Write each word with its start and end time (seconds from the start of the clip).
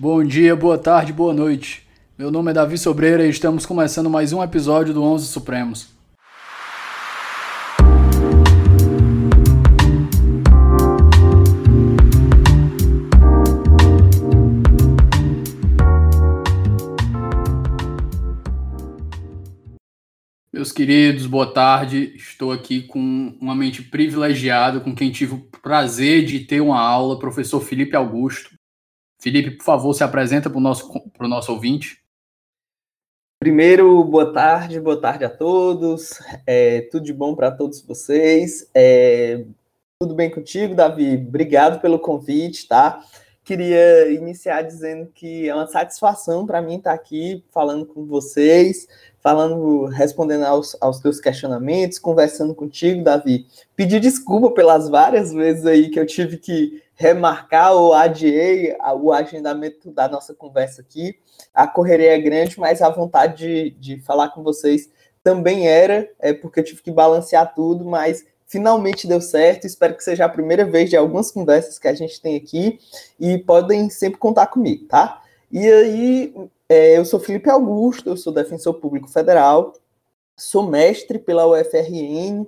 Bom 0.00 0.24
dia, 0.24 0.56
boa 0.56 0.78
tarde, 0.78 1.12
boa 1.12 1.34
noite. 1.34 1.86
Meu 2.16 2.30
nome 2.30 2.50
é 2.50 2.54
Davi 2.54 2.78
Sobreira 2.78 3.26
e 3.26 3.28
estamos 3.28 3.66
começando 3.66 4.08
mais 4.08 4.32
um 4.32 4.42
episódio 4.42 4.94
do 4.94 5.02
Onze 5.02 5.26
Supremos. 5.26 5.90
Meus 20.50 20.72
queridos, 20.72 21.26
boa 21.26 21.52
tarde. 21.52 22.14
Estou 22.16 22.52
aqui 22.52 22.84
com 22.84 23.36
uma 23.38 23.54
mente 23.54 23.82
privilegiada, 23.82 24.80
com 24.80 24.94
quem 24.94 25.10
tive 25.10 25.34
o 25.34 25.46
prazer 25.60 26.24
de 26.24 26.40
ter 26.40 26.62
uma 26.62 26.80
aula, 26.80 27.18
professor 27.18 27.60
Felipe 27.60 27.94
Augusto. 27.94 28.59
Felipe, 29.20 29.50
por 29.58 29.64
favor, 29.64 29.92
se 29.92 30.02
apresenta 30.02 30.48
para 30.48 30.58
o 30.58 30.62
nosso, 30.62 30.90
nosso 31.20 31.52
ouvinte. 31.52 32.02
Primeiro, 33.38 34.02
boa 34.04 34.32
tarde, 34.32 34.80
boa 34.80 35.00
tarde 35.00 35.24
a 35.24 35.30
todos. 35.30 36.18
É, 36.46 36.82
tudo 36.90 37.04
de 37.04 37.12
bom 37.12 37.34
para 37.34 37.50
todos 37.50 37.82
vocês. 37.82 38.70
É, 38.74 39.44
tudo 39.98 40.14
bem 40.14 40.30
contigo, 40.30 40.74
Davi? 40.74 41.16
Obrigado 41.16 41.80
pelo 41.80 41.98
convite, 41.98 42.66
tá? 42.66 43.04
Queria 43.42 44.10
iniciar 44.12 44.62
dizendo 44.62 45.10
que 45.14 45.48
é 45.48 45.54
uma 45.54 45.66
satisfação 45.66 46.46
para 46.46 46.62
mim 46.62 46.76
estar 46.76 46.92
aqui 46.92 47.44
falando 47.50 47.86
com 47.86 48.06
vocês 48.06 48.86
falando, 49.20 49.84
respondendo 49.84 50.44
aos, 50.44 50.76
aos 50.80 50.98
teus 50.98 51.20
questionamentos, 51.20 51.98
conversando 51.98 52.54
contigo, 52.54 53.04
Davi. 53.04 53.46
Pedir 53.76 54.00
desculpa 54.00 54.50
pelas 54.50 54.88
várias 54.88 55.32
vezes 55.32 55.66
aí 55.66 55.90
que 55.90 56.00
eu 56.00 56.06
tive 56.06 56.38
que 56.38 56.82
remarcar 56.94 57.72
ou 57.72 57.94
adiei 57.94 58.76
o 59.00 59.12
agendamento 59.12 59.90
da 59.90 60.08
nossa 60.08 60.34
conversa 60.34 60.82
aqui. 60.82 61.18
A 61.54 61.66
correria 61.66 62.14
é 62.14 62.18
grande, 62.18 62.58
mas 62.58 62.82
a 62.82 62.88
vontade 62.88 63.36
de, 63.36 63.70
de 63.78 64.00
falar 64.00 64.30
com 64.30 64.42
vocês 64.42 64.90
também 65.22 65.68
era, 65.68 66.08
é 66.18 66.32
porque 66.32 66.60
eu 66.60 66.64
tive 66.64 66.82
que 66.82 66.90
balancear 66.90 67.54
tudo, 67.54 67.84
mas 67.84 68.24
finalmente 68.50 69.06
deu 69.06 69.20
certo. 69.20 69.66
Espero 69.66 69.96
que 69.96 70.02
seja 70.02 70.24
a 70.24 70.28
primeira 70.28 70.64
vez 70.64 70.90
de 70.90 70.96
algumas 70.96 71.30
conversas 71.30 71.78
que 71.78 71.86
a 71.86 71.94
gente 71.94 72.20
tem 72.20 72.36
aqui 72.36 72.78
e 73.18 73.38
podem 73.38 73.88
sempre 73.88 74.18
contar 74.18 74.48
comigo, 74.48 74.86
tá? 74.86 75.22
E 75.50 75.66
aí, 75.66 76.34
é, 76.68 76.98
eu 76.98 77.04
sou 77.04 77.20
Felipe 77.20 77.48
Augusto, 77.48 78.10
eu 78.10 78.16
sou 78.16 78.32
defensor 78.32 78.74
público 78.74 79.08
federal, 79.08 79.72
sou 80.36 80.68
mestre 80.68 81.18
pela 81.18 81.46
UFRN, 81.46 82.44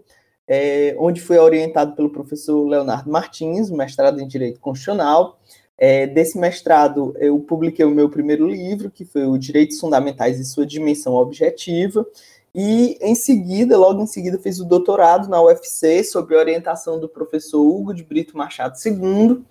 é, 0.46 0.96
onde 0.98 1.20
fui 1.20 1.38
orientado 1.38 1.94
pelo 1.94 2.10
professor 2.10 2.66
Leonardo 2.66 3.10
Martins, 3.10 3.70
mestrado 3.70 4.20
em 4.20 4.26
Direito 4.26 4.60
Constitucional. 4.60 5.38
É, 5.78 6.06
desse 6.06 6.38
mestrado, 6.38 7.14
eu 7.18 7.38
publiquei 7.40 7.84
o 7.84 7.90
meu 7.90 8.08
primeiro 8.08 8.48
livro, 8.48 8.90
que 8.90 9.04
foi 9.04 9.24
o 9.26 9.38
Direitos 9.38 9.78
Fundamentais 9.78 10.38
e 10.38 10.44
Sua 10.44 10.66
Dimensão 10.66 11.14
Objetiva, 11.14 12.06
e 12.54 12.98
em 13.00 13.14
seguida, 13.14 13.78
logo 13.78 14.02
em 14.02 14.06
seguida, 14.06 14.38
fiz 14.38 14.60
o 14.60 14.64
doutorado 14.64 15.28
na 15.28 15.42
UFC 15.42 16.04
sob 16.04 16.34
orientação 16.34 17.00
do 17.00 17.08
professor 17.08 17.62
Hugo 17.62 17.94
de 17.94 18.04
Brito 18.04 18.36
Machado 18.36 18.76
II. 18.84 19.42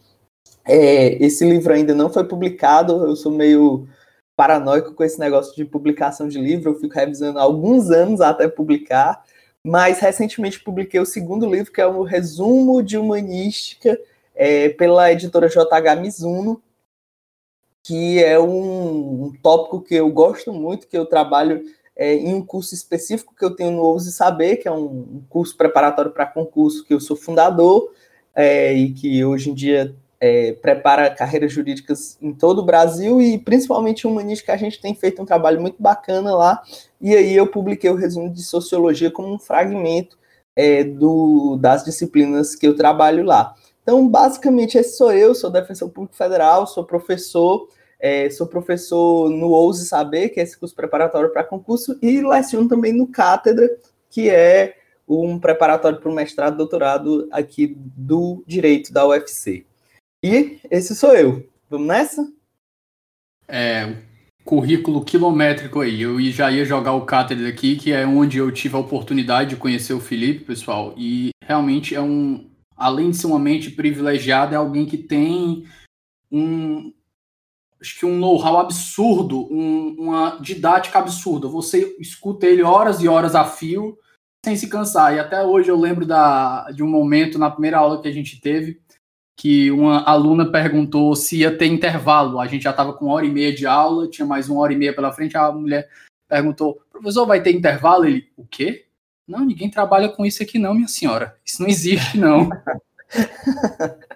É, 0.63 1.23
esse 1.23 1.43
livro 1.43 1.73
ainda 1.73 1.95
não 1.95 2.11
foi 2.11 2.23
publicado, 2.23 3.07
eu 3.07 3.15
sou 3.15 3.31
meio 3.31 3.87
paranoico 4.35 4.93
com 4.93 5.03
esse 5.03 5.19
negócio 5.19 5.55
de 5.55 5.65
publicação 5.65 6.27
de 6.27 6.39
livro, 6.39 6.71
eu 6.71 6.79
fico 6.79 6.93
revisando 6.93 7.39
há 7.39 7.41
alguns 7.41 7.89
anos 7.89 8.21
até 8.21 8.47
publicar, 8.47 9.23
mas 9.63 9.99
recentemente 9.99 10.63
publiquei 10.63 10.99
o 10.99 11.05
segundo 11.05 11.49
livro, 11.49 11.71
que 11.71 11.81
é 11.81 11.85
o 11.85 12.03
Resumo 12.03 12.83
de 12.83 12.97
Humanística, 12.97 13.99
é, 14.35 14.69
pela 14.69 15.11
editora 15.11 15.47
JH 15.47 15.99
Mizuno, 15.99 16.61
que 17.83 18.23
é 18.23 18.39
um, 18.39 19.25
um, 19.25 19.33
tópico 19.41 19.81
que 19.81 19.95
eu 19.95 20.09
gosto 20.09 20.53
muito, 20.53 20.87
que 20.87 20.97
eu 20.97 21.05
trabalho 21.05 21.63
é, 22.01 22.15
em 22.15 22.33
um 22.33 22.43
curso 22.43 22.73
específico 22.73 23.35
que 23.37 23.45
eu 23.45 23.55
tenho 23.55 23.73
no 23.73 23.83
Ouse 23.83 24.11
Saber, 24.11 24.57
que 24.57 24.67
é 24.67 24.71
um, 24.71 25.21
curso 25.29 25.55
preparatório 25.55 26.09
para 26.09 26.25
concurso 26.25 26.83
que 26.83 26.91
eu 26.91 26.99
sou 26.99 27.15
fundador, 27.15 27.91
é, 28.33 28.73
e 28.73 28.91
que 28.91 29.23
hoje 29.23 29.51
em 29.51 29.53
dia 29.53 29.95
é, 30.19 30.53
prepara 30.53 31.11
carreiras 31.11 31.53
jurídicas 31.53 32.17
em 32.19 32.33
todo 32.33 32.57
o 32.57 32.65
Brasil 32.65 33.21
e 33.21 33.37
principalmente 33.37 34.07
humanística, 34.07 34.51
a 34.51 34.57
gente 34.57 34.81
tem 34.81 34.95
feito 34.95 35.21
um 35.21 35.25
trabalho 35.25 35.61
muito 35.61 35.75
bacana 35.79 36.35
lá. 36.35 36.63
E 36.99 37.15
aí 37.15 37.35
eu 37.35 37.45
publiquei 37.45 37.91
o 37.91 37.95
resumo 37.95 38.33
de 38.33 38.41
sociologia 38.41 39.11
como 39.11 39.31
um 39.31 39.37
fragmento 39.37 40.17
é, 40.55 40.83
do, 40.83 41.55
das 41.57 41.83
disciplinas 41.83 42.55
que 42.55 42.65
eu 42.67 42.75
trabalho 42.75 43.23
lá. 43.23 43.53
Então, 43.83 44.07
basicamente, 44.07 44.75
esse 44.75 44.97
sou 44.97 45.13
eu, 45.13 45.35
sou 45.35 45.51
defensor 45.51 45.87
público 45.89 46.15
federal, 46.15 46.65
sou 46.65 46.83
professor, 46.83 47.67
é, 48.01 48.29
sou 48.29 48.47
professor 48.47 49.29
no 49.29 49.49
Ouse 49.49 49.85
Saber, 49.85 50.29
que 50.29 50.39
é 50.39 50.43
esse 50.43 50.57
curso 50.57 50.75
preparatório 50.75 51.31
para 51.31 51.43
concurso, 51.43 51.97
e 52.01 52.19
leciono 52.21 52.67
também 52.67 52.91
no 52.91 53.07
Cátedra, 53.07 53.69
que 54.09 54.29
é 54.29 54.75
um 55.07 55.39
preparatório 55.39 55.99
para 55.99 56.09
o 56.09 56.15
mestrado 56.15 56.55
e 56.55 56.57
doutorado 56.57 57.27
aqui 57.31 57.75
do 57.77 58.43
Direito 58.47 58.91
da 58.91 59.07
UFC. 59.07 59.65
E 60.23 60.59
esse 60.69 60.95
sou 60.95 61.15
eu. 61.15 61.47
Vamos 61.69 61.87
nessa? 61.87 62.33
É, 63.47 63.97
currículo 64.43 65.03
quilométrico 65.03 65.81
aí. 65.81 66.01
Eu 66.01 66.19
já 66.31 66.51
ia 66.51 66.65
jogar 66.65 66.93
o 66.93 67.05
Cátedra 67.05 67.47
aqui, 67.49 67.75
que 67.75 67.91
é 67.91 68.05
onde 68.05 68.37
eu 68.37 68.51
tive 68.51 68.75
a 68.75 68.79
oportunidade 68.79 69.51
de 69.51 69.55
conhecer 69.55 69.93
o 69.93 69.99
Felipe, 69.99 70.45
pessoal. 70.45 70.93
E 70.97 71.29
realmente 71.43 71.95
é 71.95 72.01
um. 72.01 72.49
Além 72.75 73.11
de 73.11 73.17
ser 73.17 73.27
uma 73.27 73.39
mente 73.39 73.69
privilegiada, 73.69 74.55
é 74.55 74.57
alguém 74.57 74.85
que 74.85 74.97
tem 74.97 75.65
um. 76.31 76.91
Acho 77.81 77.97
que 77.97 78.05
um 78.05 78.17
know-how 78.17 78.59
absurdo, 78.59 79.51
um, 79.51 79.95
uma 79.97 80.37
didática 80.39 80.99
absurda. 80.99 81.47
Você 81.47 81.95
escuta 81.99 82.45
ele 82.45 82.61
horas 82.61 83.01
e 83.01 83.07
horas 83.07 83.33
a 83.33 83.43
fio, 83.43 83.97
sem 84.45 84.55
se 84.55 84.67
cansar. 84.69 85.15
E 85.15 85.19
até 85.19 85.43
hoje 85.43 85.69
eu 85.69 85.79
lembro 85.79 86.05
da, 86.05 86.69
de 86.71 86.83
um 86.83 86.87
momento 86.87 87.39
na 87.39 87.49
primeira 87.49 87.79
aula 87.79 88.01
que 88.01 88.07
a 88.07 88.11
gente 88.11 88.39
teve 88.39 88.79
que 89.41 89.71
uma 89.71 90.03
aluna 90.03 90.51
perguntou 90.51 91.15
se 91.15 91.39
ia 91.39 91.57
ter 91.57 91.65
intervalo. 91.65 92.39
A 92.39 92.45
gente 92.45 92.61
já 92.61 92.69
estava 92.69 92.93
com 92.93 93.05
uma 93.05 93.15
hora 93.15 93.25
e 93.25 93.31
meia 93.31 93.51
de 93.51 93.65
aula, 93.65 94.07
tinha 94.07 94.23
mais 94.23 94.47
uma 94.47 94.61
hora 94.61 94.71
e 94.71 94.75
meia 94.75 94.93
pela 94.93 95.11
frente. 95.11 95.35
A 95.35 95.51
mulher 95.51 95.89
perguntou: 96.29 96.79
professor, 96.91 97.25
vai 97.25 97.41
ter 97.41 97.51
intervalo? 97.51 98.05
Ele: 98.05 98.29
o 98.37 98.45
quê? 98.45 98.85
Não, 99.27 99.43
ninguém 99.43 99.67
trabalha 99.67 100.09
com 100.09 100.23
isso 100.23 100.43
aqui, 100.43 100.59
não, 100.59 100.75
minha 100.75 100.87
senhora. 100.87 101.35
Isso 101.43 101.59
não 101.59 101.67
existe, 101.67 102.19
não. 102.19 102.49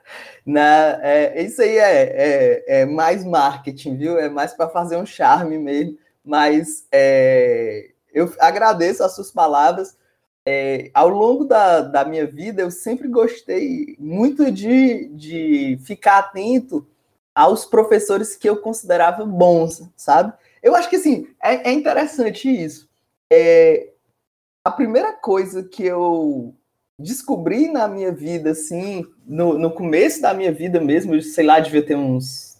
Na, 0.45 0.99
é, 1.01 1.41
isso 1.41 1.61
aí 1.61 1.77
é, 1.77 2.01
é, 2.03 2.81
é, 2.81 2.85
mais 2.85 3.25
marketing, 3.25 3.97
viu? 3.97 4.19
É 4.19 4.29
mais 4.29 4.53
para 4.53 4.69
fazer 4.69 4.95
um 4.97 5.05
charme 5.05 5.57
mesmo. 5.57 5.97
Mas 6.23 6.87
é, 6.91 7.91
eu 8.13 8.31
agradeço 8.39 9.03
as 9.03 9.15
suas 9.15 9.31
palavras 9.31 9.97
é, 10.45 10.91
ao 10.93 11.09
longo 11.09 11.43
da, 11.45 11.81
da 11.81 12.05
minha 12.05 12.27
vida, 12.27 12.61
eu 12.61 12.69
sempre 12.69 13.07
gostei 13.07 13.95
muito 13.99 14.51
de, 14.51 15.07
de 15.09 15.79
ficar 15.83 16.19
atento 16.19 16.85
aos 17.33 17.65
professores 17.65 18.35
que 18.35 18.47
eu 18.47 18.57
considerava 18.61 19.25
bons, 19.25 19.81
sabe? 19.95 20.33
Eu 20.61 20.75
acho 20.75 20.89
que, 20.89 20.97
assim, 20.97 21.27
é, 21.41 21.69
é 21.69 21.73
interessante 21.73 22.47
isso. 22.47 22.87
A 24.63 24.71
primeira 24.71 25.13
coisa 25.13 25.63
que 25.63 25.83
eu 25.83 26.55
descobri 26.99 27.67
na 27.69 27.87
minha 27.87 28.11
vida, 28.11 28.51
assim, 28.51 29.05
no, 29.25 29.57
no 29.57 29.71
começo 29.71 30.21
da 30.21 30.33
minha 30.33 30.51
vida 30.51 30.79
mesmo, 30.79 31.15
eu, 31.15 31.21
sei 31.21 31.45
lá, 31.45 31.59
devia 31.59 31.85
ter 31.85 31.95
uns 31.95 32.57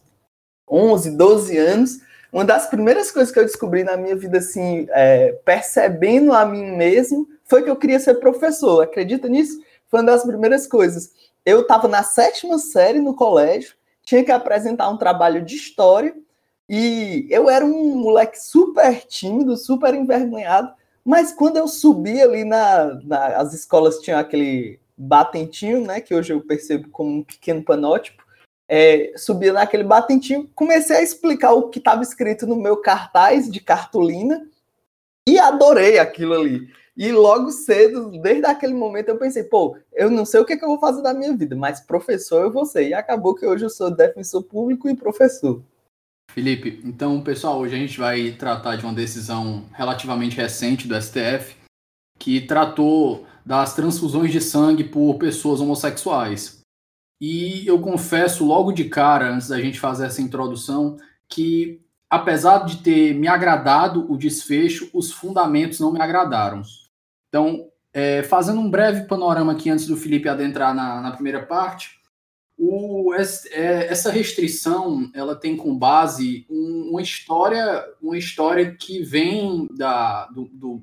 11, 0.69 1.12
12 1.12 1.57
anos, 1.57 2.00
uma 2.31 2.44
das 2.44 2.68
primeiras 2.68 3.12
coisas 3.12 3.34
que 3.34 3.40
eu 3.40 3.46
descobri 3.46 3.84
na 3.84 3.96
minha 3.96 4.16
vida, 4.16 4.40
assim, 4.40 4.88
é, 4.90 5.31
percebendo 5.46 6.34
a 6.34 6.46
mim 6.46 6.75
mesmo, 6.75 7.28
foi 7.46 7.63
que 7.63 7.69
eu 7.69 7.78
queria 7.78 8.00
ser 8.00 8.16
professor. 8.16 8.84
Acredita 8.84 9.29
nisso? 9.29 9.62
Foi 9.88 10.01
uma 10.01 10.12
das 10.12 10.23
primeiras 10.23 10.67
coisas. 10.67 11.13
Eu 11.46 11.62
estava 11.62 11.88
na 11.88 12.03
sétima 12.03 12.57
série 12.57 13.00
no 13.00 13.16
colégio, 13.16 13.75
tinha 14.03 14.23
que 14.23 14.31
apresentar 14.31 14.90
um 14.90 14.97
trabalho 14.97 15.44
de 15.44 15.56
história 15.56 16.13
e 16.67 17.26
eu 17.29 17.49
era 17.49 17.64
um 17.64 17.96
moleque 17.96 18.38
super 18.38 19.05
tímido, 19.05 19.55
super 19.55 19.93
envergonhado. 19.93 20.73
Mas 21.05 21.31
quando 21.31 21.57
eu 21.57 21.67
subi 21.67 22.19
ali 22.19 22.43
na, 22.43 22.99
na 23.03 23.28
as 23.37 23.53
escolas 23.53 23.99
tinham 23.99 24.19
aquele 24.19 24.79
batentinho, 24.97 25.85
né, 25.85 26.02
que 26.02 26.16
hoje 26.16 26.34
eu 26.34 26.41
percebo 26.41 26.90
como 26.90 27.17
um 27.17 27.23
pequeno 27.23 27.63
panótipo. 27.63 28.25
É, 28.67 29.13
subia 29.16 29.53
naquele 29.53 29.84
batentinho, 29.84 30.49
comecei 30.55 30.97
a 30.97 31.03
explicar 31.03 31.53
o 31.53 31.69
que 31.69 31.78
estava 31.78 32.02
escrito 32.02 32.47
no 32.47 32.55
meu 32.55 32.78
cartaz 32.78 33.47
de 33.52 33.59
cartolina 33.59 34.47
e 35.28 35.37
adorei 35.37 35.99
aquilo 35.99 36.34
ali. 36.34 36.67
E 36.97 37.11
logo 37.11 37.52
cedo, 37.52 38.09
desde 38.22 38.47
aquele 38.47 38.73
momento, 38.73 39.09
eu 39.09 39.17
pensei, 39.17 39.43
pô, 39.43 39.78
eu 39.93 40.09
não 40.09 40.25
sei 40.25 40.40
o 40.40 40.46
que, 40.46 40.53
é 40.53 40.57
que 40.57 40.63
eu 40.63 40.69
vou 40.69 40.79
fazer 40.79 41.03
da 41.03 41.13
minha 41.13 41.35
vida, 41.35 41.55
mas 41.55 41.81
professor 41.81 42.41
eu 42.41 42.52
vou 42.52 42.66
ser. 42.66 42.87
E 42.87 42.93
acabou 42.93 43.35
que 43.35 43.46
hoje 43.46 43.66
eu 43.66 43.69
sou 43.69 43.91
defensor 43.91 44.41
público 44.43 44.90
e 44.90 44.96
professor. 44.96 45.61
Felipe, 46.35 46.82
então, 46.84 47.22
pessoal, 47.22 47.59
hoje 47.59 47.76
a 47.76 47.78
gente 47.78 47.97
vai 47.97 48.32
tratar 48.32 48.76
de 48.76 48.84
uma 48.84 48.91
decisão 48.91 49.64
relativamente 49.72 50.35
recente 50.35 50.85
do 50.85 51.02
STF 51.02 51.55
que 52.20 52.41
tratou 52.41 53.26
das 53.46 53.73
transfusões 53.73 54.34
de 54.34 54.41
sangue 54.41 54.84
por 54.84 55.17
pessoas 55.17 55.61
homossexuais. 55.61 56.59
E 57.22 57.66
eu 57.66 57.79
confesso 57.79 58.43
logo 58.43 58.73
de 58.73 58.84
cara, 58.84 59.34
antes 59.34 59.47
da 59.47 59.61
gente 59.61 59.79
fazer 59.79 60.08
essa 60.08 60.22
introdução, 60.22 60.97
que, 61.29 61.82
apesar 62.09 62.66
de 62.66 62.84
ter 62.84 63.14
me 63.14 63.29
agradado 63.29 64.05
o 64.11 64.17
desfecho, 64.17 64.90
os 64.93 65.14
fundamentos 65.14 65.79
não 65.79 65.93
me 65.93 66.02
agradaram. 66.02 66.64
Então, 67.29 67.70
é, 67.93 68.23
fazendo 68.23 68.59
um 68.59 68.70
breve 68.70 69.08
panorama 69.08 69.53
aqui 69.53 69.70
antes 69.70 69.88
do 69.88 69.96
Felipe 69.96 70.28
adentrar 70.28 70.76
na, 70.76 70.99
na 70.99 71.11
primeira 71.11 71.46
parte, 71.46 71.94
o, 72.57 73.13
é, 73.13 73.87
essa 73.87 74.09
restrição 74.09 75.09
ela 75.13 75.35
tem 75.35 75.57
com 75.57 75.78
base 75.78 76.46
uma 76.49 77.02
história 77.02 77.85
uma 78.02 78.17
história 78.17 78.73
que 78.73 79.03
vem 79.03 79.67
da 79.75 80.28
do, 80.28 80.46
do 80.46 80.81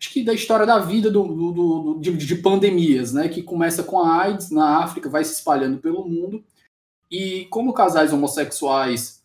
acho 0.00 0.10
que 0.10 0.22
da 0.22 0.32
história 0.32 0.64
da 0.64 0.78
vida 0.78 1.10
do, 1.10 1.52
do, 1.52 1.98
de, 2.00 2.16
de, 2.16 2.34
pandemias 2.36 3.12
né 3.12 3.28
que 3.28 3.42
começa 3.42 3.82
com 3.82 3.98
a 3.98 4.22
AIDS 4.22 4.50
na 4.50 4.78
África 4.78 5.10
vai 5.10 5.24
se 5.24 5.34
espalhando 5.34 5.78
pelo 5.78 6.08
mundo. 6.08 6.44
E 7.10 7.46
como 7.46 7.72
casais 7.72 8.12
homossexuais 8.12 9.24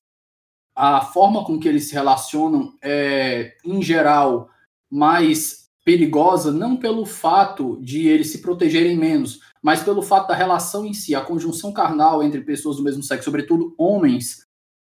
a 0.76 1.02
forma 1.02 1.46
com 1.46 1.60
que 1.60 1.68
eles 1.68 1.90
se 1.90 1.94
relacionam 1.94 2.74
é 2.82 3.56
em 3.64 3.82
geral 3.82 4.50
mais 4.90 5.70
perigosa 5.86 6.52
não 6.52 6.78
pelo 6.78 7.06
fato 7.06 7.78
de 7.82 8.08
eles 8.08 8.32
se 8.32 8.42
protegerem 8.42 8.98
menos 8.98 9.40
mas 9.64 9.82
pelo 9.82 10.02
fato 10.02 10.28
da 10.28 10.36
relação 10.36 10.86
em 10.86 10.94
si, 10.94 11.16
a 11.16 11.22
conjunção 11.22 11.72
carnal 11.72 12.22
entre 12.22 12.42
pessoas 12.42 12.76
do 12.76 12.84
mesmo 12.84 13.02
sexo, 13.02 13.24
sobretudo 13.24 13.74
homens, 13.78 14.46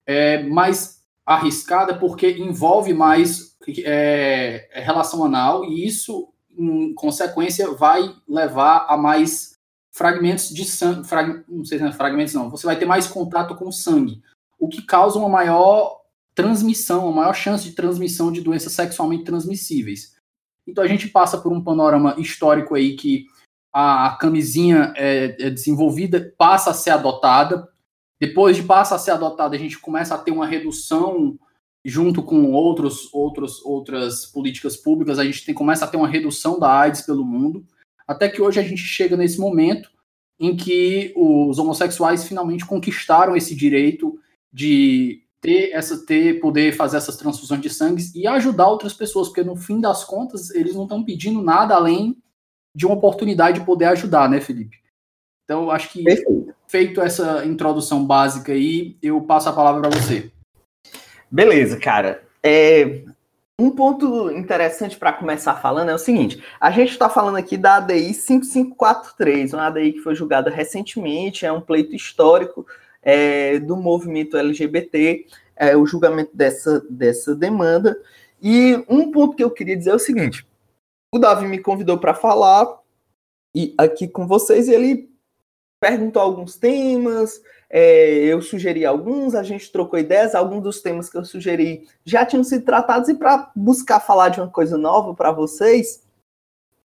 é 0.07 0.45
mais 0.45 1.01
arriscada 1.27 1.99
porque 1.99 2.31
envolve 2.39 2.95
mais 2.95 3.57
é, 3.85 4.69
é, 4.73 4.81
relação 4.81 5.25
anal 5.25 5.65
e 5.65 5.85
isso, 5.85 6.33
em 6.57 6.95
consequência, 6.95 7.73
vai 7.73 8.15
levar 8.29 8.87
a 8.89 8.97
mais 8.97 9.59
fragmentos 9.91 10.51
de 10.51 10.65
sangue, 10.65 11.07
frag, 11.07 11.45
não 11.49 11.65
sei 11.65 11.79
se 11.79 11.85
é 11.85 11.93
fragmentos 11.93 12.33
não, 12.33 12.49
você 12.49 12.65
vai 12.65 12.79
ter 12.79 12.87
mais 12.87 13.09
contato 13.09 13.57
com 13.57 13.69
o 13.69 13.73
sangue, 13.73 14.23
o 14.57 14.69
que 14.69 14.83
causa 14.83 15.19
uma 15.19 15.29
maior 15.29 16.01
transmissão, 16.33 17.07
uma 17.07 17.23
maior 17.23 17.35
chance 17.35 17.65
de 17.65 17.73
transmissão 17.73 18.31
de 18.31 18.41
doenças 18.41 18.73
sexualmente 18.73 19.25
transmissíveis. 19.25 20.15
Então 20.65 20.85
a 20.85 20.87
gente 20.87 21.09
passa 21.09 21.39
por 21.39 21.53
um 21.53 21.63
panorama 21.63 22.15
histórico 22.19 22.77
aí 22.77 22.95
que 22.95 23.27
a 23.73 24.17
camisinha 24.21 24.93
é, 24.97 25.37
é, 25.39 25.51
desenvolvida, 25.51 26.35
passa 26.37 26.71
a 26.71 26.75
ser 26.75 26.91
adotada. 26.91 27.69
Depois 28.21 28.57
de 28.57 28.63
passa 28.63 28.95
a 28.95 28.99
ser 28.99 29.13
adotada, 29.13 29.55
a 29.55 29.59
gente 29.59 29.79
começa 29.79 30.15
a 30.15 30.19
ter 30.19 30.31
uma 30.31 30.47
redução 30.47 31.39
junto 31.85 32.23
com 32.23 32.53
outros, 32.53 33.13
outros, 33.13 33.65
outras 33.65 34.27
políticas 34.27 34.77
públicas, 34.77 35.19
a 35.19 35.25
gente 35.25 35.45
tem, 35.45 35.55
começa 35.55 35.85
a 35.85 35.89
ter 35.89 35.97
uma 35.97 36.09
redução 36.09 36.59
da 36.59 36.71
AIDS 36.71 37.03
pelo 37.03 37.25
mundo, 37.25 37.65
até 38.07 38.29
que 38.29 38.43
hoje 38.43 38.61
a 38.61 38.63
gente 38.63 38.83
chega 38.83 39.17
nesse 39.17 39.39
momento 39.39 39.91
em 40.39 40.57
que 40.57 41.13
os 41.17 41.59
homossexuais 41.59 42.25
finalmente 42.25 42.67
conquistaram 42.67 43.37
esse 43.37 43.55
direito 43.55 44.19
de 44.53 45.23
ter 45.41 45.71
essa 45.73 46.05
ter 46.05 46.41
poder 46.41 46.73
fazer 46.73 46.99
essas 46.99 47.17
transfusões 47.17 47.63
de 47.63 47.71
sangue 47.71 48.03
e 48.15 48.27
ajudar 48.27 48.69
outras 48.69 48.93
pessoas, 48.93 49.29
porque 49.29 49.43
no 49.43 49.57
fim 49.57 49.81
das 49.81 50.05
contas 50.05 50.51
eles 50.51 50.75
não 50.75 50.83
estão 50.83 51.03
pedindo 51.03 51.41
nada 51.41 51.75
além 51.75 52.17
de 52.75 52.87
uma 52.87 52.95
oportunidade 52.95 53.61
de 53.61 53.67
poder 53.67 53.87
ajudar, 53.87 54.29
né, 54.29 54.41
Felipe? 54.41 54.79
Então, 55.45 55.71
acho 55.71 55.91
que 55.91 56.05
Perfeito. 56.05 56.55
feito 56.69 57.01
essa 57.01 57.45
introdução 57.45 58.05
básica 58.05 58.53
aí, 58.53 58.97
eu 59.03 59.21
passo 59.23 59.49
a 59.49 59.53
palavra 59.53 59.81
para 59.81 60.01
você. 60.01 60.31
Beleza, 61.31 61.79
cara. 61.79 62.23
É, 62.43 63.03
um 63.61 63.71
ponto 63.71 64.31
interessante 64.31 64.97
para 64.97 65.13
começar 65.13 65.55
falando 65.57 65.91
é 65.91 65.95
o 65.95 65.99
seguinte: 65.99 66.43
a 66.59 66.71
gente 66.71 66.93
está 66.93 67.09
falando 67.09 67.37
aqui 67.37 67.57
da 67.57 67.77
ADI 67.77 68.15
5543, 68.15 69.53
uma 69.53 69.67
ADI 69.67 69.93
que 69.93 70.01
foi 70.01 70.15
julgada 70.15 70.49
recentemente, 70.49 71.45
é 71.45 71.53
um 71.53 71.61
pleito 71.61 71.95
histórico 71.95 72.67
é, 73.03 73.59
do 73.59 73.77
movimento 73.77 74.37
LGBT, 74.37 75.27
é, 75.57 75.77
o 75.77 75.85
julgamento 75.85 76.31
dessa, 76.35 76.83
dessa 76.89 77.35
demanda. 77.35 77.99
E 78.43 78.83
um 78.89 79.11
ponto 79.11 79.37
que 79.37 79.45
eu 79.45 79.51
queria 79.51 79.77
dizer 79.77 79.91
é 79.91 79.95
o 79.95 79.99
seguinte: 79.99 80.47
o 81.13 81.19
Davi 81.19 81.47
me 81.47 81.59
convidou 81.59 81.99
para 81.99 82.15
falar 82.15 82.79
e 83.55 83.75
aqui 83.79 84.07
com 84.07 84.27
vocês 84.27 84.69
ele 84.69 85.11
perguntou 85.81 86.21
alguns 86.21 86.57
temas, 86.57 87.41
é, 87.69 88.25
eu 88.25 88.43
sugeri 88.43 88.85
alguns, 88.85 89.35
a 89.35 89.43
gente 89.43 89.73
trocou 89.73 89.99
ideias, 89.99 90.35
alguns 90.35 90.63
dos 90.63 90.83
temas 90.83 91.09
que 91.09 91.17
eu 91.17 91.25
sugeri 91.25 91.89
já 92.05 92.25
tinham 92.27 92.45
sido 92.45 92.65
tratados 92.65 93.09
e 93.09 93.15
para 93.15 93.51
buscar 93.57 93.99
falar 93.99 94.29
de 94.29 94.41
uma 94.41 94.51
coisa 94.51 94.77
nova 94.77 95.15
para 95.15 95.33
vocês, 95.33 96.05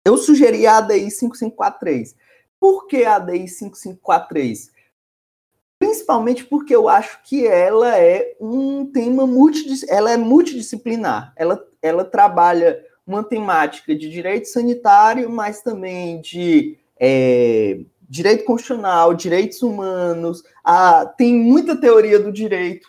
eu 0.04 0.18
sugeri 0.18 0.66
a 0.66 0.78
ADI 0.78 1.10
5543. 1.10 2.14
Por 2.60 2.86
que 2.86 3.04
a 3.04 3.16
ADI 3.16 3.48
5543? 3.48 4.70
Principalmente 5.78 6.44
porque 6.44 6.74
eu 6.74 6.88
acho 6.88 7.22
que 7.22 7.46
ela 7.46 7.98
é 7.98 8.36
um 8.40 8.86
tema 8.86 9.26
multidis 9.26 9.82
ela 9.88 10.10
é 10.10 10.16
multidisciplinar. 10.16 11.32
Ela, 11.36 11.66
ela 11.80 12.04
trabalha 12.04 12.84
uma 13.06 13.22
temática 13.22 13.94
de 13.94 14.08
direito 14.08 14.46
sanitário, 14.46 15.28
mas 15.30 15.60
também 15.60 16.20
de 16.20 16.78
é, 16.98 17.80
direito 18.08 18.44
constitucional, 18.44 19.14
direitos 19.14 19.62
humanos. 19.62 20.42
Ah, 20.64 21.06
tem 21.16 21.34
muita 21.34 21.76
teoria 21.76 22.18
do 22.18 22.32
direito 22.32 22.88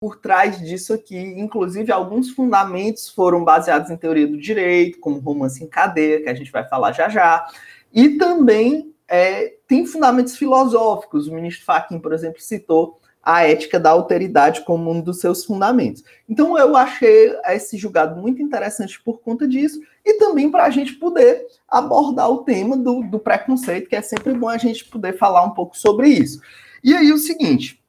por 0.00 0.16
trás 0.16 0.60
disso 0.60 0.92
aqui. 0.92 1.16
Inclusive, 1.16 1.92
alguns 1.92 2.30
fundamentos 2.30 3.08
foram 3.08 3.44
baseados 3.44 3.90
em 3.90 3.96
teoria 3.96 4.26
do 4.26 4.36
direito, 4.36 4.98
como 4.98 5.20
romance 5.20 5.62
em 5.62 5.68
cadeia, 5.68 6.22
que 6.22 6.28
a 6.28 6.34
gente 6.34 6.50
vai 6.50 6.66
falar 6.68 6.92
já 6.92 7.08
já. 7.08 7.46
E 7.92 8.10
também 8.10 8.92
é, 9.06 9.54
tem 9.68 9.86
fundamentos 9.86 10.36
filosóficos. 10.36 11.28
O 11.28 11.34
ministro 11.34 11.64
Fachin, 11.64 12.00
por 12.00 12.12
exemplo, 12.12 12.40
citou 12.40 12.98
a 13.22 13.46
ética 13.46 13.78
da 13.78 13.90
alteridade 13.90 14.64
como 14.64 14.90
um 14.90 15.00
dos 15.00 15.20
seus 15.20 15.44
fundamentos. 15.44 16.02
Então 16.28 16.58
eu 16.58 16.76
achei 16.76 17.36
esse 17.46 17.76
julgado 17.76 18.20
muito 18.20 18.42
interessante 18.42 19.00
por 19.00 19.20
conta 19.20 19.46
disso 19.46 19.80
e 20.04 20.14
também 20.14 20.50
para 20.50 20.64
a 20.64 20.70
gente 20.70 20.94
poder 20.94 21.46
abordar 21.68 22.28
o 22.28 22.42
tema 22.42 22.76
do, 22.76 23.02
do, 23.02 23.20
preconceito, 23.20 23.88
que 23.88 23.94
é 23.94 24.02
sempre 24.02 24.34
bom 24.34 24.48
a 24.48 24.58
gente 24.58 24.84
poder 24.86 25.16
falar 25.16 25.44
um 25.44 25.52
pouco 25.52 25.78
sobre 25.78 26.08
isso. 26.08 26.40
E 26.82 26.92
aí 26.94 27.12
o 27.12 27.18
seguinte, 27.18 27.80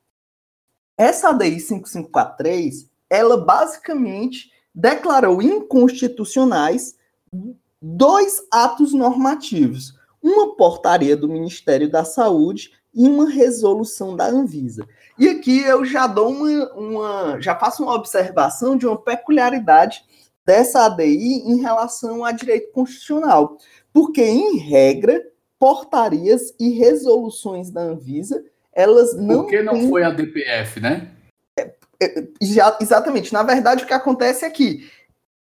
essa 0.95 1.29
ADI 1.29 1.59
5543, 1.59 2.87
ela 3.09 3.37
basicamente 3.37 4.51
declarou 4.73 5.41
inconstitucionais 5.41 6.95
dois 7.81 8.45
atos 8.51 8.93
normativos, 8.93 9.97
uma 10.21 10.55
portaria 10.55 11.17
do 11.17 11.27
Ministério 11.27 11.89
da 11.89 12.05
Saúde 12.05 12.71
uma 12.93 13.29
resolução 13.29 14.15
da 14.15 14.25
Anvisa. 14.25 14.87
E 15.17 15.27
aqui 15.27 15.61
eu 15.61 15.83
já 15.83 16.07
dou 16.07 16.29
uma, 16.29 16.73
uma, 16.73 17.41
já 17.41 17.55
faço 17.55 17.83
uma 17.83 17.93
observação 17.93 18.75
de 18.75 18.85
uma 18.85 18.97
peculiaridade 18.97 20.03
dessa 20.45 20.85
ADI 20.85 21.43
em 21.45 21.61
relação 21.61 22.23
a 22.23 22.31
direito 22.31 22.71
constitucional, 22.71 23.57
porque 23.91 24.23
em 24.23 24.57
regra 24.57 25.21
portarias 25.57 26.53
e 26.59 26.71
resoluções 26.71 27.69
da 27.69 27.81
Anvisa 27.81 28.43
elas 28.73 29.15
não. 29.15 29.43
Por 29.43 29.49
que 29.49 29.61
não 29.61 29.73
têm... 29.73 29.89
foi 29.89 30.03
a 30.03 30.09
DPF, 30.09 30.79
né? 30.79 31.11
É, 31.57 31.73
é, 32.01 32.27
já, 32.41 32.77
exatamente. 32.81 33.31
Na 33.31 33.43
verdade, 33.43 33.83
o 33.83 33.87
que 33.87 33.93
acontece 33.93 34.43
aqui 34.43 34.89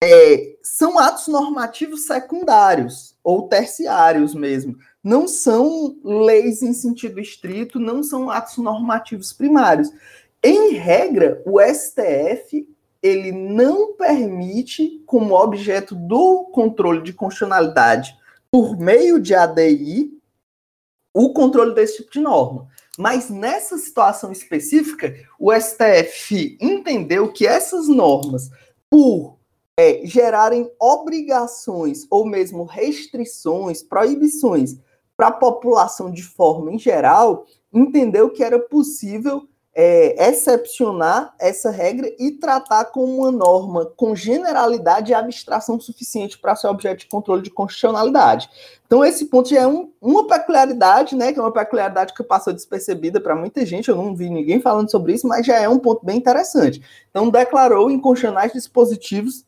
é, 0.02 0.57
são 0.62 0.99
atos 0.99 1.28
normativos 1.28 2.07
secundários 2.07 3.14
ou 3.23 3.49
terciários 3.49 4.35
mesmo 4.35 4.76
não 5.02 5.26
são 5.26 5.99
leis 6.04 6.62
em 6.62 6.73
sentido 6.73 7.21
estrito, 7.21 7.78
não 7.78 8.02
são 8.02 8.30
atos 8.30 8.59
normativos 8.59 9.33
primários. 9.33 9.90
Em 10.42 10.75
regra, 10.75 11.42
o 11.47 11.61
STF 11.61 12.69
ele 13.02 13.33
não 13.33 13.95
permite, 13.95 15.02
como 15.07 15.35
objeto 15.35 15.95
do 15.95 16.45
controle 16.52 17.02
de 17.02 17.14
constitucionalidade 17.14 18.14
por 18.50 18.78
meio 18.78 19.19
de 19.21 19.35
ADI, 19.35 20.12
o 21.14 21.33
controle 21.33 21.75
desse 21.75 21.99
tipo 21.99 22.12
de 22.12 22.21
norma. 22.21 22.69
Mas 22.99 23.30
nessa 23.30 23.78
situação 23.78 24.30
específica, 24.30 25.14
o 25.38 25.50
STF 25.52 26.59
entendeu 26.61 27.33
que 27.33 27.47
essas 27.47 27.88
normas, 27.88 28.50
por 28.90 29.38
é, 29.78 30.02
gerarem 30.04 30.71
obrigações 30.78 32.07
ou 32.11 32.26
mesmo 32.26 32.64
restrições, 32.64 33.83
proibições 33.83 34.76
para 35.20 35.28
a 35.28 35.32
população 35.32 36.10
de 36.10 36.22
forma 36.22 36.72
em 36.72 36.78
geral, 36.78 37.44
entendeu 37.70 38.30
que 38.30 38.42
era 38.42 38.58
possível 38.58 39.46
é, 39.74 40.30
excepcionar 40.30 41.34
essa 41.38 41.70
regra 41.70 42.10
e 42.18 42.30
tratar 42.30 42.86
como 42.86 43.18
uma 43.18 43.30
norma 43.30 43.84
com 43.96 44.16
generalidade 44.16 45.12
e 45.12 45.14
abstração 45.14 45.78
suficiente 45.78 46.38
para 46.38 46.56
ser 46.56 46.68
objeto 46.68 47.00
de 47.00 47.06
controle 47.06 47.42
de 47.42 47.50
constitucionalidade. 47.50 48.48
Então, 48.86 49.04
esse 49.04 49.26
ponto 49.26 49.50
já 49.50 49.60
é 49.60 49.66
um, 49.66 49.92
uma 50.00 50.26
peculiaridade, 50.26 51.14
né, 51.14 51.34
que 51.34 51.38
é 51.38 51.42
uma 51.42 51.52
peculiaridade 51.52 52.14
que 52.14 52.22
passou 52.22 52.54
despercebida 52.54 53.20
para 53.20 53.36
muita 53.36 53.66
gente, 53.66 53.90
eu 53.90 53.96
não 53.96 54.16
vi 54.16 54.30
ninguém 54.30 54.58
falando 54.58 54.90
sobre 54.90 55.12
isso, 55.12 55.28
mas 55.28 55.44
já 55.44 55.58
é 55.58 55.68
um 55.68 55.78
ponto 55.78 56.02
bem 56.02 56.16
interessante. 56.16 56.80
Então, 57.10 57.28
declarou 57.28 57.90
inconstitucionais 57.90 58.54
dispositivos 58.54 59.44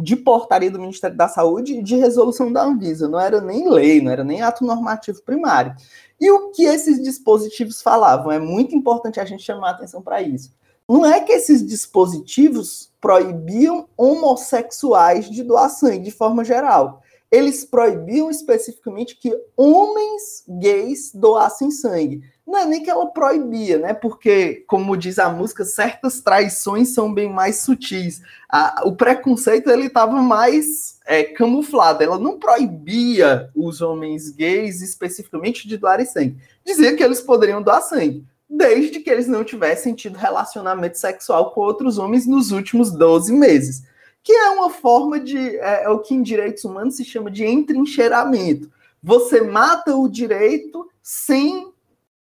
de 0.00 0.16
portaria 0.16 0.70
do 0.70 0.80
Ministério 0.80 1.16
da 1.16 1.28
Saúde 1.28 1.74
e 1.74 1.82
de 1.82 1.96
resolução 1.96 2.52
da 2.52 2.64
Anvisa. 2.64 3.08
Não 3.08 3.20
era 3.20 3.40
nem 3.40 3.68
lei, 3.68 4.00
não 4.00 4.10
era 4.10 4.24
nem 4.24 4.42
ato 4.42 4.64
normativo 4.64 5.22
primário. 5.22 5.74
E 6.20 6.30
o 6.30 6.50
que 6.50 6.64
esses 6.64 7.02
dispositivos 7.02 7.80
falavam? 7.80 8.30
É 8.30 8.38
muito 8.38 8.74
importante 8.74 9.20
a 9.20 9.24
gente 9.24 9.42
chamar 9.42 9.70
atenção 9.70 10.02
para 10.02 10.20
isso. 10.20 10.52
não 10.88 11.06
é 11.06 11.20
que 11.20 11.32
esses 11.32 11.64
dispositivos 11.64 12.92
proibiam 13.00 13.88
homossexuais 13.96 15.30
de 15.30 15.42
doar 15.42 15.70
sangue 15.70 16.04
de 16.04 16.10
forma 16.10 16.44
geral. 16.44 17.00
Eles 17.30 17.64
proibiam 17.64 18.28
especificamente 18.28 19.16
que 19.16 19.32
homens 19.56 20.44
gays 20.48 21.12
doassem 21.14 21.70
sangue. 21.70 22.22
Não 22.50 22.58
é 22.58 22.66
nem 22.66 22.82
que 22.82 22.90
ela 22.90 23.06
proibia, 23.06 23.78
né? 23.78 23.94
Porque, 23.94 24.64
como 24.66 24.96
diz 24.96 25.20
a 25.20 25.30
música, 25.30 25.64
certas 25.64 26.20
traições 26.20 26.88
são 26.88 27.14
bem 27.14 27.32
mais 27.32 27.60
sutis. 27.60 28.22
A, 28.48 28.82
o 28.86 28.96
preconceito 28.96 29.70
ele 29.70 29.86
estava 29.86 30.20
mais 30.20 30.98
é, 31.06 31.22
camuflado. 31.22 32.02
Ela 32.02 32.18
não 32.18 32.40
proibia 32.40 33.48
os 33.54 33.80
homens 33.80 34.30
gays 34.30 34.82
especificamente 34.82 35.68
de 35.68 35.76
doarem 35.76 36.04
sangue. 36.04 36.38
Dizia 36.66 36.96
que 36.96 37.04
eles 37.04 37.20
poderiam 37.20 37.62
doar 37.62 37.82
sangue 37.82 38.26
desde 38.48 38.98
que 38.98 39.08
eles 39.08 39.28
não 39.28 39.44
tivessem 39.44 39.94
tido 39.94 40.18
relacionamento 40.18 40.98
sexual 40.98 41.52
com 41.52 41.60
outros 41.60 41.98
homens 41.98 42.26
nos 42.26 42.50
últimos 42.50 42.90
12 42.90 43.32
meses. 43.32 43.84
Que 44.24 44.32
é 44.32 44.50
uma 44.50 44.70
forma 44.70 45.20
de. 45.20 45.38
É, 45.58 45.84
é 45.84 45.88
o 45.88 46.00
que 46.00 46.16
em 46.16 46.22
direitos 46.22 46.64
humanos 46.64 46.96
se 46.96 47.04
chama 47.04 47.30
de 47.30 47.44
entrincheiramento. 47.44 48.68
Você 49.00 49.40
mata 49.40 49.94
o 49.94 50.08
direito 50.08 50.90
sem 51.00 51.69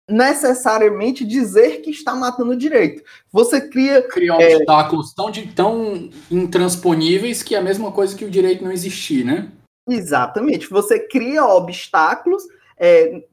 necessariamente 0.10 1.26
dizer 1.26 1.82
que 1.82 1.90
está 1.90 2.14
matando 2.14 2.52
o 2.52 2.58
direito. 2.58 3.04
Você 3.32 3.62
cria. 3.62 4.02
Cria 4.02 4.34
é, 4.34 4.56
obstáculos 4.58 5.14
tão, 5.14 5.32
de, 5.32 5.48
tão 5.48 6.10
intransponíveis 6.30 7.42
que 7.42 7.56
é 7.56 7.60
a 7.60 7.64
mesma 7.64 7.92
coisa 7.92 8.16
que 8.16 8.26
o 8.26 8.32
direito 8.32 8.64
não 8.64 8.72
existir, 8.72 9.24
né? 9.24 9.50
Exatamente. 9.88 10.70
Você 10.70 11.00
cria 11.00 11.46
obstáculos 11.46 12.44
é, 12.78 13.24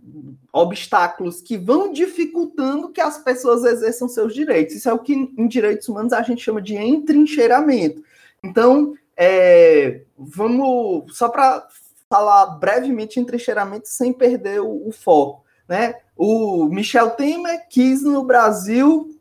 obstáculos 0.53 1.41
que 1.41 1.57
vão 1.57 1.93
dificultando 1.93 2.91
que 2.91 3.00
as 3.00 3.19
pessoas 3.19 3.65
exerçam 3.65 4.09
seus 4.09 4.35
direitos. 4.35 4.75
Isso 4.75 4.89
é 4.89 4.93
o 4.93 4.99
que 4.99 5.12
em 5.12 5.49
direitos 5.49 5.89
humanos 5.89 6.12
a 6.12 6.23
gente 6.23 6.43
chama 6.43 6.61
de 6.61 6.77
entrincheiramento. 6.77 8.03
Então, 8.43 8.95
é, 9.17 10.03
vamos 10.17 11.17
só 11.17 11.29
para 11.29 11.67
falar 12.09 12.47
brevemente 12.59 13.21
entrincheiramento 13.21 13.89
sem 13.89 14.12
perder 14.12 14.61
o, 14.61 14.89
o, 14.89 14.93
foco, 14.93 15.45
né? 15.69 15.95
O 16.23 16.67
Michel 16.67 17.12
Temer 17.12 17.67
quis 17.71 18.03
no 18.03 18.23
Brasil 18.23 19.19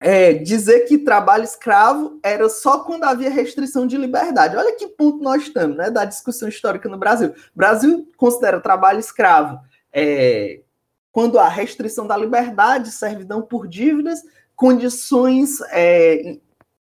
é, 0.00 0.32
dizer 0.32 0.80
que 0.86 0.98
trabalho 0.98 1.44
escravo 1.44 2.18
era 2.20 2.48
só 2.48 2.80
quando 2.80 3.04
havia 3.04 3.30
restrição 3.30 3.86
de 3.86 3.96
liberdade. 3.96 4.56
Olha 4.56 4.74
que 4.74 4.88
ponto 4.88 5.22
nós 5.22 5.42
estamos, 5.42 5.76
né, 5.76 5.88
da 5.88 6.04
discussão 6.04 6.48
histórica 6.48 6.88
no 6.88 6.98
Brasil. 6.98 7.28
O 7.28 7.34
Brasil 7.54 8.08
considera 8.16 8.60
trabalho 8.60 8.98
escravo 8.98 9.60
é, 9.92 10.62
quando 11.12 11.38
há 11.38 11.46
restrição 11.46 12.08
da 12.08 12.16
liberdade, 12.16 12.90
servidão 12.90 13.40
por 13.40 13.68
dívidas, 13.68 14.20
condições 14.56 15.60
é, 15.70 16.38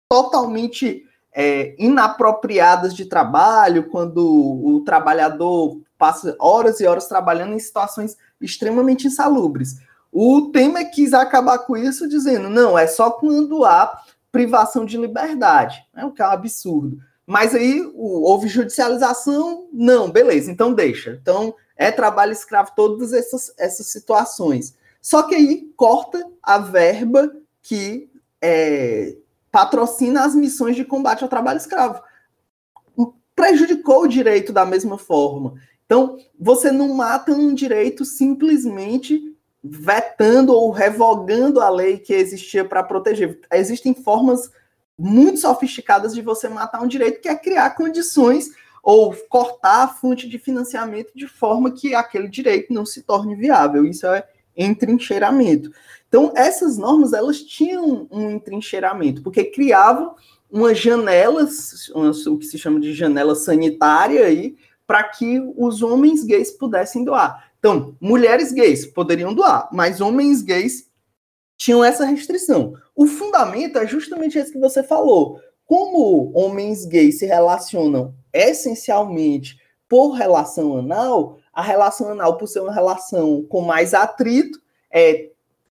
totalmente 0.09 1.05
é, 1.35 1.75
inapropriadas 1.83 2.95
de 2.95 3.07
trabalho, 3.07 3.89
quando 3.91 4.25
o 4.25 4.85
trabalhador 4.85 5.81
passa 5.99 6.37
horas 6.39 6.79
e 6.79 6.87
horas 6.87 7.09
trabalhando 7.09 7.55
em 7.55 7.59
situações 7.59 8.17
extremamente 8.41 9.07
insalubres. 9.07 9.77
O 10.13 10.51
Temer 10.53 10.91
quis 10.91 11.13
acabar 11.13 11.59
com 11.59 11.77
isso 11.77 12.09
dizendo, 12.09 12.49
não, 12.49 12.79
é 12.79 12.87
só 12.87 13.11
quando 13.11 13.65
há 13.65 14.01
privação 14.33 14.85
de 14.85 14.97
liberdade, 14.97 15.85
né, 15.95 16.05
o 16.05 16.13
que 16.13 16.23
é 16.23 16.27
um 16.27 16.31
absurdo. 16.31 16.99
Mas 17.27 17.55
aí 17.55 17.83
houve 17.95 18.49
judicialização, 18.49 19.69
não, 19.73 20.11
beleza, 20.11 20.51
então 20.51 20.73
deixa. 20.73 21.19
Então 21.21 21.55
é 21.77 21.91
trabalho 21.91 22.33
escravo 22.33 22.73
todas 22.75 23.13
essas, 23.13 23.53
essas 23.59 23.89
situações. 23.89 24.75
Só 25.01 25.23
que 25.23 25.35
aí 25.35 25.71
corta 25.77 26.25
a 26.43 26.59
verba 26.59 27.31
que 27.63 28.11
é, 28.41 29.17
patrocina 29.53 30.25
as 30.25 30.35
missões 30.35 30.75
de 30.75 30.85
combate 30.85 31.23
ao 31.23 31.29
trabalho 31.29 31.59
escravo. 31.59 32.03
Prejudicou 33.37 34.03
o 34.03 34.09
direito 34.09 34.53
da 34.53 34.65
mesma 34.65 34.99
forma. 34.99 35.55
Então, 35.89 36.19
você 36.39 36.71
não 36.71 36.93
mata 36.93 37.33
um 37.33 37.55
direito 37.55 38.05
simplesmente 38.05 39.35
vetando 39.65 40.53
ou 40.53 40.71
revogando 40.71 41.63
a 41.63 41.71
lei 41.71 41.97
que 41.97 42.13
existia 42.13 42.63
para 42.63 42.83
proteger. 42.83 43.41
Existem 43.51 43.95
formas 43.95 44.51
muito 44.99 45.41
sofisticadas 45.41 46.15
de 46.15 46.21
você 46.21 46.47
matar 46.47 46.83
um 46.83 46.87
direito, 46.87 47.23
que 47.23 47.29
é 47.29 47.35
criar 47.35 47.71
condições 47.71 48.51
ou 48.83 49.17
cortar 49.31 49.85
a 49.85 49.89
fonte 49.89 50.29
de 50.29 50.39
financiamento 50.39 51.11
de 51.15 51.27
forma 51.27 51.71
que 51.71 51.95
aquele 51.95 52.29
direito 52.29 52.71
não 52.71 52.85
se 52.85 53.03
torne 53.03 53.35
viável. 53.35 53.87
Isso 53.87 54.07
é 54.07 54.29
entrincheiramento. 54.55 55.71
Então, 56.07 56.35
essas 56.37 56.77
normas, 56.77 57.15
elas 57.15 57.41
tinham 57.41 58.07
um 58.11 58.31
entrincheiramento, 58.31 59.23
porque 59.23 59.45
criavam 59.45 60.15
uma 60.51 60.75
janela, 60.75 61.49
o 61.95 62.39
que 62.39 62.45
se 62.45 62.59
chama 62.59 62.79
de 62.79 62.93
janela 62.93 63.35
sanitária 63.35 64.27
aí, 64.27 64.57
para 64.89 65.05
que 65.05 65.39
os 65.55 65.83
homens 65.83 66.25
gays 66.25 66.51
pudessem 66.51 67.05
doar. 67.05 67.53
Então, 67.59 67.95
mulheres 68.01 68.53
gays 68.53 68.87
poderiam 68.87 69.35
doar, 69.35 69.69
mas 69.71 70.01
homens 70.01 70.41
gays 70.41 70.89
tinham 71.59 71.85
essa 71.85 72.07
restrição. 72.07 72.73
O 72.97 73.07
fundamento 73.07 73.77
é 73.79 73.87
justamente 73.87 74.39
esse 74.39 74.51
que 74.51 74.59
você 74.59 74.83
falou. 74.83 75.39
Como 75.67 76.33
homens 76.35 76.87
gays 76.87 77.19
se 77.19 77.27
relacionam 77.27 78.15
essencialmente 78.33 79.59
por 79.87 80.13
relação 80.13 80.79
anal, 80.79 81.39
a 81.53 81.61
relação 81.61 82.09
anal, 82.09 82.39
por 82.39 82.47
ser 82.47 82.61
uma 82.61 82.73
relação 82.73 83.43
com 83.43 83.61
mais 83.61 83.93
atrito, 83.93 84.59
é, 84.91 85.29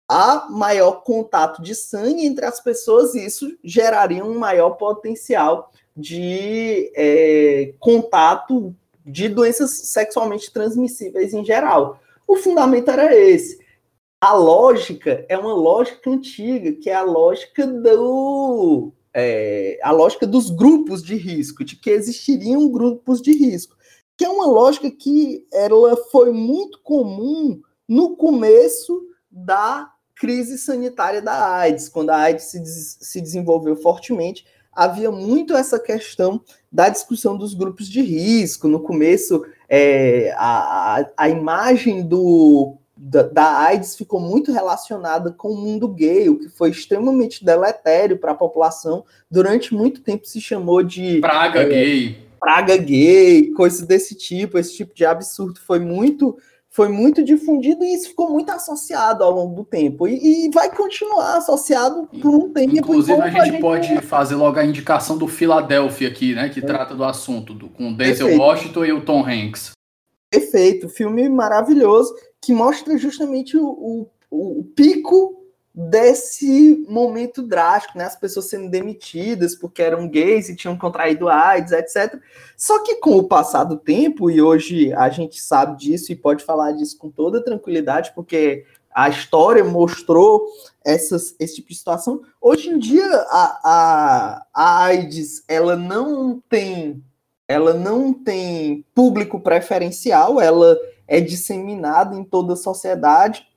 há 0.10 0.48
maior 0.50 1.04
contato 1.04 1.62
de 1.62 1.74
sangue 1.74 2.26
entre 2.26 2.46
as 2.46 2.60
pessoas 2.60 3.16
e 3.16 3.26
isso 3.26 3.58
geraria 3.64 4.26
um 4.26 4.38
maior 4.38 4.72
potencial 4.72 5.72
de 5.96 6.92
é, 6.98 7.74
contato 7.80 8.76
de 9.06 9.30
doenças 9.30 9.72
sexualmente 9.72 10.52
transmissíveis 10.52 11.34
em 11.34 11.46
geral. 11.46 12.00
O 12.28 12.38
fundamento 12.38 12.90
era 12.90 13.16
esse. 13.16 13.60
A 14.20 14.34
lógica 14.34 15.26
é 15.30 15.38
uma 15.38 15.54
lógica 15.54 16.10
antiga, 16.10 16.72
que 16.74 16.90
é 16.90 16.96
a 16.96 17.04
lógica 17.04 17.68
do 17.68 18.92
é, 19.14 19.80
a 19.82 19.92
lógica 19.92 20.28
dos 20.28 20.50
grupos 20.50 21.02
de 21.02 21.16
risco, 21.16 21.64
de 21.64 21.78
que 21.78 21.90
existiriam 21.90 22.70
grupos 22.70 23.22
de 23.22 23.32
risco, 23.32 23.78
que 24.18 24.26
é 24.26 24.30
uma 24.30 24.46
lógica 24.46 24.92
que 24.92 25.48
ela 25.54 25.96
foi 26.12 26.32
muito 26.32 26.82
comum 26.82 27.62
no 27.88 28.18
começo 28.18 29.04
da 29.32 29.90
crise 30.16 30.58
sanitária 30.58 31.22
da 31.22 31.56
AIDS, 31.56 31.88
quando 31.88 32.10
a 32.10 32.18
AIDS 32.18 32.46
se, 32.46 32.60
des 32.60 32.98
se 33.00 33.22
desenvolveu 33.22 33.76
fortemente, 33.76 34.46
havia 34.74 35.12
muito 35.12 35.56
essa 35.56 35.80
questão 35.80 36.42
da 36.76 36.90
discussão 36.90 37.38
dos 37.38 37.54
grupos 37.54 37.88
de 37.88 38.02
risco. 38.02 38.68
No 38.68 38.82
começo, 38.82 39.46
é, 39.70 40.36
a, 40.38 41.10
a 41.16 41.30
imagem 41.30 42.06
do 42.06 42.76
da, 42.98 43.24
da, 43.24 43.60
AIDS 43.60 43.96
ficou 43.96 44.20
muito 44.20 44.52
relacionada 44.52 45.32
com 45.32 45.50
o 45.50 45.58
mundo 45.58 45.88
gay, 45.88 46.28
o 46.28 46.38
que 46.38 46.50
foi 46.50 46.72
extremamente 46.72 47.46
deletério 47.46 48.18
para 48.18 48.34
a 48.34 48.36
população. 48.36 49.06
Durante 49.32 49.74
muito 49.74 50.02
tempo 50.02 50.28
se 50.28 50.42
chamou 50.42 50.84
de 50.84 51.22
praga 51.22 51.62
é, 51.62 51.70
gay. 51.70 52.18
Praga 52.40 52.76
gay, 52.76 53.52
coisas 53.52 53.88
desse 53.88 54.14
tipo. 54.14 54.58
Esse 54.58 54.76
tipo 54.76 54.94
de 54.94 55.06
absurdo 55.06 55.60
foi 55.62 55.80
muito 55.80 56.38
foi 56.76 56.90
muito 56.90 57.24
difundido 57.24 57.86
e 57.86 57.94
isso 57.94 58.10
ficou 58.10 58.30
muito 58.30 58.50
associado 58.52 59.24
ao 59.24 59.32
longo 59.32 59.56
do 59.56 59.64
tempo. 59.64 60.06
E, 60.10 60.46
e 60.46 60.52
vai 60.52 60.70
continuar 60.70 61.38
associado 61.38 62.06
por 62.22 62.36
um 62.36 62.52
tempo. 62.52 62.76
Inclusive, 62.76 63.22
a 63.22 63.30
gente, 63.30 63.40
a 63.40 63.46
gente, 63.46 63.62
pode 63.62 64.02
fazer 64.02 64.36
logo 64.36 64.60
a 64.60 64.66
indicação 64.66 65.18
do 65.18 65.26
Philadelphia 65.26 66.10
aqui, 66.10 66.36
né? 66.36 66.50
Que 66.50 66.60
é. 66.60 66.64
trata 66.64 66.94
do 66.94 67.06
assunto, 67.06 67.54
do, 67.54 67.70
com 67.70 67.92
o 67.92 67.96
Denzel 67.96 68.28
Perfeito. 68.28 68.42
Washington 68.42 68.86
e 68.86 68.92
o 68.92 69.06
Tom 69.06 69.26
Hanks. 69.26 69.72
Perfeito, 70.30 70.90
filme 70.90 71.30
maravilhoso 71.30 72.14
que 72.42 72.52
mostra 72.52 72.98
justamente 72.98 73.56
o, 73.56 74.10
o, 74.30 74.60
o 74.60 74.64
pico 74.76 75.45
desse 75.76 76.86
momento 76.88 77.42
drástico, 77.42 77.98
né? 77.98 78.06
As 78.06 78.16
pessoas 78.16 78.50
sendo 78.50 78.70
demitidas 78.70 79.56
porque 79.56 79.82
eram 79.82 80.08
gays 80.08 80.48
e 80.48 80.56
tinham 80.56 80.78
contraído 80.78 81.28
AIDS, 81.28 81.74
etc. 81.74 82.18
Só 82.56 82.82
que 82.82 82.96
com 82.96 83.18
o 83.18 83.28
passar 83.28 83.66
do 83.66 83.76
tempo, 83.76 84.32
e 84.32 84.42
hoje 84.42 84.94
a 84.94 85.10
gente 85.10 85.42
sabe 85.42 85.78
disso 85.78 86.12
e 86.12 86.16
pode 86.16 86.46
falar 86.46 86.72
disso 86.72 86.98
com 86.98 87.10
toda 87.10 87.44
tranquilidade, 87.44 88.14
porque 88.16 88.66
a 88.94 89.10
história 89.10 89.66
mostrou 89.66 90.46
essas, 90.84 91.36
esse 91.38 91.56
tipo 91.56 91.68
de 91.68 91.76
situação. 91.76 92.22
Hoje 92.40 92.70
em 92.70 92.80
dia, 92.80 93.06
a, 93.30 93.60
a, 93.64 94.46
a 94.54 94.84
AIDS, 94.86 95.44
ela 95.50 95.76
não 95.76 96.42
tem 96.48 97.04
ela 97.48 97.76
não 97.76 98.12
tem 98.12 98.84
público 98.96 99.40
preferencial, 99.40 100.42
ela 100.42 100.76
é 101.08 101.22
disseminada 101.22 102.16
em 102.16 102.24
toda 102.24 102.54
a 102.54 102.58
sociedade. 102.58 103.48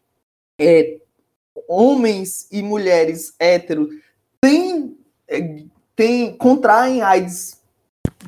É, 0.61 0.99
homens 1.67 2.47
e 2.53 2.63
mulheres 2.63 3.33
héteros 3.39 3.89
têm, 4.41 4.97
é, 5.27 5.65
têm, 5.97 6.37
contraem 6.37 7.03
AIDS 7.03 7.59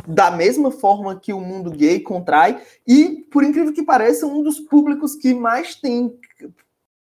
da 0.07 0.31
mesma 0.31 0.71
forma 0.71 1.19
que 1.19 1.33
o 1.33 1.41
mundo 1.41 1.71
gay 1.71 2.01
contrai, 2.01 2.63
e, 2.87 3.27
por 3.31 3.45
incrível 3.45 3.73
que 3.73 3.83
pareça, 3.83 4.27
um 4.27 4.43
dos 4.43 4.59
públicos 4.61 5.15
que 5.15 5.35
mais 5.35 5.75
tem 5.75 6.19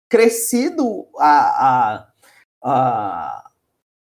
crescido 0.09 1.05
a, 1.17 1.67
a, 1.67 2.07
a 2.63 3.51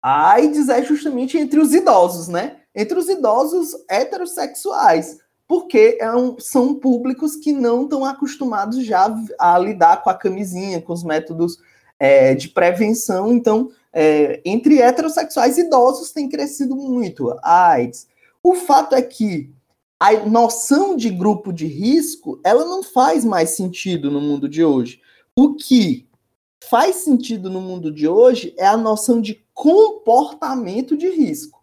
A 0.00 0.30
AIDS 0.30 0.68
é 0.68 0.82
justamente 0.82 1.36
entre 1.36 1.58
os 1.58 1.74
idosos, 1.74 2.28
né? 2.28 2.58
Entre 2.72 2.96
os 2.96 3.08
idosos 3.08 3.74
heterossexuais, 3.90 5.18
porque 5.46 5.98
é 6.00 6.14
um, 6.14 6.38
são 6.38 6.74
públicos 6.74 7.34
que 7.34 7.52
não 7.52 7.82
estão 7.82 8.04
acostumados 8.04 8.84
já 8.84 9.12
a 9.40 9.58
lidar 9.58 10.02
com 10.04 10.10
a 10.10 10.14
camisinha, 10.14 10.80
com 10.80 10.92
os 10.92 11.02
métodos 11.02 11.58
é, 11.98 12.34
de 12.34 12.48
prevenção. 12.48 13.32
Então, 13.32 13.70
é, 13.92 14.40
entre 14.44 14.80
heterossexuais 14.80 15.58
idosos 15.58 16.12
tem 16.12 16.28
crescido 16.28 16.76
muito 16.76 17.30
a 17.42 17.70
AIDS. 17.70 18.06
O 18.42 18.54
fato 18.54 18.94
é 18.94 19.02
que 19.02 19.50
a 19.98 20.12
noção 20.24 20.94
de 20.96 21.10
grupo 21.10 21.52
de 21.52 21.66
risco 21.66 22.40
ela 22.44 22.64
não 22.64 22.82
faz 22.82 23.24
mais 23.24 23.50
sentido 23.50 24.10
no 24.10 24.20
mundo 24.20 24.48
de 24.48 24.64
hoje. 24.64 25.00
O 25.34 25.54
que 25.54 26.06
faz 26.68 26.96
sentido 26.96 27.50
no 27.50 27.60
mundo 27.60 27.90
de 27.90 28.06
hoje 28.06 28.54
é 28.56 28.66
a 28.66 28.76
noção 28.76 29.20
de 29.20 29.42
comportamento 29.54 30.96
de 30.96 31.08
risco. 31.08 31.62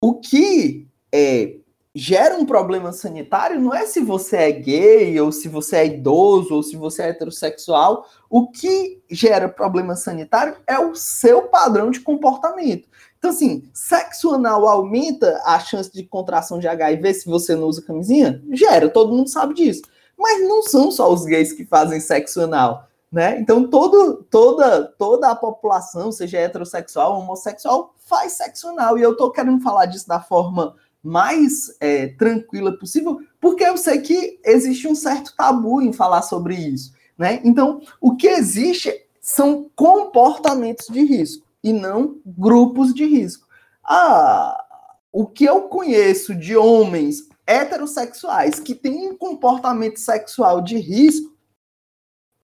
O 0.00 0.14
que 0.14 0.86
é, 1.12 1.56
gera 1.98 2.36
um 2.36 2.44
problema 2.44 2.92
sanitário 2.92 3.58
não 3.58 3.74
é 3.74 3.86
se 3.86 4.00
você 4.00 4.36
é 4.36 4.52
gay, 4.52 5.18
ou 5.18 5.32
se 5.32 5.48
você 5.48 5.76
é 5.76 5.86
idoso, 5.86 6.54
ou 6.54 6.62
se 6.62 6.76
você 6.76 7.02
é 7.02 7.08
heterossexual. 7.08 8.06
O 8.28 8.50
que 8.50 9.02
gera 9.10 9.48
problema 9.48 9.96
sanitário 9.96 10.58
é 10.66 10.78
o 10.78 10.94
seu 10.94 11.44
padrão 11.44 11.90
de 11.90 12.00
comportamento. 12.00 12.86
Então, 13.18 13.30
assim, 13.30 13.66
sexo 13.72 14.34
anal 14.34 14.68
aumenta 14.68 15.40
a 15.46 15.58
chance 15.58 15.90
de 15.90 16.04
contração 16.04 16.58
de 16.58 16.68
HIV 16.68 17.14
se 17.14 17.26
você 17.26 17.56
não 17.56 17.66
usa 17.66 17.80
camisinha? 17.80 18.42
Gera, 18.52 18.90
todo 18.90 19.14
mundo 19.14 19.30
sabe 19.30 19.54
disso. 19.54 19.80
Mas 20.18 20.46
não 20.46 20.62
são 20.62 20.90
só 20.90 21.10
os 21.10 21.24
gays 21.24 21.54
que 21.54 21.64
fazem 21.64 21.98
sexo 21.98 22.42
anal. 22.42 22.86
Né? 23.10 23.40
Então, 23.40 23.70
todo, 23.70 24.22
toda, 24.30 24.84
toda 24.98 25.30
a 25.30 25.34
população, 25.34 26.12
seja 26.12 26.38
heterossexual 26.38 27.18
homossexual, 27.18 27.94
faz 27.96 28.32
sexo 28.32 28.68
anal. 28.68 28.98
E 28.98 29.02
eu 29.02 29.12
estou 29.12 29.30
querendo 29.30 29.62
falar 29.62 29.86
disso 29.86 30.06
da 30.06 30.20
forma 30.20 30.74
mais 31.06 31.76
é, 31.80 32.08
tranquila 32.08 32.76
possível, 32.76 33.20
porque 33.40 33.62
eu 33.62 33.76
sei 33.76 34.00
que 34.00 34.40
existe 34.44 34.88
um 34.88 34.94
certo 34.94 35.34
tabu 35.36 35.80
em 35.80 35.92
falar 35.92 36.22
sobre 36.22 36.56
isso. 36.56 36.92
Né? 37.16 37.40
Então, 37.44 37.80
o 38.00 38.16
que 38.16 38.26
existe 38.26 38.92
são 39.20 39.70
comportamentos 39.76 40.86
de 40.88 41.04
risco 41.04 41.46
e 41.62 41.72
não 41.72 42.20
grupos 42.26 42.92
de 42.92 43.04
risco. 43.04 43.46
Ah, 43.84 44.64
o 45.12 45.26
que 45.26 45.44
eu 45.44 45.62
conheço 45.62 46.34
de 46.34 46.56
homens 46.56 47.28
heterossexuais 47.46 48.58
que 48.58 48.74
têm 48.74 49.08
um 49.08 49.16
comportamento 49.16 49.98
sexual 49.98 50.60
de 50.60 50.76
risco 50.76 51.36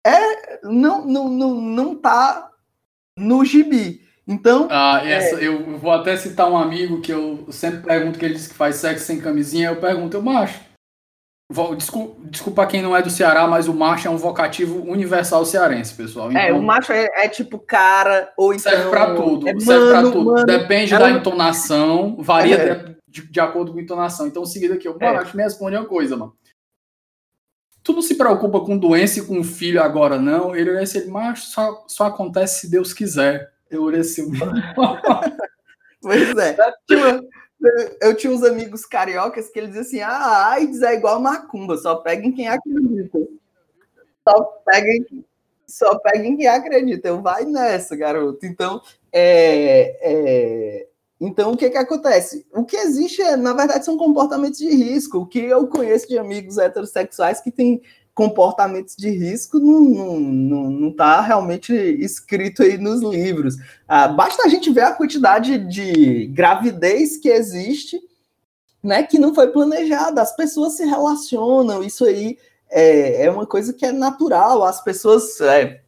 é 0.04 0.60
não 0.64 1.06
não 1.06 1.30
não, 1.30 1.62
não 1.62 1.96
tá 1.96 2.52
no 3.16 3.46
gibi. 3.46 4.07
Então. 4.28 4.68
Ah, 4.70 5.02
essa, 5.06 5.40
é... 5.40 5.48
eu 5.48 5.78
vou 5.78 5.92
até 5.92 6.18
citar 6.18 6.52
um 6.52 6.58
amigo 6.58 7.02
que 7.02 7.14
eu 7.14 7.46
sempre 7.50 7.80
pergunto 7.80 8.20
que 8.20 8.26
ele 8.26 8.34
diz 8.34 8.48
que 8.48 8.54
faz 8.54 8.76
sexo 8.76 9.06
sem 9.06 9.22
camisinha. 9.22 9.70
Eu 9.70 9.78
pergunto, 9.78 10.18
eu 10.18 10.22
macho. 10.22 10.68
Desculpa, 11.78 12.22
desculpa 12.30 12.68
quem 12.68 12.82
não 12.82 12.94
é 12.94 13.02
do 13.02 13.10
Ceará, 13.10 13.48
mas 13.48 13.70
o 13.70 13.74
macho 13.74 14.06
é 14.06 14.12
um 14.12 14.18
vocativo 14.18 14.82
universal 14.82 15.46
cearense, 15.46 15.96
pessoal. 15.96 16.30
Então, 16.30 16.42
é, 16.42 16.52
o 16.52 16.62
macho 16.62 16.92
é, 16.92 17.06
é, 17.14 17.30
tipo 17.30 17.58
cara, 17.58 18.34
ou 18.36 18.54
então. 18.54 18.70
Serve 18.70 18.90
pra 18.90 19.16
tudo. 19.16 19.48
É 19.48 19.58
serve 19.58 19.86
mano, 19.86 19.90
pra 19.90 20.12
tudo. 20.12 20.32
Mano, 20.34 20.46
Depende 20.46 20.92
da 20.92 21.10
entonação, 21.10 22.18
varia 22.20 22.56
é. 22.56 22.96
de, 23.08 23.32
de, 23.32 23.40
acordo 23.40 23.72
com 23.72 23.80
a 23.80 23.82
entonação. 23.82 24.28
Então, 24.28 24.46
seguido 24.46 24.74
aqui, 24.74 24.90
o 24.90 24.98
macho 25.00 25.32
é. 25.32 25.38
me 25.38 25.44
responde 25.44 25.78
uma 25.78 25.86
coisa, 25.86 26.18
mano. 26.18 26.36
Tu 27.82 27.94
não 27.94 28.02
se 28.02 28.16
preocupa 28.16 28.60
com 28.60 28.78
doença 28.78 29.20
e 29.20 29.26
com 29.26 29.42
filho 29.42 29.82
agora, 29.82 30.20
não? 30.20 30.54
Ele 30.54 30.72
é 30.72 30.84
esse 30.84 31.08
macho 31.08 31.46
só, 31.46 31.86
só 31.88 32.08
acontece 32.08 32.60
se 32.60 32.70
Deus 32.70 32.92
quiser. 32.92 33.54
Eu 33.70 33.84
orei 33.84 34.02
assim. 34.02 34.32
pois 36.02 36.38
é. 36.38 36.58
Eu 38.02 38.16
tinha 38.16 38.32
uns 38.32 38.44
amigos 38.44 38.86
cariocas 38.86 39.50
que 39.50 39.60
eles 39.60 39.74
diziam 39.74 39.84
assim: 39.84 40.02
ah, 40.02 40.28
a 40.28 40.52
AIDS 40.54 40.82
é 40.82 40.94
igual 40.94 41.20
macumba, 41.20 41.78
só 41.78 41.96
peguem 41.96 42.32
quem 42.32 42.48
acredita. 42.48 43.20
Só 44.28 44.44
peguem, 44.66 45.26
só 45.66 45.98
peguem 46.00 46.38
quem 46.38 46.48
acredita. 46.48 47.08
Eu 47.08 47.22
vai 47.22 47.46
nessa, 47.46 47.96
garoto. 47.96 48.46
Então, 48.46 48.82
é, 49.12 49.98
é, 50.02 50.88
então 51.20 51.52
o 51.52 51.58
que 51.58 51.70
que 51.70 51.78
acontece? 51.78 52.46
O 52.54 52.64
que 52.64 52.78
existe, 52.78 53.22
é, 53.22 53.36
na 53.36 53.54
verdade, 53.54 53.86
são 53.86 53.98
comportamentos 53.98 54.60
de 54.60 54.70
risco. 54.70 55.20
O 55.20 55.26
que 55.26 55.40
eu 55.40 55.68
conheço 55.68 56.08
de 56.08 56.18
amigos 56.18 56.58
heterossexuais 56.58 57.42
que 57.42 57.52
têm 57.52 57.82
comportamentos 58.18 58.96
de 58.96 59.12
risco 59.12 59.60
não, 59.60 59.80
não, 59.80 60.20
não, 60.20 60.72
não 60.72 60.92
tá 60.92 61.22
realmente 61.22 61.72
escrito 61.72 62.64
aí 62.64 62.76
nos 62.76 63.04
livros. 63.04 63.58
Ah, 63.88 64.08
basta 64.08 64.42
a 64.42 64.48
gente 64.48 64.72
ver 64.72 64.82
a 64.82 64.94
quantidade 64.94 65.60
de 65.60 66.26
gravidez 66.34 67.18
que 67.18 67.30
existe, 67.30 68.02
né, 68.82 69.04
que 69.04 69.20
não 69.20 69.36
foi 69.36 69.50
planejada. 69.50 70.20
As 70.20 70.36
pessoas 70.36 70.74
se 70.74 70.84
relacionam, 70.84 71.84
isso 71.84 72.06
aí 72.06 72.40
é, 72.72 73.26
é 73.26 73.30
uma 73.30 73.46
coisa 73.46 73.72
que 73.72 73.86
é 73.86 73.92
natural. 73.92 74.64
As 74.64 74.84
pessoas 74.84 75.40
é, 75.40 75.82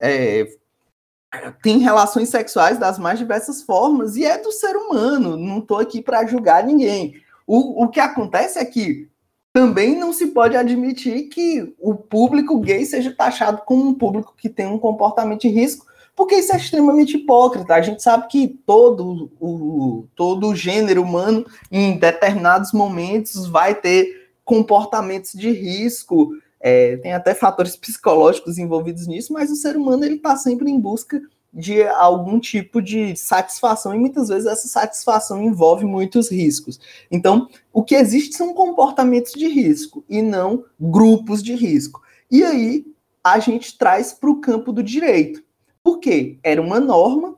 é, 0.00 0.48
têm 1.62 1.78
relações 1.78 2.28
sexuais 2.28 2.76
das 2.76 2.98
mais 2.98 3.20
diversas 3.20 3.62
formas 3.62 4.16
e 4.16 4.24
é 4.24 4.36
do 4.36 4.50
ser 4.50 4.74
humano. 4.74 5.36
Não 5.36 5.60
estou 5.60 5.78
aqui 5.78 6.02
para 6.02 6.26
julgar 6.26 6.64
ninguém. 6.64 7.22
O, 7.46 7.84
o 7.84 7.88
que 7.88 8.00
acontece 8.00 8.58
é 8.58 8.64
que 8.64 9.08
também 9.52 9.96
não 9.96 10.12
se 10.12 10.28
pode 10.28 10.56
admitir 10.56 11.28
que 11.28 11.74
o 11.78 11.94
público 11.94 12.58
gay 12.60 12.84
seja 12.84 13.12
taxado 13.12 13.62
como 13.64 13.88
um 13.88 13.94
público 13.94 14.34
que 14.36 14.48
tem 14.48 14.66
um 14.66 14.78
comportamento 14.78 15.40
de 15.40 15.48
risco, 15.48 15.86
porque 16.14 16.36
isso 16.36 16.52
é 16.52 16.56
extremamente 16.56 17.16
hipócrita. 17.16 17.74
A 17.74 17.82
gente 17.82 18.02
sabe 18.02 18.28
que 18.28 18.48
todo 18.66 19.30
o, 19.40 20.06
todo 20.14 20.54
gênero 20.54 21.02
humano, 21.02 21.44
em 21.70 21.98
determinados 21.98 22.72
momentos, 22.72 23.46
vai 23.46 23.74
ter 23.74 24.28
comportamentos 24.44 25.32
de 25.32 25.50
risco, 25.50 26.30
é, 26.60 26.96
tem 26.98 27.12
até 27.12 27.34
fatores 27.34 27.74
psicológicos 27.74 28.58
envolvidos 28.58 29.06
nisso, 29.06 29.32
mas 29.32 29.50
o 29.50 29.56
ser 29.56 29.76
humano 29.76 30.04
ele 30.04 30.16
está 30.16 30.36
sempre 30.36 30.70
em 30.70 30.78
busca 30.78 31.20
de 31.52 31.82
algum 31.82 32.38
tipo 32.38 32.80
de 32.80 33.16
satisfação, 33.16 33.94
e 33.94 33.98
muitas 33.98 34.28
vezes 34.28 34.46
essa 34.46 34.68
satisfação 34.68 35.42
envolve 35.42 35.84
muitos 35.84 36.30
riscos. 36.30 36.78
Então, 37.10 37.48
o 37.72 37.82
que 37.82 37.94
existe 37.94 38.36
são 38.36 38.54
comportamentos 38.54 39.32
de 39.32 39.48
risco 39.48 40.04
e 40.08 40.22
não 40.22 40.64
grupos 40.78 41.42
de 41.42 41.54
risco. 41.54 42.00
E 42.30 42.44
aí 42.44 42.86
a 43.22 43.38
gente 43.38 43.76
traz 43.76 44.12
para 44.12 44.30
o 44.30 44.40
campo 44.40 44.72
do 44.72 44.82
direito. 44.82 45.42
Porque 45.82 46.38
era 46.42 46.60
uma 46.60 46.78
norma 46.78 47.36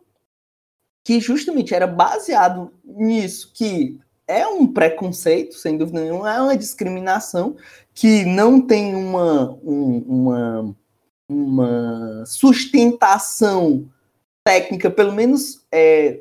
que 1.05 1.21
justamente 1.21 1.75
era 1.75 1.87
baseado 1.87 2.73
nisso, 2.85 3.51
que 3.55 3.99
é 4.27 4.47
um 4.47 4.67
preconceito, 4.67 5.55
sem 5.55 5.77
dúvida 5.77 6.01
nenhuma, 6.01 6.33
é 6.33 6.41
uma 6.41 6.57
discriminação 6.57 7.57
que 7.95 8.25
não 8.25 8.61
tem 8.61 8.95
uma, 8.95 9.53
um, 9.65 9.99
uma, 10.07 10.77
uma 11.29 12.25
sustentação 12.27 13.89
técnica, 14.45 14.91
pelo 14.91 15.13
menos 15.13 15.65
é, 15.71 16.21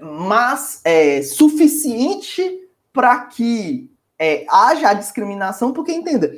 mas 0.00 0.80
é 0.84 1.22
suficiente 1.22 2.68
para 2.92 3.20
que 3.26 3.90
é, 4.18 4.44
haja 4.48 4.88
a 4.88 4.94
discriminação, 4.94 5.72
porque 5.72 5.92
entenda, 5.92 6.34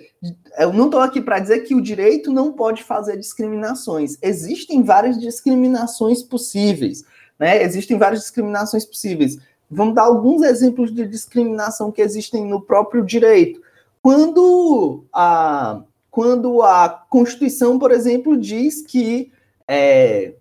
eu 0.59 0.73
não 0.73 0.87
estou 0.87 1.01
aqui 1.01 1.21
para 1.21 1.39
dizer 1.39 1.61
que 1.61 1.75
o 1.75 1.81
direito 1.81 2.31
não 2.31 2.53
pode 2.53 2.83
fazer 2.83 3.17
discriminações. 3.17 4.19
Existem 4.21 4.83
várias 4.83 5.19
discriminações 5.19 6.23
possíveis, 6.23 7.05
né? 7.39 7.63
Existem 7.63 7.97
várias 7.97 8.21
discriminações 8.21 8.85
possíveis. 8.85 9.39
Vamos 9.71 9.95
dar 9.95 10.03
alguns 10.03 10.43
exemplos 10.43 10.93
de 10.93 11.07
discriminação 11.07 11.91
que 11.91 12.03
existem 12.03 12.45
no 12.45 12.61
próprio 12.61 13.05
direito. 13.05 13.63
Quando 14.03 15.05
a, 15.13 15.83
quando 16.11 16.63
a 16.63 16.89
Constituição, 17.09 17.79
por 17.79 17.93
exemplo, 17.93 18.37
diz 18.37 18.83
que 18.83 19.33
é, 19.67 20.35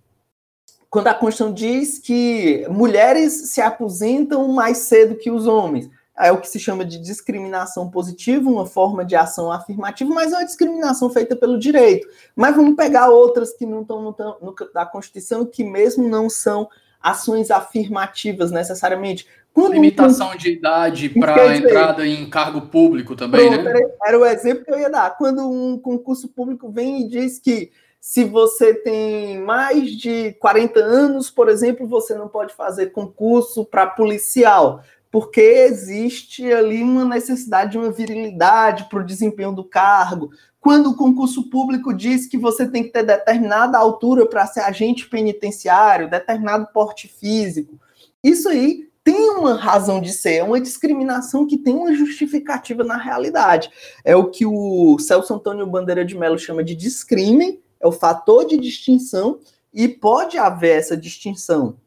quando 0.90 1.08
a 1.08 1.14
Constituição 1.14 1.54
diz 1.54 2.00
que 2.00 2.66
mulheres 2.70 3.52
se 3.52 3.62
aposentam 3.62 4.48
mais 4.48 4.80
cedo 4.80 5.16
que 5.16 5.30
os 5.30 5.46
homens. 5.46 5.90
É 6.18 6.34
o 6.34 6.42
que 6.42 6.50
se 6.50 6.60
chama 6.60 6.84
de 6.84 6.98
discriminação 6.98 7.90
positiva, 7.90 8.50
uma 8.50 8.66
forma 8.66 9.06
de 9.06 9.16
ação 9.16 9.50
afirmativa, 9.50 10.14
mas 10.14 10.34
é 10.34 10.38
uma 10.38 10.46
discriminação 10.46 11.10
feita 11.10 11.34
pelo 11.34 11.58
direito. 11.58 12.06
Mas 12.36 12.56
vamos 12.56 12.76
pegar 12.76 13.08
outras 13.10 13.54
que 13.54 13.66
não 13.66 13.84
estão 13.84 14.02
no, 14.02 14.16
no, 14.42 14.56
da 14.74 14.86
Constituição, 14.86 15.46
que 15.46 15.64
mesmo 15.64 16.10
não 16.10 16.30
são 16.30 16.68
ações 17.02 17.50
afirmativas 17.50 18.52
necessariamente. 18.52 19.26
Quando 19.54 19.74
Limitação 19.74 20.32
um... 20.32 20.36
de 20.36 20.52
idade 20.52 21.08
para 21.10 21.56
entrada 21.56 22.06
em 22.06 22.30
cargo 22.30 22.62
público 22.64 23.16
também, 23.16 23.50
Pronto, 23.50 23.64
né? 23.64 23.80
Era 24.06 24.20
o 24.20 24.26
exemplo 24.26 24.66
que 24.66 24.72
eu 24.72 24.80
ia 24.80 24.90
dar. 24.90 25.18
Quando 25.18 25.50
um 25.50 25.78
concurso 25.78 26.28
público 26.28 26.70
vem 26.70 27.04
e 27.04 27.08
diz 27.08 27.40
que 27.40 27.72
se 28.02 28.24
você 28.24 28.74
tem 28.74 29.40
mais 29.40 29.92
de 29.92 30.34
40 30.40 30.80
anos, 30.80 31.30
por 31.30 31.50
exemplo, 31.50 31.88
você 31.88 32.16
não 32.16 32.28
pode 32.28 32.54
fazer 32.54 32.88
concurso 32.88 33.66
para 33.66 33.88
policial, 33.88 34.82
porque 35.12 35.42
existe 35.42 36.52
ali 36.52 36.82
uma 36.82 37.04
necessidade 37.04 37.72
de 37.72 37.78
uma 37.78 37.92
virilidade 37.92 38.88
para 38.90 39.00
o 39.00 39.06
desempenho 39.06 39.52
do 39.52 39.64
cargo. 39.64 40.32
quando 40.62 40.88
o 40.88 40.96
concurso 40.96 41.50
público 41.50 41.94
diz 41.94 42.28
que 42.28 42.38
você 42.38 42.68
tem 42.68 42.84
que 42.84 42.90
ter 42.90 43.04
determinada 43.04 43.78
altura 43.78 44.26
para 44.26 44.46
ser 44.46 44.60
agente 44.60 45.08
penitenciário, 45.08 46.10
determinado 46.10 46.68
porte 46.74 47.08
físico. 47.08 47.80
Isso 48.22 48.50
aí 48.50 48.90
tem 49.02 49.30
uma 49.30 49.56
razão 49.56 50.02
de 50.02 50.12
ser, 50.12 50.36
é 50.36 50.44
uma 50.44 50.60
discriminação 50.60 51.48
que 51.48 51.58
tem 51.58 51.74
uma 51.74 51.94
justificativa 51.94 52.84
na 52.84 52.98
realidade. 52.98 53.72
É 54.04 54.16
o 54.16 54.30
que 54.30 54.46
o 54.46 55.00
Celso 55.00 55.34
Antônio 55.34 55.66
Bandeira 55.66 56.04
de 56.04 56.18
Mello 56.18 56.38
chama 56.38 56.62
de 56.62 56.76
discrimen, 56.76 57.60
é 57.80 57.88
o 57.88 57.92
fator 57.92 58.46
de 58.46 58.58
distinção, 58.58 59.40
e 59.74 59.88
pode 59.88 60.38
haver 60.38 60.78
essa 60.78 60.98
distinção. 60.98 61.78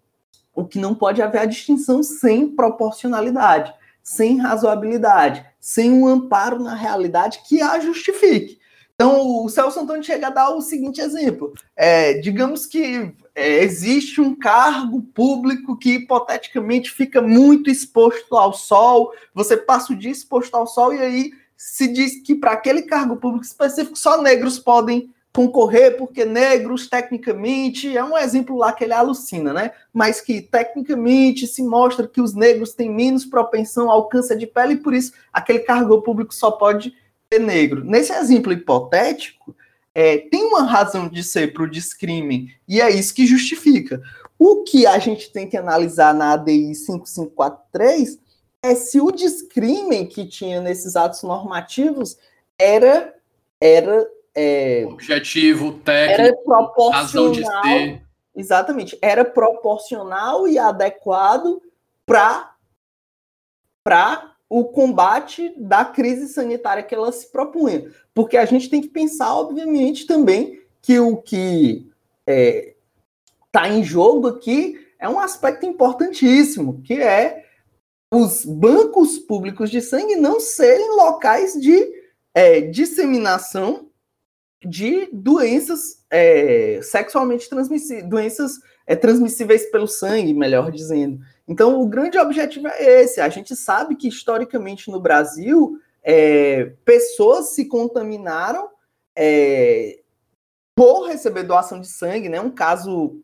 O 0.54 0.64
que 0.64 0.78
não 0.78 0.94
pode 0.94 1.20
haver 1.20 1.40
a 1.40 1.46
distinção 1.46 2.02
sem 2.02 2.48
proporcionalidade, 2.48 3.74
sem 4.02 4.38
razoabilidade, 4.38 5.44
sem 5.60 5.92
um 5.92 6.06
amparo 6.06 6.58
na 6.58 6.74
realidade 6.74 7.40
que 7.46 7.60
a 7.60 7.80
justifique. 7.80 8.60
Então, 8.94 9.44
o 9.44 9.48
Celso 9.48 9.80
Antônio 9.80 10.02
chega 10.04 10.28
a 10.28 10.30
dar 10.30 10.50
o 10.50 10.60
seguinte 10.60 11.00
exemplo: 11.00 11.52
é, 11.74 12.14
digamos 12.14 12.66
que 12.66 13.12
é, 13.34 13.62
existe 13.64 14.20
um 14.20 14.34
cargo 14.34 15.02
público 15.02 15.76
que 15.76 15.94
hipoteticamente 15.94 16.90
fica 16.90 17.20
muito 17.20 17.70
exposto 17.70 18.36
ao 18.36 18.52
sol, 18.52 19.12
você 19.34 19.56
passa 19.56 19.92
o 19.92 19.96
dia 19.96 20.10
exposto 20.10 20.54
ao 20.54 20.66
sol, 20.66 20.94
e 20.94 21.00
aí 21.00 21.32
se 21.56 21.88
diz 21.88 22.22
que 22.22 22.34
para 22.34 22.52
aquele 22.52 22.82
cargo 22.82 23.16
público 23.16 23.44
específico 23.44 23.98
só 23.98 24.20
negros 24.20 24.58
podem 24.58 25.12
concorrer, 25.34 25.96
porque 25.96 26.24
negros, 26.24 26.88
tecnicamente, 26.88 27.96
é 27.96 28.04
um 28.04 28.16
exemplo 28.18 28.56
lá 28.56 28.72
que 28.72 28.84
ele 28.84 28.92
alucina, 28.92 29.52
né? 29.52 29.72
Mas 29.92 30.20
que 30.20 30.42
tecnicamente 30.42 31.46
se 31.46 31.62
mostra 31.62 32.06
que 32.06 32.20
os 32.20 32.34
negros 32.34 32.74
têm 32.74 32.90
menos 32.90 33.24
propensão 33.24 33.90
ao 33.90 34.08
câncer 34.08 34.36
de 34.36 34.46
pele 34.46 34.74
e 34.74 34.76
por 34.78 34.92
isso 34.92 35.12
aquele 35.32 35.60
cargo 35.60 36.02
público 36.02 36.34
só 36.34 36.50
pode 36.50 36.94
negro. 37.40 37.82
Nesse 37.82 38.12
exemplo 38.12 38.52
hipotético, 38.52 39.56
é, 39.94 40.18
tem 40.18 40.44
uma 40.44 40.64
razão 40.64 41.08
de 41.08 41.22
ser 41.22 41.52
para 41.52 41.62
o 41.62 41.70
discrimen, 41.70 42.48
e 42.68 42.80
é 42.80 42.90
isso 42.90 43.14
que 43.14 43.26
justifica. 43.26 44.02
O 44.38 44.64
que 44.64 44.86
a 44.86 44.98
gente 44.98 45.30
tem 45.32 45.48
que 45.48 45.56
analisar 45.56 46.14
na 46.14 46.32
ADI 46.32 46.74
5543 46.74 48.18
é 48.62 48.74
se 48.74 49.00
o 49.00 49.10
discrimen 49.10 50.06
que 50.06 50.26
tinha 50.26 50.60
nesses 50.60 50.96
atos 50.96 51.22
normativos 51.22 52.16
era 52.58 53.14
era 53.60 54.06
é, 54.34 54.84
objetivo, 54.86 55.72
técnico, 55.80 56.22
era 56.22 56.36
proporcional, 56.36 58.00
exatamente, 58.34 58.98
era 59.02 59.24
proporcional 59.24 60.48
e 60.48 60.58
adequado 60.58 61.60
para 62.06 62.50
para 63.84 64.32
o 64.48 64.64
combate 64.66 65.52
da 65.56 65.84
crise 65.84 66.28
sanitária 66.28 66.82
que 66.82 66.94
ela 66.94 67.10
se 67.10 67.32
propunha. 67.32 67.90
Porque 68.14 68.36
a 68.36 68.44
gente 68.44 68.68
tem 68.68 68.80
que 68.80 68.88
pensar, 68.88 69.34
obviamente, 69.34 70.06
também 70.06 70.60
que 70.80 71.00
o 71.00 71.16
que 71.16 71.90
está 72.26 72.32
é, 72.32 72.74
tá 73.50 73.68
em 73.68 73.82
jogo 73.82 74.28
aqui 74.28 74.78
é 74.98 75.08
um 75.08 75.18
aspecto 75.18 75.66
importantíssimo, 75.66 76.80
que 76.82 76.94
é 77.00 77.44
os 78.12 78.44
bancos 78.44 79.18
públicos 79.18 79.70
de 79.70 79.80
sangue 79.80 80.16
não 80.16 80.38
serem 80.38 80.90
locais 80.96 81.54
de 81.54 81.90
é, 82.34 82.60
disseminação 82.60 83.88
de 84.64 85.08
doenças 85.12 86.04
é, 86.10 86.80
sexualmente 86.82 87.48
transmissíveis, 87.48 88.08
doenças 88.08 88.52
é, 88.86 88.94
transmissíveis 88.94 89.70
pelo 89.70 89.86
sangue, 89.86 90.34
melhor 90.34 90.70
dizendo. 90.70 91.20
Então, 91.46 91.80
o 91.80 91.88
grande 91.88 92.18
objetivo 92.18 92.68
é 92.68 93.02
esse. 93.02 93.20
A 93.20 93.28
gente 93.28 93.54
sabe 93.56 93.96
que, 93.96 94.08
historicamente, 94.08 94.90
no 94.90 95.00
Brasil, 95.00 95.78
é, 96.02 96.72
pessoas 96.84 97.54
se 97.54 97.66
contaminaram 97.66 98.68
é, 99.16 100.00
por 100.74 101.06
receber 101.08 101.42
doação 101.42 101.80
de 101.80 101.88
sangue, 101.88 102.28
né? 102.28 102.40
Um 102.40 102.50
caso 102.50 103.20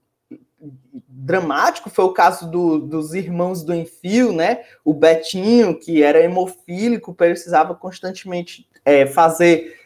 dramático 1.08 1.88
foi 1.88 2.04
o 2.04 2.12
caso 2.12 2.50
do, 2.50 2.78
dos 2.78 3.14
irmãos 3.14 3.62
do 3.62 3.74
Enfio, 3.74 4.32
né? 4.32 4.64
O 4.84 4.92
Betinho, 4.92 5.78
que 5.78 6.02
era 6.02 6.22
hemofílico, 6.22 7.14
precisava 7.14 7.74
constantemente 7.74 8.68
é, 8.84 9.06
fazer 9.06 9.77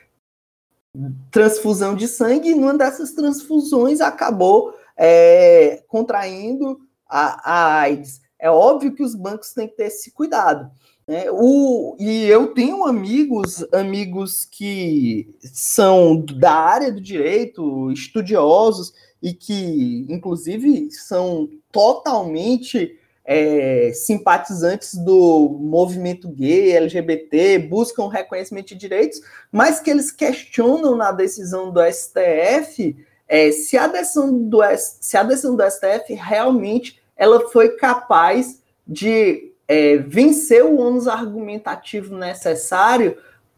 transfusão 1.30 1.94
de 1.94 2.06
sangue, 2.06 2.50
e 2.50 2.54
numa 2.54 2.74
dessas 2.74 3.12
transfusões 3.12 4.00
acabou 4.00 4.74
é, 4.96 5.82
contraindo 5.88 6.78
a, 7.08 7.50
a 7.50 7.80
AIDS. 7.80 8.20
É 8.38 8.50
óbvio 8.50 8.94
que 8.94 9.02
os 9.02 9.14
bancos 9.14 9.52
têm 9.52 9.68
que 9.68 9.76
ter 9.76 9.86
esse 9.86 10.10
cuidado. 10.10 10.70
Né? 11.06 11.24
O, 11.30 11.96
e 11.98 12.24
eu 12.24 12.54
tenho 12.54 12.84
amigos, 12.84 13.64
amigos 13.72 14.44
que 14.44 15.34
são 15.40 16.20
da 16.20 16.52
área 16.52 16.92
do 16.92 17.00
direito, 17.00 17.90
estudiosos, 17.90 18.92
e 19.22 19.32
que, 19.32 20.04
inclusive, 20.08 20.90
são 20.90 21.48
totalmente 21.70 22.98
é, 23.24 23.92
simpatizantes 23.94 24.94
do 24.94 25.56
movimento 25.60 26.28
gay, 26.28 26.72
LGBT, 26.76 27.58
buscam 27.58 28.08
reconhecimento 28.08 28.68
de 28.68 28.74
direitos, 28.74 29.20
mas 29.50 29.80
que 29.80 29.90
eles 29.90 30.10
questionam 30.10 30.96
na 30.96 31.12
decisão 31.12 31.70
do 31.70 31.80
STF 31.84 32.96
é, 33.28 33.50
se, 33.50 33.78
a 33.78 33.86
decisão 33.86 34.46
do, 34.46 34.60
se 34.76 35.16
a 35.16 35.22
decisão 35.22 35.56
do 35.56 35.62
STF 35.70 36.12
realmente 36.12 37.00
ela 37.16 37.48
foi 37.48 37.76
capaz 37.76 38.60
de 38.86 39.52
é, 39.66 39.96
vencer 39.96 40.64
o 40.64 40.78
ônus 40.78 41.08
argumentativo 41.08 42.14
necessário 42.14 43.16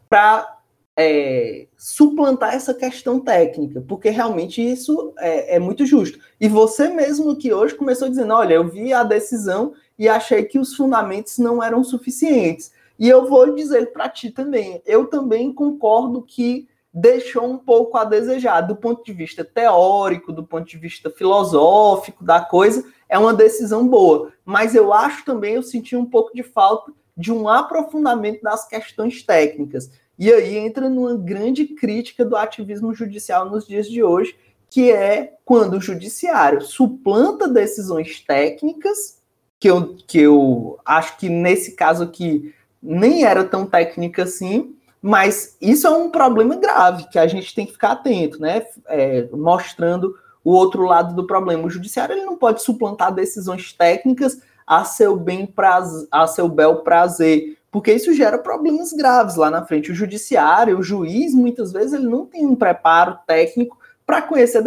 para 0.08 0.53
é, 0.96 1.66
suplantar 1.76 2.54
essa 2.54 2.72
questão 2.72 3.18
técnica, 3.18 3.82
porque 3.86 4.10
realmente 4.10 4.62
isso 4.62 5.12
é, 5.18 5.56
é, 5.56 5.58
muito 5.58 5.84
justo. 5.84 6.18
E 6.40 6.48
você 6.48 6.88
mesmo 6.88 7.36
que 7.36 7.52
hoje 7.52 7.74
começou 7.74 8.08
dizendo, 8.08 8.34
olha, 8.34 8.54
eu 8.54 8.68
vi 8.68 8.92
a 8.92 9.02
decisão 9.02 9.74
e 9.98 10.08
achei 10.08 10.44
que 10.44 10.58
os 10.58 10.74
fundamentos 10.74 11.38
não 11.38 11.62
eram 11.62 11.82
suficientes. 11.82 12.72
E 12.98 13.08
eu 13.08 13.28
vou 13.28 13.54
dizer 13.54 13.92
para 13.92 14.08
ti 14.08 14.30
também, 14.30 14.80
eu 14.86 15.06
também 15.06 15.52
concordo 15.52 16.22
que 16.22 16.68
deixou 16.92 17.44
um 17.44 17.58
pouco 17.58 17.98
a 17.98 18.04
desejar 18.04 18.60
do 18.60 18.76
ponto 18.76 19.04
de 19.04 19.12
vista 19.12 19.44
teórico, 19.44 20.32
do 20.32 20.44
ponto 20.44 20.64
de 20.64 20.78
vista 20.78 21.10
filosófico 21.10 22.22
da 22.22 22.40
coisa, 22.40 22.84
é 23.08 23.18
uma 23.18 23.34
decisão 23.34 23.86
boa. 23.88 24.32
Mas 24.44 24.76
eu 24.76 24.92
acho 24.92 25.24
também, 25.24 25.54
eu 25.54 25.62
senti 25.62 25.96
um 25.96 26.06
pouco 26.06 26.32
de 26.32 26.44
falta 26.44 26.92
de 27.16 27.32
um 27.32 27.48
aprofundamento 27.48 28.42
das 28.42 28.66
questões 28.68 29.22
técnicas. 29.24 29.90
E 30.18 30.32
aí 30.32 30.56
entra 30.56 30.88
numa 30.88 31.16
grande 31.16 31.64
crítica 31.64 32.24
do 32.24 32.36
ativismo 32.36 32.94
judicial 32.94 33.50
nos 33.50 33.66
dias 33.66 33.88
de 33.88 34.02
hoje, 34.02 34.36
que 34.70 34.90
é 34.90 35.34
quando 35.44 35.74
o 35.74 35.80
judiciário 35.80 36.60
suplanta 36.60 37.48
decisões 37.48 38.20
técnicas, 38.20 39.22
que 39.58 39.70
eu, 39.70 39.96
que 40.06 40.18
eu 40.18 40.78
acho 40.84 41.16
que 41.16 41.28
nesse 41.28 41.72
caso 41.72 42.04
aqui 42.04 42.54
nem 42.82 43.24
era 43.24 43.44
tão 43.44 43.66
técnica 43.66 44.24
assim, 44.24 44.74
mas 45.00 45.56
isso 45.60 45.86
é 45.86 45.90
um 45.90 46.10
problema 46.10 46.56
grave 46.56 47.08
que 47.10 47.18
a 47.18 47.26
gente 47.26 47.54
tem 47.54 47.66
que 47.66 47.72
ficar 47.72 47.92
atento, 47.92 48.40
né? 48.40 48.64
É, 48.88 49.28
mostrando 49.32 50.16
o 50.42 50.50
outro 50.52 50.82
lado 50.82 51.14
do 51.14 51.26
problema. 51.26 51.64
O 51.64 51.70
judiciário 51.70 52.14
ele 52.14 52.24
não 52.24 52.36
pode 52.36 52.62
suplantar 52.62 53.12
decisões 53.12 53.72
técnicas 53.72 54.40
a 54.66 54.84
seu 54.84 55.16
bem 55.16 55.46
prazer, 55.46 56.08
a 56.10 56.26
seu 56.26 56.48
bel 56.48 56.76
prazer, 56.76 57.58
porque 57.74 57.92
isso 57.92 58.14
gera 58.14 58.38
problemas 58.38 58.92
graves 58.92 59.34
lá 59.34 59.50
na 59.50 59.64
frente. 59.64 59.90
O 59.90 59.94
judiciário, 59.96 60.78
o 60.78 60.82
juiz, 60.82 61.34
muitas 61.34 61.72
vezes 61.72 61.92
ele 61.92 62.06
não 62.06 62.24
tem 62.24 62.46
um 62.46 62.54
preparo 62.54 63.18
técnico 63.26 63.76
para 64.06 64.22
conhecer 64.22 64.62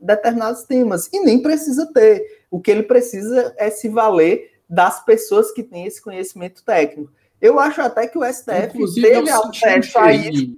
determinados 0.00 0.62
temas 0.62 1.06
e 1.12 1.20
nem 1.20 1.42
precisa 1.42 1.84
ter. 1.92 2.46
O 2.50 2.58
que 2.58 2.70
ele 2.70 2.84
precisa 2.84 3.54
é 3.58 3.68
se 3.68 3.90
valer 3.90 4.52
das 4.66 5.04
pessoas 5.04 5.50
que 5.52 5.62
têm 5.62 5.84
esse 5.84 6.00
conhecimento 6.00 6.64
técnico. 6.64 7.12
Eu 7.42 7.60
acho 7.60 7.82
até 7.82 8.06
que 8.06 8.16
o 8.16 8.24
STF 8.24 8.70
Inclusive, 8.72 9.06
teve 9.06 9.28
acesso 9.28 9.98
um 9.98 10.00
a 10.00 10.12
isso. 10.14 10.56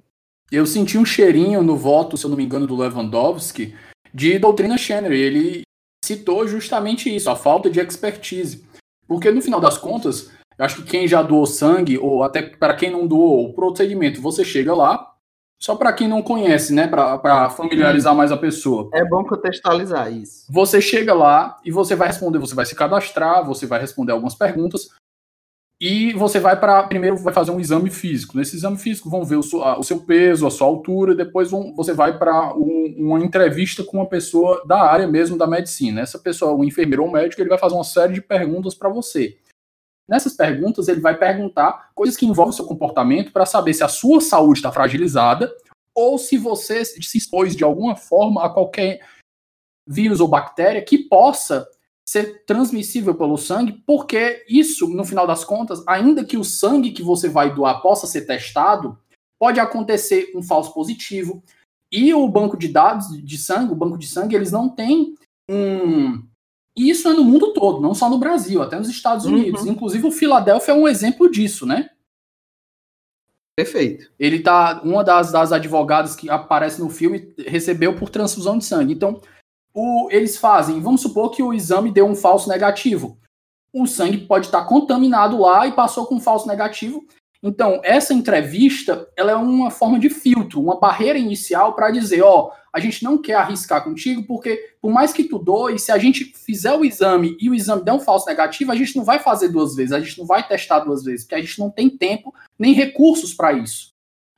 Eu 0.52 0.66
senti 0.66 0.96
um 0.96 1.04
cheirinho 1.04 1.64
no 1.64 1.76
voto, 1.76 2.16
se 2.16 2.24
eu 2.24 2.30
não 2.30 2.36
me 2.36 2.44
engano, 2.44 2.68
do 2.68 2.76
Lewandowski, 2.76 3.74
de 4.14 4.38
doutrina 4.38 4.78
Schenner. 4.78 5.10
Ele 5.10 5.62
citou 6.04 6.46
justamente 6.46 7.12
isso, 7.12 7.28
a 7.28 7.34
falta 7.34 7.68
de 7.68 7.80
expertise. 7.80 8.64
Porque 9.08 9.32
no 9.32 9.42
final 9.42 9.60
das 9.60 9.78
contas, 9.78 10.30
eu 10.58 10.64
acho 10.64 10.82
que 10.82 10.90
quem 10.90 11.06
já 11.06 11.22
doou 11.22 11.46
sangue, 11.46 11.96
ou 11.96 12.22
até 12.22 12.42
para 12.42 12.74
quem 12.74 12.90
não 12.90 13.06
doou, 13.06 13.48
o 13.48 13.54
procedimento, 13.54 14.20
você 14.20 14.44
chega 14.44 14.74
lá, 14.74 15.14
só 15.60 15.76
para 15.76 15.92
quem 15.92 16.08
não 16.08 16.22
conhece, 16.22 16.74
né, 16.74 16.86
para 16.86 17.50
familiarizar 17.50 18.14
mais 18.14 18.30
a 18.32 18.36
pessoa. 18.36 18.90
É 18.92 19.04
bom 19.04 19.24
contextualizar 19.24 20.12
isso. 20.12 20.44
Você 20.50 20.80
chega 20.80 21.14
lá 21.14 21.58
e 21.64 21.70
você 21.70 21.94
vai 21.94 22.08
responder, 22.08 22.38
você 22.38 22.54
vai 22.54 22.66
se 22.66 22.74
cadastrar, 22.74 23.44
você 23.44 23.66
vai 23.66 23.80
responder 23.80 24.12
algumas 24.12 24.34
perguntas, 24.34 24.88
e 25.80 26.12
você 26.14 26.40
vai 26.40 26.58
para. 26.58 26.82
Primeiro 26.84 27.16
vai 27.18 27.32
fazer 27.32 27.52
um 27.52 27.60
exame 27.60 27.88
físico. 27.88 28.36
Nesse 28.36 28.56
exame 28.56 28.76
físico 28.76 29.08
vão 29.08 29.24
ver 29.24 29.36
o, 29.36 29.42
seu, 29.44 29.60
o 29.60 29.82
seu 29.84 30.00
peso, 30.00 30.44
a 30.44 30.50
sua 30.50 30.66
altura, 30.66 31.14
depois 31.14 31.52
vão, 31.52 31.72
você 31.74 31.92
vai 31.92 32.18
para 32.18 32.52
um, 32.56 32.94
uma 32.98 33.20
entrevista 33.20 33.84
com 33.84 33.98
uma 33.98 34.06
pessoa 34.06 34.64
da 34.66 34.82
área 34.82 35.06
mesmo 35.06 35.38
da 35.38 35.46
medicina. 35.46 36.00
Essa 36.00 36.18
pessoa, 36.18 36.52
o 36.52 36.64
enfermeiro 36.64 37.04
ou 37.04 37.10
médico, 37.10 37.40
ele 37.40 37.48
vai 37.48 37.58
fazer 37.58 37.76
uma 37.76 37.84
série 37.84 38.14
de 38.14 38.20
perguntas 38.20 38.74
para 38.74 38.88
você. 38.88 39.36
Nessas 40.08 40.34
perguntas, 40.34 40.88
ele 40.88 41.00
vai 41.00 41.16
perguntar 41.16 41.90
coisas 41.94 42.16
que 42.16 42.24
envolvem 42.24 42.50
o 42.50 42.56
seu 42.56 42.64
comportamento 42.64 43.30
para 43.30 43.44
saber 43.44 43.74
se 43.74 43.84
a 43.84 43.88
sua 43.88 44.20
saúde 44.20 44.60
está 44.60 44.72
fragilizada 44.72 45.54
ou 45.94 46.16
se 46.16 46.38
você 46.38 46.84
se 46.84 47.18
expôs 47.18 47.54
de 47.54 47.64
alguma 47.64 47.94
forma 47.94 48.44
a 48.44 48.48
qualquer 48.48 49.00
vírus 49.86 50.20
ou 50.20 50.28
bactéria 50.28 50.82
que 50.82 50.96
possa 50.96 51.68
ser 52.08 52.44
transmissível 52.46 53.14
pelo 53.14 53.36
sangue, 53.36 53.82
porque 53.86 54.42
isso, 54.48 54.88
no 54.88 55.04
final 55.04 55.26
das 55.26 55.44
contas, 55.44 55.82
ainda 55.86 56.24
que 56.24 56.38
o 56.38 56.44
sangue 56.44 56.92
que 56.92 57.02
você 57.02 57.28
vai 57.28 57.54
doar 57.54 57.82
possa 57.82 58.06
ser 58.06 58.22
testado, 58.22 58.98
pode 59.38 59.60
acontecer 59.60 60.32
um 60.34 60.42
falso 60.42 60.72
positivo. 60.72 61.42
E 61.92 62.14
o 62.14 62.26
banco 62.26 62.56
de 62.56 62.68
dados 62.68 63.08
de 63.22 63.36
sangue, 63.36 63.72
o 63.72 63.76
banco 63.76 63.98
de 63.98 64.06
sangue, 64.06 64.34
eles 64.34 64.50
não 64.50 64.70
têm 64.70 65.16
um. 65.50 66.22
E 66.78 66.90
isso 66.90 67.08
é 67.08 67.12
no 67.12 67.24
mundo 67.24 67.52
todo, 67.52 67.80
não 67.80 67.92
só 67.92 68.08
no 68.08 68.18
Brasil, 68.18 68.62
até 68.62 68.78
nos 68.78 68.88
Estados 68.88 69.26
uhum. 69.26 69.32
Unidos. 69.32 69.62
Uhum. 69.62 69.72
Inclusive, 69.72 70.06
o 70.06 70.12
Filadélfia 70.12 70.70
é 70.70 70.74
um 70.76 70.86
exemplo 70.86 71.28
disso, 71.28 71.66
né? 71.66 71.90
Perfeito. 73.56 74.08
Ele 74.16 74.38
tá. 74.38 74.80
Uma 74.84 75.02
das, 75.02 75.32
das 75.32 75.50
advogadas 75.50 76.14
que 76.14 76.30
aparece 76.30 76.80
no 76.80 76.88
filme 76.88 77.34
recebeu 77.36 77.96
por 77.96 78.10
transfusão 78.10 78.56
de 78.56 78.64
sangue. 78.64 78.92
Então, 78.92 79.20
o, 79.74 80.08
eles 80.12 80.36
fazem, 80.36 80.80
vamos 80.80 81.00
supor 81.00 81.32
que 81.32 81.42
o 81.42 81.52
exame 81.52 81.90
deu 81.90 82.06
um 82.06 82.14
falso 82.14 82.48
negativo. 82.48 83.18
O 83.72 83.84
sangue 83.84 84.18
pode 84.18 84.46
estar 84.46 84.64
contaminado 84.64 85.40
lá 85.40 85.66
e 85.66 85.72
passou 85.72 86.06
com 86.06 86.14
um 86.14 86.20
falso 86.20 86.46
negativo. 86.46 87.04
Então, 87.42 87.80
essa 87.84 88.12
entrevista, 88.12 89.08
ela 89.16 89.30
é 89.30 89.36
uma 89.36 89.70
forma 89.70 89.98
de 89.98 90.10
filtro, 90.10 90.60
uma 90.60 90.80
barreira 90.80 91.18
inicial 91.18 91.72
para 91.72 91.90
dizer, 91.90 92.22
ó, 92.22 92.50
a 92.72 92.80
gente 92.80 93.04
não 93.04 93.16
quer 93.16 93.34
arriscar 93.34 93.84
contigo, 93.84 94.24
porque 94.24 94.74
por 94.80 94.90
mais 94.90 95.12
que 95.12 95.24
tu 95.24 95.38
doe, 95.38 95.78
se 95.78 95.92
a 95.92 95.98
gente 95.98 96.24
fizer 96.24 96.72
o 96.72 96.84
exame 96.84 97.36
e 97.40 97.48
o 97.48 97.54
exame 97.54 97.84
der 97.84 97.92
um 97.92 98.00
falso 98.00 98.26
negativo, 98.26 98.72
a 98.72 98.76
gente 98.76 98.96
não 98.96 99.04
vai 99.04 99.20
fazer 99.20 99.48
duas 99.48 99.76
vezes, 99.76 99.92
a 99.92 100.00
gente 100.00 100.18
não 100.18 100.26
vai 100.26 100.46
testar 100.46 100.80
duas 100.80 101.04
vezes, 101.04 101.24
porque 101.24 101.36
a 101.36 101.40
gente 101.40 101.58
não 101.60 101.70
tem 101.70 101.88
tempo 101.88 102.34
nem 102.58 102.72
recursos 102.74 103.32
para 103.32 103.52
isso. 103.52 103.92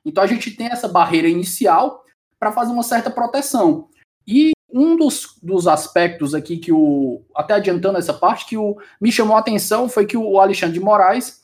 Então, 0.05 0.23
a 0.23 0.27
gente 0.27 0.51
tem 0.51 0.67
essa 0.67 0.87
barreira 0.87 1.27
inicial 1.27 2.03
para 2.39 2.51
fazer 2.51 2.71
uma 2.71 2.83
certa 2.83 3.09
proteção. 3.09 3.87
E 4.27 4.51
um 4.71 4.95
dos, 4.95 5.37
dos 5.41 5.67
aspectos 5.67 6.33
aqui 6.33 6.57
que 6.57 6.71
o. 6.71 7.21
Até 7.35 7.55
adiantando 7.55 7.97
essa 7.97 8.13
parte, 8.13 8.45
que 8.45 8.57
o, 8.57 8.77
me 8.99 9.11
chamou 9.11 9.35
a 9.35 9.39
atenção 9.39 9.89
foi 9.89 10.05
que 10.05 10.15
o 10.15 10.39
Alexandre 10.39 10.79
de 10.79 10.83
Moraes 10.83 11.40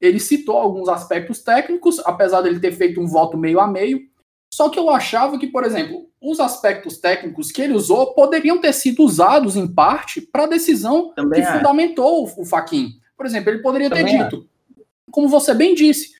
ele 0.00 0.18
citou 0.18 0.56
alguns 0.56 0.88
aspectos 0.88 1.42
técnicos, 1.42 1.98
apesar 2.00 2.40
dele 2.40 2.58
ter 2.58 2.72
feito 2.72 3.00
um 3.00 3.06
voto 3.06 3.36
meio 3.36 3.60
a 3.60 3.66
meio. 3.66 4.00
Só 4.52 4.68
que 4.68 4.78
eu 4.78 4.90
achava 4.90 5.38
que, 5.38 5.46
por 5.46 5.64
exemplo, 5.64 6.08
os 6.20 6.40
aspectos 6.40 6.98
técnicos 6.98 7.52
que 7.52 7.62
ele 7.62 7.74
usou 7.74 8.14
poderiam 8.14 8.58
ter 8.58 8.72
sido 8.72 9.02
usados 9.02 9.56
em 9.56 9.66
parte 9.66 10.20
para 10.20 10.44
a 10.44 10.48
decisão 10.48 11.12
Também 11.14 11.40
que 11.40 11.48
é. 11.48 11.52
fundamentou 11.52 12.30
o, 12.36 12.44
Faquin. 12.44 12.92
Por 13.16 13.26
exemplo, 13.26 13.50
ele 13.50 13.62
poderia 13.62 13.88
Também 13.88 14.06
ter 14.06 14.24
dito, 14.24 14.48
é. 14.78 14.82
como 15.10 15.28
você 15.28 15.54
bem 15.54 15.74
disse, 15.74 16.14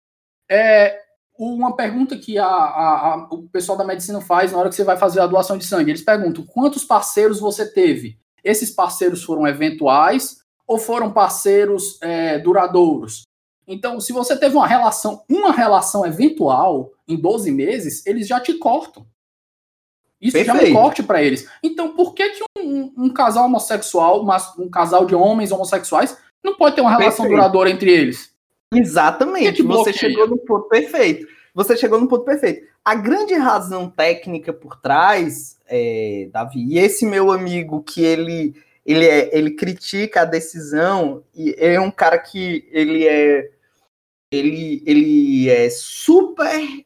é, 0.48 1.00
uma 1.38 1.74
pergunta 1.74 2.16
que 2.16 2.38
a, 2.38 2.46
a, 2.46 3.14
a, 3.14 3.28
o 3.30 3.48
pessoal 3.48 3.76
da 3.76 3.84
medicina 3.84 4.20
faz 4.20 4.52
na 4.52 4.58
hora 4.58 4.68
que 4.68 4.74
você 4.74 4.84
vai 4.84 4.96
fazer 4.96 5.20
a 5.20 5.26
doação 5.26 5.56
de 5.56 5.64
sangue. 5.64 5.90
Eles 5.90 6.04
perguntam 6.04 6.44
quantos 6.44 6.84
parceiros 6.84 7.40
você 7.40 7.70
teve. 7.70 8.18
Esses 8.44 8.70
parceiros 8.70 9.24
foram 9.24 9.46
eventuais 9.46 10.40
ou 10.66 10.78
foram 10.78 11.12
parceiros 11.12 11.98
é, 12.00 12.38
duradouros? 12.38 13.22
Então, 13.70 14.00
se 14.00 14.12
você 14.12 14.36
teve 14.36 14.56
uma 14.56 14.66
relação, 14.66 15.22
uma 15.28 15.52
relação 15.52 16.04
eventual 16.04 16.90
em 17.06 17.16
12 17.16 17.52
meses, 17.52 18.04
eles 18.04 18.26
já 18.26 18.40
te 18.40 18.54
cortam. 18.54 19.06
Isso 20.20 20.32
Perfeito. 20.32 20.60
já 20.60 20.66
é 20.66 20.70
um 20.70 20.74
corte 20.74 21.04
para 21.04 21.22
eles. 21.22 21.48
Então, 21.62 21.94
por 21.94 22.12
que, 22.12 22.30
que 22.30 22.44
um, 22.58 22.92
um, 22.98 23.10
casal 23.10 23.44
homossexual, 23.44 24.26
um 24.58 24.68
casal 24.68 25.06
de 25.06 25.14
homens 25.14 25.52
homossexuais, 25.52 26.18
não 26.42 26.56
pode 26.56 26.74
ter 26.74 26.80
uma 26.80 26.90
relação 26.90 27.24
Perfeito. 27.24 27.30
duradoura 27.30 27.70
entre 27.70 27.92
eles? 27.92 28.32
Exatamente. 28.74 29.62
Você 29.62 29.92
chegou 29.92 30.26
no 30.26 30.38
ponto 30.38 30.68
perfeito. 30.68 31.28
Você 31.54 31.76
chegou 31.76 32.00
no 32.00 32.08
ponto 32.08 32.24
perfeito. 32.24 32.66
A 32.84 32.96
grande 32.96 33.34
razão 33.34 33.88
técnica 33.88 34.52
por 34.52 34.80
trás, 34.80 35.56
é, 35.68 36.28
Davi, 36.32 36.64
e 36.74 36.78
esse 36.78 37.06
meu 37.06 37.30
amigo 37.30 37.84
que 37.84 38.02
ele 38.02 38.52
ele, 38.84 39.06
é, 39.06 39.36
ele 39.36 39.52
critica 39.52 40.22
a 40.22 40.24
decisão 40.24 41.22
e 41.34 41.54
é 41.58 41.80
um 41.80 41.90
cara 41.90 42.18
que 42.18 42.68
ele 42.72 43.06
é 43.06 43.50
ele, 44.30 44.82
ele 44.86 45.48
é 45.48 45.68
super 45.70 46.84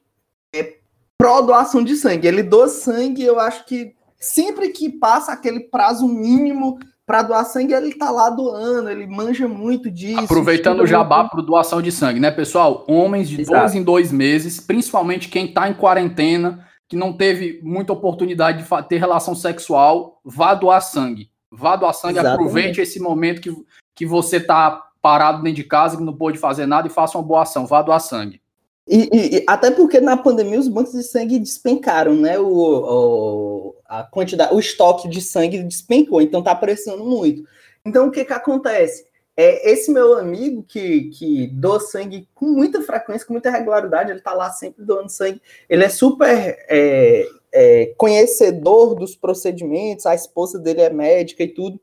é, 0.54 0.76
pró 1.18 1.42
doação 1.42 1.84
de 1.84 1.94
sangue. 1.96 2.26
Ele 2.26 2.42
doa 2.42 2.68
sangue, 2.68 3.22
eu 3.22 3.38
acho 3.38 3.66
que 3.66 3.94
sempre 4.18 4.70
que 4.70 4.88
passa 4.88 5.32
aquele 5.32 5.60
prazo 5.60 6.08
mínimo 6.08 6.78
para 7.06 7.22
doar 7.22 7.44
sangue, 7.44 7.74
ele 7.74 7.94
tá 7.94 8.10
lá 8.10 8.30
doando, 8.30 8.88
ele 8.88 9.06
manja 9.06 9.46
muito 9.46 9.90
disso. 9.90 10.20
Aproveitando 10.20 10.80
o 10.80 10.86
jabá 10.86 11.24
para 11.24 11.42
doação 11.42 11.82
de 11.82 11.92
sangue, 11.92 12.18
né, 12.18 12.30
pessoal? 12.30 12.84
Homens 12.88 13.28
de 13.28 13.42
Exato. 13.42 13.58
dois 13.58 13.74
em 13.74 13.82
dois 13.82 14.10
meses, 14.10 14.58
principalmente 14.58 15.28
quem 15.28 15.52
tá 15.52 15.68
em 15.68 15.74
quarentena, 15.74 16.66
que 16.88 16.96
não 16.96 17.12
teve 17.12 17.60
muita 17.62 17.92
oportunidade 17.92 18.62
de 18.62 18.88
ter 18.88 18.96
relação 18.96 19.34
sexual, 19.34 20.20
vá 20.24 20.54
doar 20.54 20.80
sangue. 20.80 21.28
Vá 21.50 21.76
doar 21.76 21.92
sangue, 21.92 22.18
Exatamente. 22.18 22.40
aproveite 22.40 22.80
esse 22.80 22.98
momento 22.98 23.40
que, 23.42 23.54
que 23.94 24.06
você 24.06 24.40
tá 24.40 24.82
parado 25.04 25.42
dentro 25.42 25.56
de 25.56 25.64
casa, 25.64 25.98
que 25.98 26.02
não 26.02 26.16
pôde 26.16 26.38
fazer 26.38 26.64
nada, 26.64 26.88
e 26.88 26.90
faça 26.90 27.18
uma 27.18 27.22
boa 27.22 27.42
ação, 27.42 27.66
vá 27.66 27.82
doar 27.82 28.00
sangue. 28.00 28.40
E, 28.88 29.10
e, 29.12 29.44
até 29.46 29.70
porque 29.70 30.00
na 30.00 30.16
pandemia 30.16 30.58
os 30.58 30.66
bancos 30.66 30.94
de 30.94 31.02
sangue 31.02 31.38
despencaram, 31.38 32.14
né? 32.14 32.38
O, 32.38 32.48
o, 32.48 33.74
a 33.86 34.02
quantidade, 34.02 34.54
o 34.54 34.58
estoque 34.58 35.06
de 35.06 35.20
sangue 35.20 35.62
despencou, 35.62 36.22
então 36.22 36.42
tá 36.42 36.54
pressionando 36.54 37.04
muito. 37.04 37.44
Então 37.84 38.08
o 38.08 38.10
que 38.10 38.24
que 38.24 38.32
acontece? 38.32 39.04
É, 39.36 39.70
esse 39.70 39.92
meu 39.92 40.16
amigo 40.16 40.62
que, 40.62 41.10
que 41.10 41.48
doa 41.48 41.80
sangue 41.80 42.26
com 42.34 42.46
muita 42.46 42.80
frequência, 42.80 43.26
com 43.26 43.34
muita 43.34 43.50
regularidade, 43.50 44.10
ele 44.10 44.22
tá 44.22 44.32
lá 44.32 44.50
sempre 44.52 44.82
doando 44.82 45.10
sangue. 45.10 45.42
Ele 45.68 45.84
é 45.84 45.88
super 45.90 46.56
é, 46.70 47.26
é, 47.52 47.92
conhecedor 47.98 48.94
dos 48.94 49.14
procedimentos, 49.14 50.06
a 50.06 50.14
esposa 50.14 50.58
dele 50.58 50.80
é 50.80 50.90
médica 50.90 51.42
e 51.42 51.48
tudo. 51.48 51.78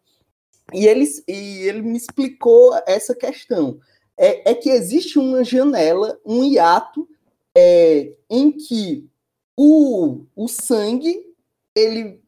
E 0.74 0.86
ele, 0.86 1.06
e 1.28 1.68
ele 1.68 1.82
me 1.82 1.98
explicou 1.98 2.74
essa 2.88 3.16
questão. 3.16 3.80
É, 4.18 4.52
é 4.52 4.54
que 4.54 4.70
existe 4.70 5.18
uma 5.18 5.44
janela, 5.44 6.20
um 6.26 6.44
hiato, 6.44 7.08
é, 7.56 8.14
em 8.30 8.52
que 8.52 9.10
o, 9.58 10.24
o 10.36 10.48
sangue, 10.48 11.22
ele 11.76 12.22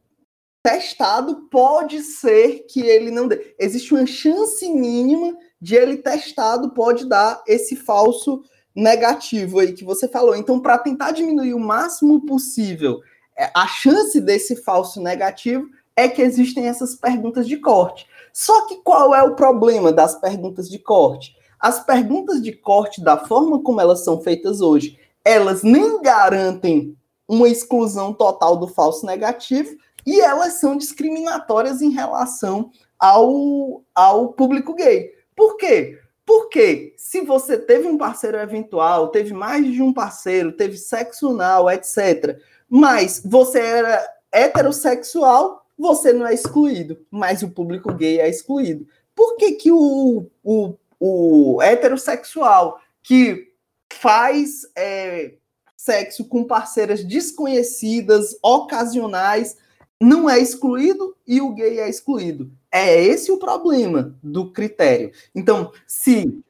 testado, 0.63 1.47
pode 1.49 2.01
ser 2.01 2.65
que 2.69 2.81
ele 2.81 3.11
não 3.11 3.27
dê. 3.27 3.55
Existe 3.59 3.93
uma 3.93 4.05
chance 4.05 4.67
mínima 4.69 5.37
de 5.61 5.75
ele 5.75 5.97
testado 5.97 6.71
pode 6.71 7.07
dar 7.07 7.43
esse 7.47 7.75
falso 7.75 8.43
negativo 8.75 9.59
aí 9.59 9.73
que 9.73 9.83
você 9.83 10.07
falou. 10.07 10.35
Então, 10.35 10.59
para 10.59 10.77
tentar 10.77 11.11
diminuir 11.11 11.53
o 11.53 11.59
máximo 11.59 12.25
possível 12.25 13.01
é, 13.37 13.49
a 13.53 13.67
chance 13.67 14.19
desse 14.19 14.55
falso 14.55 15.01
negativo, 15.01 15.69
é 15.95 16.07
que 16.07 16.21
existem 16.21 16.67
essas 16.67 16.95
perguntas 16.95 17.47
de 17.47 17.57
corte. 17.57 18.07
Só 18.33 18.67
que 18.67 18.77
qual 18.77 19.13
é 19.13 19.21
o 19.21 19.35
problema 19.35 19.91
das 19.91 20.19
perguntas 20.19 20.67
de 20.67 20.79
corte? 20.79 21.37
As 21.59 21.85
perguntas 21.85 22.41
de 22.41 22.51
corte, 22.51 23.01
da 23.01 23.15
forma 23.15 23.61
como 23.61 23.79
elas 23.79 24.03
são 24.03 24.19
feitas 24.19 24.59
hoje, 24.59 24.99
elas 25.23 25.61
nem 25.63 26.01
garantem 26.01 26.97
uma 27.27 27.47
exclusão 27.47 28.11
total 28.11 28.57
do 28.57 28.67
falso 28.67 29.05
negativo 29.05 29.77
e 30.05 30.19
elas 30.19 30.53
são 30.53 30.75
discriminatórias 30.75 31.81
em 31.81 31.91
relação 31.91 32.71
ao, 32.99 33.83
ao 33.93 34.33
público 34.33 34.73
gay. 34.73 35.11
Por 35.35 35.55
quê? 35.55 35.99
Porque 36.25 36.93
se 36.97 37.21
você 37.21 37.57
teve 37.57 37.87
um 37.87 37.97
parceiro 37.97 38.37
eventual, 38.37 39.09
teve 39.09 39.33
mais 39.33 39.65
de 39.71 39.81
um 39.81 39.93
parceiro, 39.93 40.51
teve 40.53 40.77
sexo 40.77 41.29
anal, 41.29 41.69
etc., 41.69 42.39
mas 42.69 43.21
você 43.23 43.59
era 43.59 44.05
heterossexual, 44.31 45.62
você 45.83 46.13
não 46.13 46.25
é 46.25 46.33
excluído, 46.33 46.97
mas 47.11 47.43
o 47.43 47.49
público 47.49 47.93
gay 47.93 48.21
é 48.21 48.29
excluído. 48.29 48.87
Por 49.13 49.35
que, 49.35 49.51
que 49.51 49.69
o, 49.69 50.25
o, 50.41 50.75
o 50.97 51.61
heterossexual 51.61 52.79
que 53.03 53.53
faz 53.91 54.61
é, 54.77 55.33
sexo 55.75 56.23
com 56.25 56.45
parceiras 56.45 57.03
desconhecidas, 57.03 58.37
ocasionais, 58.41 59.57
não 59.99 60.29
é 60.29 60.39
excluído 60.39 61.15
e 61.27 61.41
o 61.41 61.53
gay 61.53 61.79
é 61.79 61.89
excluído? 61.89 62.49
É 62.71 63.03
esse 63.03 63.29
o 63.29 63.37
problema 63.37 64.17
do 64.23 64.51
critério. 64.51 65.11
Então, 65.35 65.69
se 65.85 66.41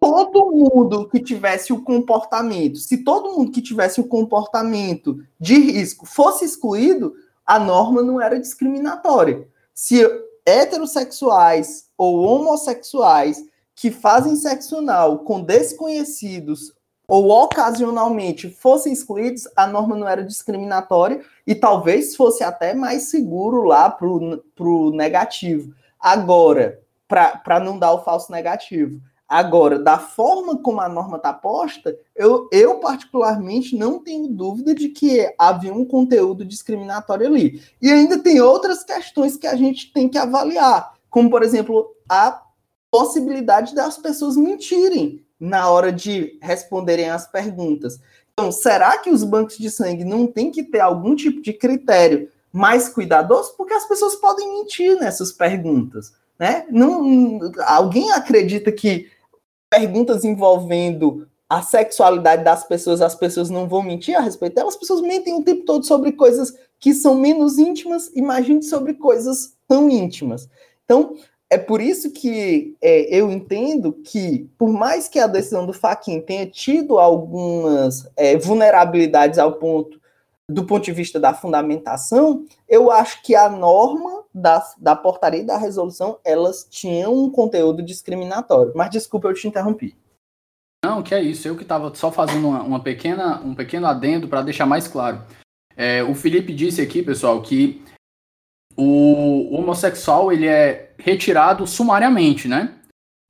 todo 0.00 0.50
mundo 0.50 1.08
que 1.08 1.20
tivesse 1.20 1.72
o 1.72 1.80
comportamento, 1.80 2.78
se 2.78 2.98
todo 2.98 3.32
mundo 3.32 3.52
que 3.52 3.62
tivesse 3.62 4.00
o 4.00 4.08
comportamento 4.08 5.24
de 5.38 5.54
risco 5.54 6.04
fosse 6.04 6.44
excluído, 6.44 7.14
a 7.52 7.58
norma 7.58 8.02
não 8.02 8.18
era 8.18 8.40
discriminatória. 8.40 9.46
Se 9.74 10.02
heterossexuais 10.46 11.84
ou 11.98 12.22
homossexuais 12.22 13.44
que 13.74 13.90
fazem 13.90 14.36
sexo 14.36 14.78
anal 14.78 15.18
com 15.18 15.42
desconhecidos 15.42 16.72
ou 17.06 17.28
ocasionalmente 17.28 18.48
fossem 18.48 18.90
excluídos, 18.90 19.46
a 19.54 19.66
norma 19.66 19.94
não 19.94 20.08
era 20.08 20.24
discriminatória 20.24 21.20
e 21.46 21.54
talvez 21.54 22.16
fosse 22.16 22.42
até 22.42 22.72
mais 22.72 23.10
seguro 23.10 23.64
lá 23.64 23.90
para 23.90 24.08
o 24.08 24.90
negativo. 24.90 25.74
Agora, 26.00 26.80
para 27.06 27.60
não 27.60 27.78
dar 27.78 27.92
o 27.92 28.02
falso 28.02 28.32
negativo, 28.32 28.98
Agora, 29.32 29.78
da 29.78 29.98
forma 29.98 30.58
como 30.58 30.82
a 30.82 30.90
norma 30.90 31.16
está 31.16 31.32
posta, 31.32 31.98
eu, 32.14 32.50
eu 32.52 32.80
particularmente 32.80 33.74
não 33.74 33.98
tenho 33.98 34.28
dúvida 34.28 34.74
de 34.74 34.90
que 34.90 35.26
havia 35.38 35.72
um 35.72 35.86
conteúdo 35.86 36.44
discriminatório 36.44 37.28
ali. 37.28 37.62
E 37.80 37.90
ainda 37.90 38.18
tem 38.18 38.42
outras 38.42 38.84
questões 38.84 39.38
que 39.38 39.46
a 39.46 39.56
gente 39.56 39.90
tem 39.90 40.06
que 40.06 40.18
avaliar, 40.18 40.92
como, 41.08 41.30
por 41.30 41.42
exemplo, 41.42 41.96
a 42.06 42.42
possibilidade 42.90 43.74
das 43.74 43.96
pessoas 43.96 44.36
mentirem 44.36 45.24
na 45.40 45.70
hora 45.70 45.90
de 45.90 46.38
responderem 46.42 47.08
as 47.08 47.26
perguntas. 47.26 47.98
Então, 48.34 48.52
será 48.52 48.98
que 48.98 49.08
os 49.08 49.24
bancos 49.24 49.56
de 49.56 49.70
sangue 49.70 50.04
não 50.04 50.26
têm 50.26 50.50
que 50.50 50.62
ter 50.62 50.80
algum 50.80 51.16
tipo 51.16 51.40
de 51.40 51.54
critério 51.54 52.28
mais 52.52 52.86
cuidadoso? 52.86 53.54
Porque 53.56 53.72
as 53.72 53.88
pessoas 53.88 54.14
podem 54.14 54.58
mentir 54.58 55.00
nessas 55.00 55.32
perguntas. 55.32 56.12
Né? 56.38 56.66
Não, 56.70 57.40
alguém 57.66 58.12
acredita 58.12 58.70
que 58.70 59.10
perguntas 59.72 60.22
envolvendo 60.22 61.26
a 61.48 61.62
sexualidade 61.62 62.44
das 62.44 62.62
pessoas, 62.64 63.00
as 63.00 63.14
pessoas 63.14 63.48
não 63.48 63.66
vão 63.66 63.82
mentir 63.82 64.14
a 64.14 64.20
respeito 64.20 64.54
delas, 64.54 64.74
as 64.74 64.80
pessoas 64.80 65.00
mentem 65.00 65.32
o 65.32 65.42
tempo 65.42 65.64
todo 65.64 65.82
sobre 65.86 66.12
coisas 66.12 66.54
que 66.78 66.92
são 66.92 67.14
menos 67.14 67.56
íntimas, 67.56 68.10
imagine 68.14 68.62
sobre 68.62 68.92
coisas 68.92 69.54
tão 69.66 69.88
íntimas. 69.88 70.46
Então, 70.84 71.14
é 71.48 71.56
por 71.56 71.80
isso 71.80 72.10
que 72.10 72.76
é, 72.82 73.14
eu 73.14 73.30
entendo 73.30 73.94
que, 74.04 74.50
por 74.58 74.70
mais 74.70 75.08
que 75.08 75.18
a 75.18 75.26
decisão 75.26 75.64
do 75.64 75.72
Faquin 75.72 76.20
tenha 76.20 76.46
tido 76.46 76.98
algumas 76.98 78.06
é, 78.14 78.36
vulnerabilidades 78.36 79.38
ao 79.38 79.54
ponto 79.54 79.98
do 80.46 80.64
ponto 80.64 80.84
de 80.84 80.92
vista 80.92 81.18
da 81.18 81.32
fundamentação, 81.32 82.44
eu 82.68 82.90
acho 82.90 83.22
que 83.22 83.34
a 83.34 83.48
norma 83.48 84.21
da, 84.34 84.96
portaria 84.96 85.40
e 85.40 85.46
da 85.46 85.56
resolução, 85.56 86.18
elas 86.24 86.66
tinham 86.70 87.14
um 87.14 87.30
conteúdo 87.30 87.82
discriminatório. 87.82 88.72
Mas 88.74 88.90
desculpa, 88.90 89.28
eu 89.28 89.34
te 89.34 89.46
interrompi. 89.46 89.96
Não, 90.84 91.02
que 91.02 91.14
é 91.14 91.22
isso. 91.22 91.46
Eu 91.46 91.56
que 91.56 91.62
estava 91.62 91.94
só 91.94 92.10
fazendo 92.10 92.48
uma, 92.48 92.62
uma, 92.62 92.82
pequena, 92.82 93.40
um 93.40 93.54
pequeno 93.54 93.86
adendo 93.86 94.28
para 94.28 94.42
deixar 94.42 94.66
mais 94.66 94.88
claro. 94.88 95.24
É, 95.76 96.02
o 96.02 96.14
Felipe 96.14 96.52
disse 96.52 96.80
aqui, 96.80 97.02
pessoal, 97.02 97.40
que 97.40 97.82
o 98.76 99.54
homossexual 99.54 100.32
ele 100.32 100.46
é 100.46 100.94
retirado 100.98 101.66
sumariamente, 101.66 102.48
né? 102.48 102.78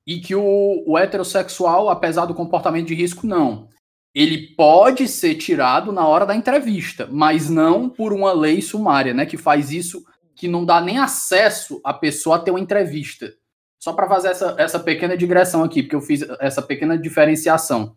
E 0.07 0.19
que 0.19 0.35
o, 0.35 0.83
o 0.85 0.97
heterossexual, 0.97 1.89
apesar 1.89 2.25
do 2.25 2.33
comportamento 2.33 2.87
de 2.87 2.95
risco, 2.95 3.25
não 3.27 3.69
ele 4.15 4.53
pode 4.55 5.07
ser 5.07 5.35
tirado 5.35 5.91
na 5.91 6.07
hora 6.07 6.25
da 6.25 6.35
entrevista, 6.35 7.07
mas 7.11 7.49
não 7.49 7.89
por 7.89 8.13
uma 8.13 8.31
lei 8.31 8.61
sumária, 8.61 9.13
né? 9.13 9.25
Que 9.25 9.37
faz 9.37 9.71
isso, 9.71 10.05
que 10.43 10.47
não 10.49 10.65
dá 10.65 10.81
nem 10.81 10.97
acesso 10.97 11.79
à 11.85 11.93
pessoa 11.93 12.35
a 12.35 12.39
ter 12.39 12.51
uma 12.51 12.59
entrevista. 12.59 13.33
Só 13.79 13.93
para 13.93 14.09
fazer 14.09 14.27
essa, 14.27 14.53
essa 14.59 14.77
pequena 14.77 15.15
digressão 15.15 15.63
aqui, 15.63 15.81
porque 15.81 15.95
eu 15.95 16.01
fiz 16.01 16.21
essa 16.37 16.61
pequena 16.61 16.97
diferenciação. 16.97 17.95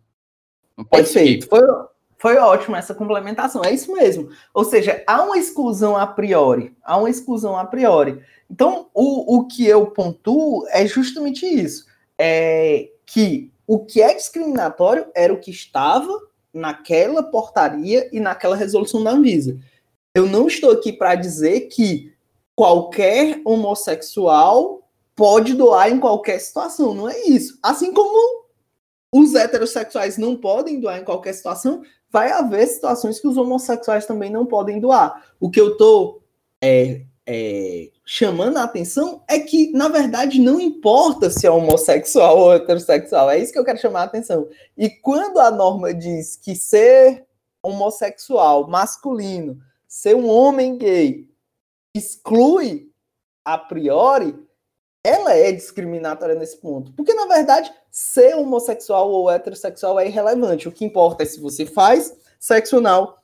Perfeito. 0.89 1.45
Foi, 1.49 1.59
foi 2.17 2.37
ótimo 2.37 2.77
essa 2.77 2.95
complementação. 2.95 3.61
É 3.65 3.73
isso 3.73 3.91
mesmo. 3.91 4.29
Ou 4.53 4.63
seja, 4.63 5.03
há 5.05 5.23
uma 5.23 5.37
exclusão 5.37 5.97
a 5.97 6.07
priori. 6.07 6.73
Há 6.81 6.95
uma 6.95 7.09
exclusão 7.09 7.57
a 7.57 7.65
priori. 7.65 8.23
Então, 8.49 8.89
o, 8.93 9.39
o 9.39 9.45
que 9.45 9.67
eu 9.67 9.87
pontuo 9.87 10.65
é 10.69 10.87
justamente 10.87 11.45
isso. 11.45 11.85
É 12.17 12.89
que 13.05 13.51
o 13.67 13.83
que 13.83 14.01
é 14.01 14.13
discriminatório 14.13 15.07
era 15.13 15.33
o 15.33 15.39
que 15.39 15.51
estava 15.51 16.17
naquela 16.53 17.23
portaria 17.23 18.09
e 18.13 18.21
naquela 18.21 18.55
resolução 18.55 19.03
da 19.03 19.11
Anvisa. 19.11 19.59
Eu 20.15 20.25
não 20.25 20.47
estou 20.47 20.71
aqui 20.71 20.93
para 20.93 21.13
dizer 21.13 21.67
que 21.67 22.15
qualquer 22.57 23.39
homossexual 23.45 24.81
pode 25.15 25.53
doar 25.53 25.91
em 25.91 25.99
qualquer 25.99 26.39
situação, 26.39 26.91
não 26.95 27.07
é 27.07 27.19
isso. 27.27 27.59
Assim 27.61 27.93
como 27.93 28.45
os 29.13 29.35
heterossexuais 29.35 30.17
não 30.17 30.35
podem 30.35 30.79
doar 30.79 30.99
em 30.99 31.03
qualquer 31.03 31.33
situação, 31.33 31.83
vai 32.09 32.31
haver 32.31 32.65
situações 32.67 33.19
que 33.19 33.27
os 33.27 33.37
homossexuais 33.37 34.07
também 34.07 34.31
não 34.31 34.43
podem 34.43 34.79
doar. 34.79 35.23
O 35.39 35.51
que 35.51 35.61
eu 35.61 35.73
estou 35.73 36.23
é, 36.59 37.03
é, 37.27 37.91
chamando 38.03 38.57
a 38.57 38.63
atenção 38.63 39.21
é 39.27 39.37
que, 39.37 39.71
na 39.73 39.87
verdade, 39.87 40.41
não 40.41 40.59
importa 40.59 41.29
se 41.29 41.45
é 41.45 41.51
homossexual 41.51 42.39
ou 42.39 42.53
heterossexual, 42.53 43.29
é 43.29 43.37
isso 43.37 43.53
que 43.53 43.59
eu 43.59 43.65
quero 43.65 43.77
chamar 43.79 44.01
a 44.01 44.05
atenção. 44.05 44.47
E 44.75 44.89
quando 44.89 45.39
a 45.39 45.51
norma 45.51 45.93
diz 45.93 46.35
que 46.35 46.55
ser 46.55 47.23
homossexual, 47.61 48.67
masculino, 48.67 49.59
ser 49.87 50.15
um 50.15 50.27
homem 50.27 50.75
gay, 50.75 51.27
exclui 51.93 52.91
a 53.43 53.57
priori, 53.57 54.35
ela 55.03 55.33
é 55.33 55.51
discriminatória 55.51 56.35
nesse 56.35 56.57
ponto. 56.57 56.91
Porque, 56.93 57.13
na 57.13 57.25
verdade, 57.25 57.71
ser 57.89 58.35
homossexual 58.35 59.09
ou 59.09 59.31
heterossexual 59.31 59.99
é 59.99 60.07
irrelevante. 60.07 60.67
O 60.67 60.71
que 60.71 60.83
importa 60.83 61.23
é 61.23 61.25
se 61.25 61.39
você 61.39 61.65
faz 61.65 62.13
sexo 62.39 62.77
anal, 62.77 63.23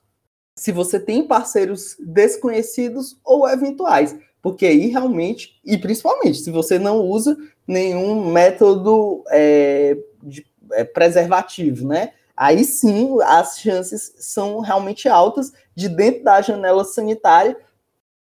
se 0.56 0.72
você 0.72 0.98
tem 0.98 1.26
parceiros 1.26 1.96
desconhecidos 2.00 3.18
ou 3.24 3.48
eventuais. 3.48 4.16
Porque 4.40 4.66
aí 4.66 4.88
realmente, 4.88 5.60
e 5.64 5.76
principalmente, 5.76 6.38
se 6.38 6.50
você 6.50 6.78
não 6.78 7.00
usa 7.00 7.36
nenhum 7.66 8.30
método 8.30 9.24
é, 9.30 9.96
de, 10.22 10.46
é, 10.72 10.84
preservativo, 10.84 11.86
né? 11.86 12.12
Aí 12.36 12.64
sim 12.64 13.16
as 13.22 13.58
chances 13.58 14.14
são 14.18 14.60
realmente 14.60 15.08
altas 15.08 15.52
de, 15.74 15.88
dentro 15.88 16.24
da 16.24 16.42
janela 16.42 16.84
sanitária, 16.84 17.56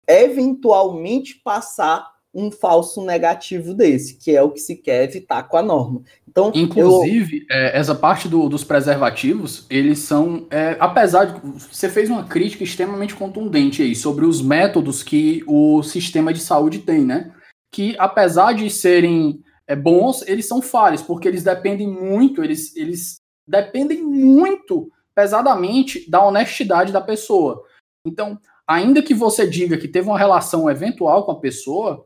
eventualmente 0.07 1.41
passar 1.43 2.11
um 2.33 2.49
falso 2.49 3.03
negativo 3.05 3.73
desse, 3.73 4.17
que 4.17 4.35
é 4.35 4.41
o 4.41 4.51
que 4.51 4.59
se 4.59 4.77
quer 4.77 5.03
evitar 5.03 5.43
com 5.43 5.57
a 5.57 5.61
norma. 5.61 6.01
Então, 6.27 6.51
Inclusive, 6.55 7.45
eu... 7.49 7.55
é, 7.55 7.77
essa 7.77 7.93
parte 7.93 8.29
do, 8.29 8.47
dos 8.47 8.63
preservativos, 8.63 9.65
eles 9.69 9.99
são, 9.99 10.47
é, 10.49 10.77
apesar 10.79 11.25
de 11.25 11.41
você 11.43 11.89
fez 11.89 12.09
uma 12.09 12.23
crítica 12.23 12.63
extremamente 12.63 13.15
contundente 13.15 13.81
aí 13.81 13.93
sobre 13.93 14.25
os 14.25 14.41
métodos 14.41 15.03
que 15.03 15.43
o 15.45 15.83
sistema 15.83 16.31
de 16.31 16.39
saúde 16.39 16.79
tem, 16.79 17.01
né? 17.01 17.33
Que 17.69 17.95
apesar 17.99 18.53
de 18.53 18.69
serem 18.69 19.43
é, 19.67 19.75
bons, 19.75 20.25
eles 20.25 20.47
são 20.47 20.61
falhos, 20.61 21.01
porque 21.01 21.27
eles 21.27 21.43
dependem 21.43 21.87
muito, 21.87 22.41
eles, 22.41 22.75
eles 22.77 23.17
dependem 23.45 24.01
muito 24.01 24.89
pesadamente 25.13 26.09
da 26.09 26.23
honestidade 26.23 26.93
da 26.93 27.01
pessoa. 27.01 27.61
Então, 28.05 28.39
ainda 28.71 29.01
que 29.01 29.13
você 29.13 29.47
diga 29.47 29.77
que 29.77 29.87
teve 29.87 30.07
uma 30.07 30.17
relação 30.17 30.69
eventual 30.69 31.25
com 31.25 31.31
a 31.31 31.39
pessoa, 31.39 32.05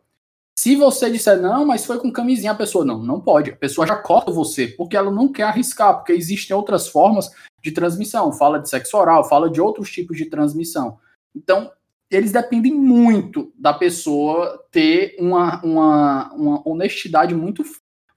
se 0.57 0.75
você 0.75 1.09
disser, 1.11 1.41
não, 1.41 1.65
mas 1.65 1.85
foi 1.85 1.99
com 1.99 2.11
camisinha, 2.11 2.51
a 2.51 2.55
pessoa, 2.55 2.85
não, 2.85 3.03
não 3.03 3.19
pode. 3.19 3.51
A 3.51 3.55
pessoa 3.55 3.85
já 3.85 3.95
corta 3.95 4.31
você, 4.31 4.67
porque 4.67 4.95
ela 4.95 5.11
não 5.11 5.31
quer 5.31 5.43
arriscar, 5.43 5.95
porque 5.95 6.13
existem 6.13 6.55
outras 6.55 6.87
formas 6.87 7.29
de 7.61 7.71
transmissão. 7.71 8.31
Fala 8.31 8.59
de 8.59 8.69
sexo 8.69 8.97
oral, 8.97 9.27
fala 9.27 9.49
de 9.49 9.61
outros 9.61 9.91
tipos 9.91 10.17
de 10.17 10.25
transmissão. 10.25 10.97
Então, 11.35 11.71
eles 12.09 12.31
dependem 12.31 12.73
muito 12.73 13.51
da 13.57 13.73
pessoa 13.73 14.63
ter 14.71 15.15
uma, 15.19 15.61
uma, 15.63 16.33
uma 16.33 16.67
honestidade 16.67 17.35
muito, 17.35 17.63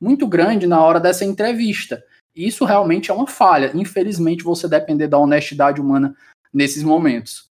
muito 0.00 0.26
grande 0.26 0.66
na 0.66 0.82
hora 0.82 1.00
dessa 1.00 1.24
entrevista. 1.24 2.02
Isso 2.36 2.64
realmente 2.64 3.10
é 3.10 3.14
uma 3.14 3.26
falha. 3.26 3.72
Infelizmente, 3.74 4.44
você 4.44 4.68
depender 4.68 5.08
da 5.08 5.18
honestidade 5.18 5.80
humana 5.80 6.14
nesses 6.52 6.84
momentos. 6.84 7.47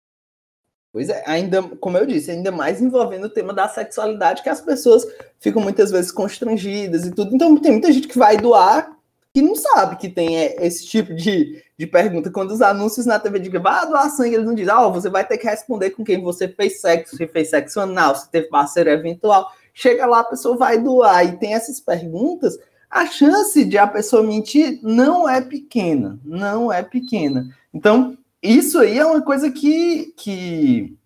Pois 0.97 1.09
é, 1.09 1.21
ainda, 1.27 1.61
como 1.61 1.95
eu 1.95 2.07
disse, 2.07 2.31
ainda 2.31 2.51
mais 2.51 2.81
envolvendo 2.81 3.25
o 3.25 3.29
tema 3.29 3.53
da 3.53 3.69
sexualidade, 3.69 4.41
que 4.41 4.49
as 4.49 4.59
pessoas 4.59 5.05
ficam 5.39 5.61
muitas 5.61 5.91
vezes 5.91 6.11
constrangidas 6.11 7.05
e 7.05 7.11
tudo. 7.11 7.35
Então, 7.35 7.55
tem 7.57 7.73
muita 7.73 7.91
gente 7.91 8.07
que 8.07 8.17
vai 8.17 8.35
doar 8.35 8.97
que 9.31 9.39
não 9.39 9.53
sabe 9.53 9.97
que 9.97 10.09
tem 10.09 10.39
é, 10.39 10.65
esse 10.65 10.87
tipo 10.87 11.13
de, 11.13 11.63
de 11.77 11.85
pergunta. 11.85 12.31
Quando 12.31 12.49
os 12.49 12.63
anúncios 12.63 13.05
na 13.05 13.19
TV 13.19 13.37
dizem, 13.37 13.61
vá 13.61 13.85
doar 13.85 14.09
sangue, 14.09 14.33
eles 14.33 14.47
não 14.47 14.55
dizem, 14.55 14.73
ó, 14.73 14.87
oh, 14.87 14.91
você 14.91 15.07
vai 15.07 15.23
ter 15.23 15.37
que 15.37 15.45
responder 15.45 15.91
com 15.91 16.03
quem 16.03 16.19
você 16.19 16.47
fez 16.47 16.81
sexo, 16.81 17.15
se 17.15 17.27
fez 17.27 17.51
sexo 17.51 17.79
anal, 17.79 18.15
se 18.15 18.31
teve 18.31 18.47
parceiro 18.47 18.89
eventual. 18.89 19.51
Chega 19.75 20.03
lá, 20.07 20.21
a 20.21 20.23
pessoa 20.23 20.57
vai 20.57 20.81
doar 20.81 21.23
e 21.27 21.37
tem 21.37 21.53
essas 21.53 21.79
perguntas, 21.79 22.57
a 22.89 23.05
chance 23.05 23.63
de 23.63 23.77
a 23.77 23.85
pessoa 23.85 24.23
mentir 24.23 24.79
não 24.81 25.29
é 25.29 25.41
pequena, 25.41 26.17
não 26.25 26.73
é 26.73 26.81
pequena. 26.81 27.55
Então, 27.71 28.17
isso 28.41 28.79
aí 28.79 28.97
é 28.97 29.05
uma 29.05 29.21
coisa 29.21 29.51
que, 29.51 30.13
que 30.15 30.96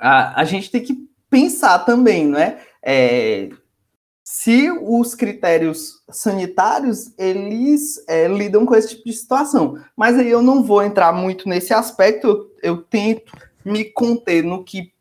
a, 0.00 0.40
a 0.40 0.44
gente 0.44 0.70
tem 0.70 0.82
que 0.82 1.08
pensar 1.28 1.80
também, 1.80 2.26
não 2.26 2.38
é? 2.38 2.60
é 2.82 3.50
se 4.24 4.70
os 4.70 5.14
critérios 5.16 6.02
sanitários 6.08 7.12
eles 7.18 8.02
é, 8.06 8.28
lidam 8.28 8.64
com 8.64 8.76
esse 8.76 8.90
tipo 8.90 9.04
de 9.04 9.12
situação, 9.12 9.76
mas 9.96 10.16
aí 10.16 10.30
eu 10.30 10.40
não 10.40 10.62
vou 10.62 10.84
entrar 10.84 11.12
muito 11.12 11.48
nesse 11.48 11.74
aspecto. 11.74 12.28
Eu, 12.28 12.50
eu 12.62 12.76
tento 12.82 13.32
me 13.64 13.84
conter 13.84 14.44
no 14.44 14.62
que 14.62 14.92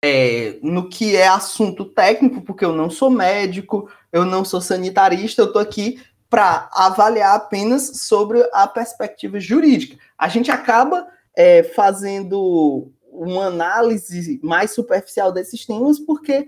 é, 0.00 0.58
no 0.62 0.88
que 0.88 1.16
é 1.16 1.26
assunto 1.26 1.84
técnico, 1.84 2.40
porque 2.42 2.64
eu 2.64 2.72
não 2.72 2.88
sou 2.88 3.10
médico, 3.10 3.90
eu 4.12 4.24
não 4.24 4.44
sou 4.44 4.60
sanitarista, 4.60 5.42
eu 5.42 5.46
estou 5.46 5.60
aqui 5.60 6.00
para 6.30 6.68
avaliar 6.72 7.34
apenas 7.34 8.02
sobre 8.02 8.48
a 8.52 8.68
perspectiva 8.68 9.40
jurídica. 9.40 9.96
A 10.16 10.28
gente 10.28 10.52
acaba 10.52 11.08
é, 11.34 11.64
fazendo 11.64 12.92
uma 13.16 13.46
análise 13.46 14.38
mais 14.42 14.72
superficial 14.72 15.32
desses 15.32 15.64
temas 15.64 15.98
porque 15.98 16.46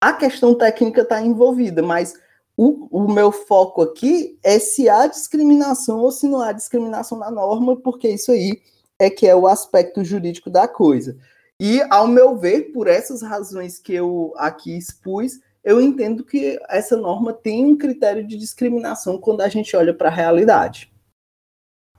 a 0.00 0.12
questão 0.12 0.54
técnica 0.54 1.02
está 1.02 1.20
envolvida, 1.20 1.82
mas 1.82 2.14
o, 2.56 2.88
o 2.90 3.12
meu 3.12 3.30
foco 3.30 3.82
aqui 3.82 4.38
é 4.42 4.58
se 4.58 4.88
há 4.88 5.06
discriminação 5.06 6.00
ou 6.00 6.10
se 6.10 6.26
não 6.26 6.40
há 6.40 6.52
discriminação 6.52 7.18
na 7.18 7.30
norma, 7.30 7.76
porque 7.76 8.08
isso 8.08 8.32
aí 8.32 8.60
é 8.98 9.10
que 9.10 9.26
é 9.26 9.36
o 9.36 9.46
aspecto 9.46 10.02
jurídico 10.02 10.48
da 10.48 10.66
coisa. 10.66 11.16
E, 11.60 11.82
ao 11.90 12.06
meu 12.06 12.36
ver, 12.36 12.72
por 12.72 12.86
essas 12.86 13.22
razões 13.22 13.78
que 13.78 13.94
eu 13.94 14.32
aqui 14.36 14.76
expus, 14.76 15.40
eu 15.64 15.80
entendo 15.80 16.24
que 16.24 16.58
essa 16.68 16.96
norma 16.96 17.32
tem 17.32 17.64
um 17.64 17.76
critério 17.76 18.26
de 18.26 18.36
discriminação 18.36 19.18
quando 19.18 19.40
a 19.40 19.48
gente 19.48 19.76
olha 19.76 19.92
para 19.92 20.08
a 20.08 20.12
realidade. 20.12 20.92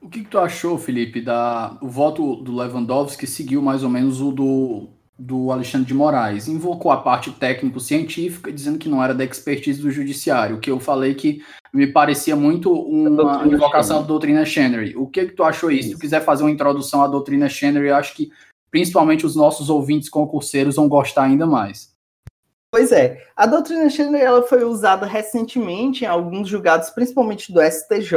O 0.00 0.08
que, 0.08 0.22
que, 0.22 0.30
tu 0.30 0.38
achou, 0.38 0.78
Felipe, 0.78 1.20
da 1.20 1.76
o 1.80 1.88
voto 1.88 2.36
do 2.36 2.54
Lewandowski 2.54 3.26
seguiu 3.26 3.60
mais 3.60 3.82
ou 3.82 3.90
menos 3.90 4.20
o 4.20 4.30
do, 4.30 4.88
do 5.18 5.50
Alexandre 5.50 5.86
de 5.86 5.94
Moraes? 5.94 6.46
Invocou 6.46 6.90
a 6.92 6.98
parte 6.98 7.30
técnico-científica, 7.32 8.52
dizendo 8.52 8.78
que 8.78 8.88
não 8.88 9.02
era 9.02 9.12
da 9.12 9.24
expertise 9.24 9.82
do 9.82 9.90
judiciário, 9.90 10.60
que 10.60 10.70
eu 10.70 10.78
falei 10.78 11.14
que 11.14 11.42
me 11.72 11.86
parecia 11.86 12.36
muito 12.36 12.72
uma 12.72 13.46
invocação 13.46 14.00
da 14.00 14.06
doutrina 14.06 14.44
Chenery. 14.44 14.96
O 14.96 15.06
que, 15.06 15.26
que 15.26 15.32
tu 15.32 15.42
achou 15.42 15.70
isso? 15.70 15.88
Se 15.88 15.94
tu 15.94 16.00
quiser 16.00 16.24
fazer 16.24 16.44
uma 16.44 16.50
introdução 16.50 17.02
à 17.02 17.08
doutrina 17.08 17.48
Chenery, 17.48 17.88
eu 17.88 17.96
acho 17.96 18.14
que 18.14 18.30
principalmente 18.70 19.26
os 19.26 19.34
nossos 19.34 19.68
ouvintes 19.68 20.08
concurseiros 20.08 20.76
vão 20.76 20.88
gostar 20.88 21.24
ainda 21.24 21.46
mais. 21.46 21.92
Pois 22.70 22.92
é, 22.92 23.24
a 23.34 23.46
doutrina 23.46 23.88
Chandler 23.88 24.22
ela 24.22 24.42
foi 24.42 24.62
usada 24.62 25.06
recentemente 25.06 26.04
em 26.04 26.06
alguns 26.06 26.48
julgados, 26.48 26.90
principalmente 26.90 27.50
do 27.50 27.62
STJ, 27.62 28.12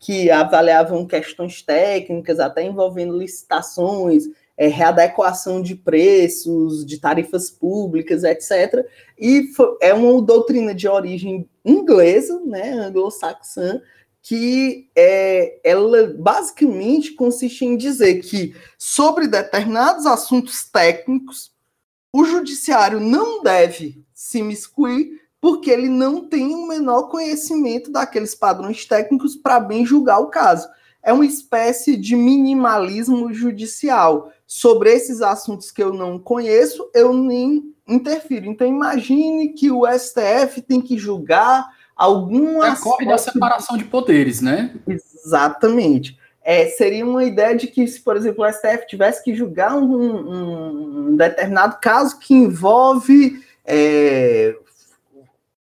que 0.00 0.28
avaliavam 0.28 1.06
questões 1.06 1.62
técnicas, 1.62 2.40
até 2.40 2.64
envolvendo 2.64 3.16
licitações, 3.16 4.24
é, 4.56 4.66
readequação 4.66 5.62
de 5.62 5.76
preços, 5.76 6.84
de 6.84 6.98
tarifas 6.98 7.48
públicas, 7.48 8.24
etc. 8.24 8.84
E 9.16 9.52
foi, 9.54 9.76
é 9.80 9.94
uma 9.94 10.20
doutrina 10.20 10.74
de 10.74 10.88
origem 10.88 11.48
inglesa, 11.64 12.40
né, 12.44 12.72
anglo-saxã, 12.72 13.80
que 14.20 14.90
é, 14.96 15.60
ela 15.62 16.12
basicamente 16.18 17.12
consiste 17.12 17.64
em 17.64 17.76
dizer 17.76 18.20
que 18.20 18.52
sobre 18.76 19.28
determinados 19.28 20.06
assuntos 20.06 20.68
técnicos 20.68 21.52
o 22.12 22.24
judiciário 22.24 23.00
não 23.00 23.42
deve 23.42 24.04
se 24.12 24.42
miscuir 24.42 25.20
porque 25.40 25.70
ele 25.70 25.88
não 25.88 26.26
tem 26.28 26.54
o 26.54 26.66
menor 26.66 27.04
conhecimento 27.04 27.90
daqueles 27.90 28.34
padrões 28.34 28.84
técnicos 28.84 29.34
para 29.36 29.58
bem 29.58 29.86
julgar 29.86 30.18
o 30.18 30.26
caso. 30.26 30.68
É 31.02 31.12
uma 31.12 31.24
espécie 31.24 31.96
de 31.96 32.14
minimalismo 32.14 33.32
judicial. 33.32 34.30
Sobre 34.46 34.92
esses 34.92 35.22
assuntos 35.22 35.70
que 35.70 35.82
eu 35.82 35.94
não 35.94 36.18
conheço, 36.18 36.90
eu 36.92 37.14
nem 37.14 37.74
interfiro. 37.88 38.46
Então, 38.46 38.66
imagine 38.66 39.54
que 39.54 39.70
o 39.70 39.86
STF 39.86 40.60
tem 40.60 40.80
que 40.80 40.98
julgar 40.98 41.70
algum 41.96 42.62
é 42.62 42.68
aspecto... 42.68 43.06
da 43.06 43.16
separação 43.16 43.78
de 43.78 43.84
poderes, 43.84 44.42
né? 44.42 44.74
Exatamente 44.86 46.19
é, 46.50 46.66
seria 46.66 47.06
uma 47.06 47.22
ideia 47.22 47.54
de 47.54 47.68
que, 47.68 47.86
se, 47.86 48.00
por 48.00 48.16
exemplo, 48.16 48.44
o 48.44 48.52
STF 48.52 48.84
tivesse 48.88 49.22
que 49.22 49.36
julgar 49.36 49.76
um, 49.76 51.10
um 51.12 51.16
determinado 51.16 51.78
caso 51.80 52.18
que 52.18 52.34
envolve 52.34 53.40
é, 53.64 54.56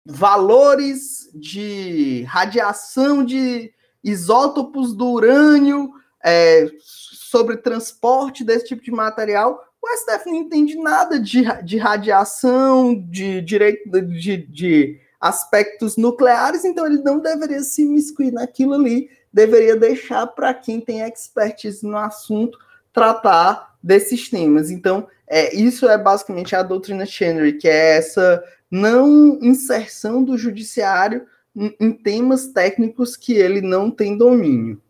valores 0.03 1.29
de 1.35 2.23
radiação 2.23 3.23
de 3.23 3.71
isótopos 4.03 4.95
do 4.95 5.11
urânio, 5.11 5.91
é, 6.25 6.67
sobre 6.81 7.57
transporte 7.57 8.43
desse 8.43 8.65
tipo 8.65 8.81
de 8.81 8.89
material, 8.89 9.63
o 9.79 9.87
STF 9.87 10.31
não 10.31 10.37
entende 10.37 10.75
nada 10.77 11.19
de, 11.19 11.43
de 11.63 11.77
radiação, 11.77 12.95
de 13.07 13.39
direito 13.41 13.87
de, 13.87 14.37
de 14.37 14.99
aspectos 15.19 15.95
nucleares, 15.95 16.65
então 16.65 16.87
ele 16.87 17.03
não 17.03 17.19
deveria 17.19 17.61
se 17.61 17.85
miscuir 17.85 18.31
naquilo 18.31 18.73
ali 18.73 19.20
deveria 19.33 19.75
deixar 19.75 20.27
para 20.27 20.53
quem 20.53 20.81
tem 20.81 21.01
expertise 21.01 21.85
no 21.85 21.97
assunto 21.97 22.57
tratar 22.91 23.75
desses 23.81 24.29
temas. 24.29 24.69
Então, 24.69 25.07
é, 25.27 25.55
isso 25.55 25.87
é 25.87 25.97
basicamente 25.97 26.55
a 26.55 26.63
doutrina 26.63 27.05
Chenery, 27.05 27.57
que 27.57 27.67
é 27.67 27.97
essa 27.97 28.43
não 28.69 29.39
inserção 29.41 30.23
do 30.23 30.37
judiciário 30.37 31.25
em, 31.55 31.75
em 31.79 31.91
temas 31.91 32.47
técnicos 32.47 33.15
que 33.15 33.33
ele 33.33 33.61
não 33.61 33.89
tem 33.89 34.17
domínio. 34.17 34.81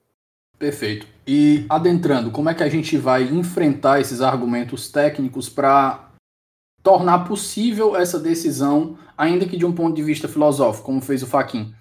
Perfeito. 0.57 1.07
E 1.25 1.65
adentrando, 1.69 2.31
como 2.31 2.49
é 2.49 2.53
que 2.53 2.63
a 2.63 2.69
gente 2.69 2.97
vai 2.97 3.23
enfrentar 3.23 3.99
esses 3.99 4.21
argumentos 4.21 4.91
técnicos 4.91 5.47
para 5.49 6.11
tornar 6.83 7.19
possível 7.19 7.95
essa 7.95 8.19
decisão, 8.19 8.97
ainda 9.17 9.45
que 9.45 9.57
de 9.57 9.65
um 9.65 9.73
ponto 9.73 9.95
de 9.95 10.03
vista 10.03 10.27
filosófico, 10.27 10.85
como 10.85 11.01
fez 11.01 11.21
o 11.23 11.27
Faquin? 11.27 11.73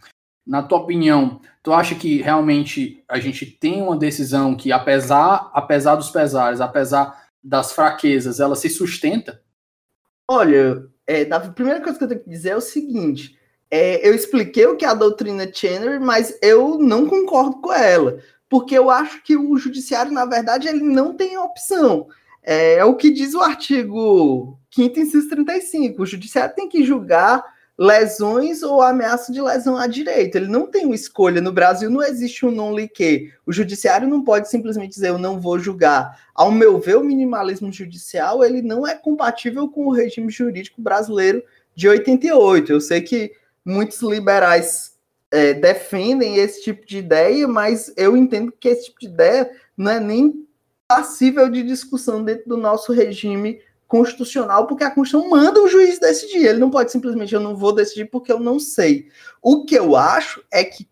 Na 0.46 0.62
tua 0.62 0.78
opinião, 0.78 1.40
tu 1.62 1.72
acha 1.72 1.94
que 1.94 2.22
realmente 2.22 3.04
a 3.08 3.20
gente 3.20 3.46
tem 3.46 3.82
uma 3.82 3.96
decisão 3.96 4.54
que, 4.54 4.72
apesar, 4.72 5.50
apesar 5.52 5.96
dos 5.96 6.10
pesares, 6.10 6.60
apesar 6.60 7.28
das 7.42 7.72
fraquezas, 7.72 8.40
ela 8.40 8.56
se 8.56 8.68
sustenta? 8.68 9.42
Olha, 10.28 10.84
é, 11.06 11.22
a 11.30 11.40
primeira 11.40 11.80
coisa 11.80 11.98
que 11.98 12.04
eu 12.04 12.08
tenho 12.08 12.22
que 12.22 12.30
dizer 12.30 12.50
é 12.50 12.56
o 12.56 12.60
seguinte: 12.60 13.38
é, 13.70 14.06
eu 14.06 14.14
expliquei 14.14 14.66
o 14.66 14.76
que 14.76 14.84
é 14.84 14.88
a 14.88 14.94
doutrina 14.94 15.50
Chandler, 15.52 16.00
mas 16.00 16.36
eu 16.42 16.78
não 16.78 17.06
concordo 17.06 17.60
com 17.60 17.72
ela, 17.72 18.18
porque 18.48 18.76
eu 18.76 18.90
acho 18.90 19.22
que 19.22 19.36
o 19.36 19.56
judiciário, 19.56 20.12
na 20.12 20.24
verdade, 20.24 20.68
ele 20.68 20.82
não 20.82 21.14
tem 21.14 21.38
opção. 21.38 22.08
É, 22.42 22.74
é 22.74 22.84
o 22.84 22.96
que 22.96 23.10
diz 23.10 23.34
o 23.34 23.40
artigo 23.40 24.58
5 24.70 24.98
inciso 24.98 25.28
35. 25.28 26.02
O 26.02 26.06
judiciário 26.06 26.54
tem 26.54 26.68
que 26.68 26.84
julgar 26.84 27.44
lesões 27.80 28.62
ou 28.62 28.82
ameaça 28.82 29.32
de 29.32 29.40
lesão 29.40 29.74
a 29.74 29.86
direito. 29.86 30.36
Ele 30.36 30.48
não 30.48 30.66
tem 30.66 30.84
uma 30.84 30.94
escolha. 30.94 31.40
No 31.40 31.50
Brasil 31.50 31.88
não 31.88 32.02
existe 32.02 32.44
um 32.44 32.50
non 32.50 32.74
liquer. 32.76 33.34
O 33.46 33.52
judiciário 33.54 34.06
não 34.06 34.22
pode 34.22 34.50
simplesmente 34.50 34.90
dizer 34.90 35.08
eu 35.08 35.16
não 35.16 35.40
vou 35.40 35.58
julgar. 35.58 36.26
Ao 36.34 36.52
meu 36.52 36.78
ver, 36.78 36.98
o 36.98 37.02
minimalismo 37.02 37.72
judicial 37.72 38.44
ele 38.44 38.60
não 38.60 38.86
é 38.86 38.94
compatível 38.94 39.66
com 39.66 39.86
o 39.86 39.92
regime 39.92 40.30
jurídico 40.30 40.82
brasileiro 40.82 41.42
de 41.74 41.88
88. 41.88 42.70
Eu 42.70 42.82
sei 42.82 43.00
que 43.00 43.32
muitos 43.64 44.02
liberais 44.02 44.98
é, 45.30 45.54
defendem 45.54 46.36
esse 46.36 46.62
tipo 46.62 46.84
de 46.84 46.98
ideia, 46.98 47.48
mas 47.48 47.90
eu 47.96 48.14
entendo 48.14 48.52
que 48.52 48.68
esse 48.68 48.86
tipo 48.86 49.00
de 49.00 49.06
ideia 49.06 49.50
não 49.74 49.90
é 49.90 49.98
nem 49.98 50.46
passível 50.86 51.48
de 51.48 51.62
discussão 51.62 52.22
dentro 52.22 52.46
do 52.46 52.58
nosso 52.58 52.92
regime 52.92 53.58
constitucional, 53.90 54.68
porque 54.68 54.84
a 54.84 54.90
Constituição 54.90 55.28
manda 55.28 55.60
o 55.60 55.66
juiz 55.66 55.98
decidir. 55.98 56.46
Ele 56.46 56.60
não 56.60 56.70
pode 56.70 56.92
simplesmente, 56.92 57.34
eu 57.34 57.40
não 57.40 57.56
vou 57.56 57.74
decidir 57.74 58.04
porque 58.04 58.30
eu 58.30 58.38
não 58.38 58.60
sei. 58.60 59.08
O 59.42 59.64
que 59.64 59.74
eu 59.74 59.96
acho 59.96 60.44
é 60.48 60.62
que. 60.62 60.88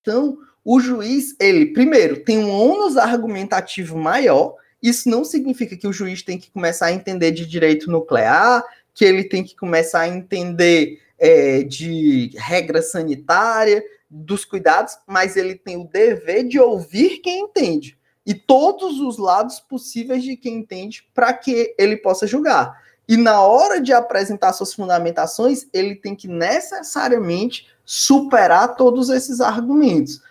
Então, 0.00 0.38
o 0.64 0.80
juiz, 0.80 1.36
ele, 1.38 1.66
primeiro, 1.66 2.24
tem 2.24 2.38
um 2.38 2.50
ônus 2.50 2.96
argumentativo 2.96 3.96
maior. 3.98 4.56
Isso 4.82 5.06
não 5.10 5.22
significa 5.22 5.76
que 5.76 5.86
o 5.86 5.92
juiz 5.92 6.22
tem 6.22 6.38
que 6.38 6.50
começar 6.50 6.86
a 6.86 6.92
entender 6.92 7.30
de 7.30 7.44
direito 7.44 7.90
nuclear, 7.90 8.64
que 8.94 9.04
ele 9.04 9.24
tem 9.24 9.44
que 9.44 9.54
começar 9.54 10.00
a 10.00 10.08
entender 10.08 10.98
é, 11.18 11.62
de 11.62 12.30
regra 12.38 12.80
sanitária, 12.80 13.84
dos 14.08 14.46
cuidados, 14.46 14.96
mas 15.06 15.36
ele 15.36 15.56
tem 15.56 15.76
o 15.76 15.84
dever 15.84 16.48
de 16.48 16.58
ouvir 16.58 17.18
quem 17.18 17.42
entende 17.42 17.98
e 18.24 18.34
todos 18.34 19.00
os 19.00 19.18
lados 19.18 19.60
possíveis 19.60 20.22
de 20.22 20.36
quem 20.36 20.56
entende 20.56 21.08
para 21.14 21.32
que 21.32 21.74
ele 21.78 21.96
possa 21.96 22.26
julgar. 22.26 22.80
E 23.08 23.16
na 23.16 23.40
hora 23.40 23.80
de 23.80 23.92
apresentar 23.92 24.52
suas 24.52 24.72
fundamentações, 24.72 25.66
ele 25.72 25.96
tem 25.96 26.14
que 26.14 26.28
necessariamente 26.28 27.68
superar 27.84 28.76
todos 28.76 29.10
esses 29.10 29.40
argumentos. 29.40 30.22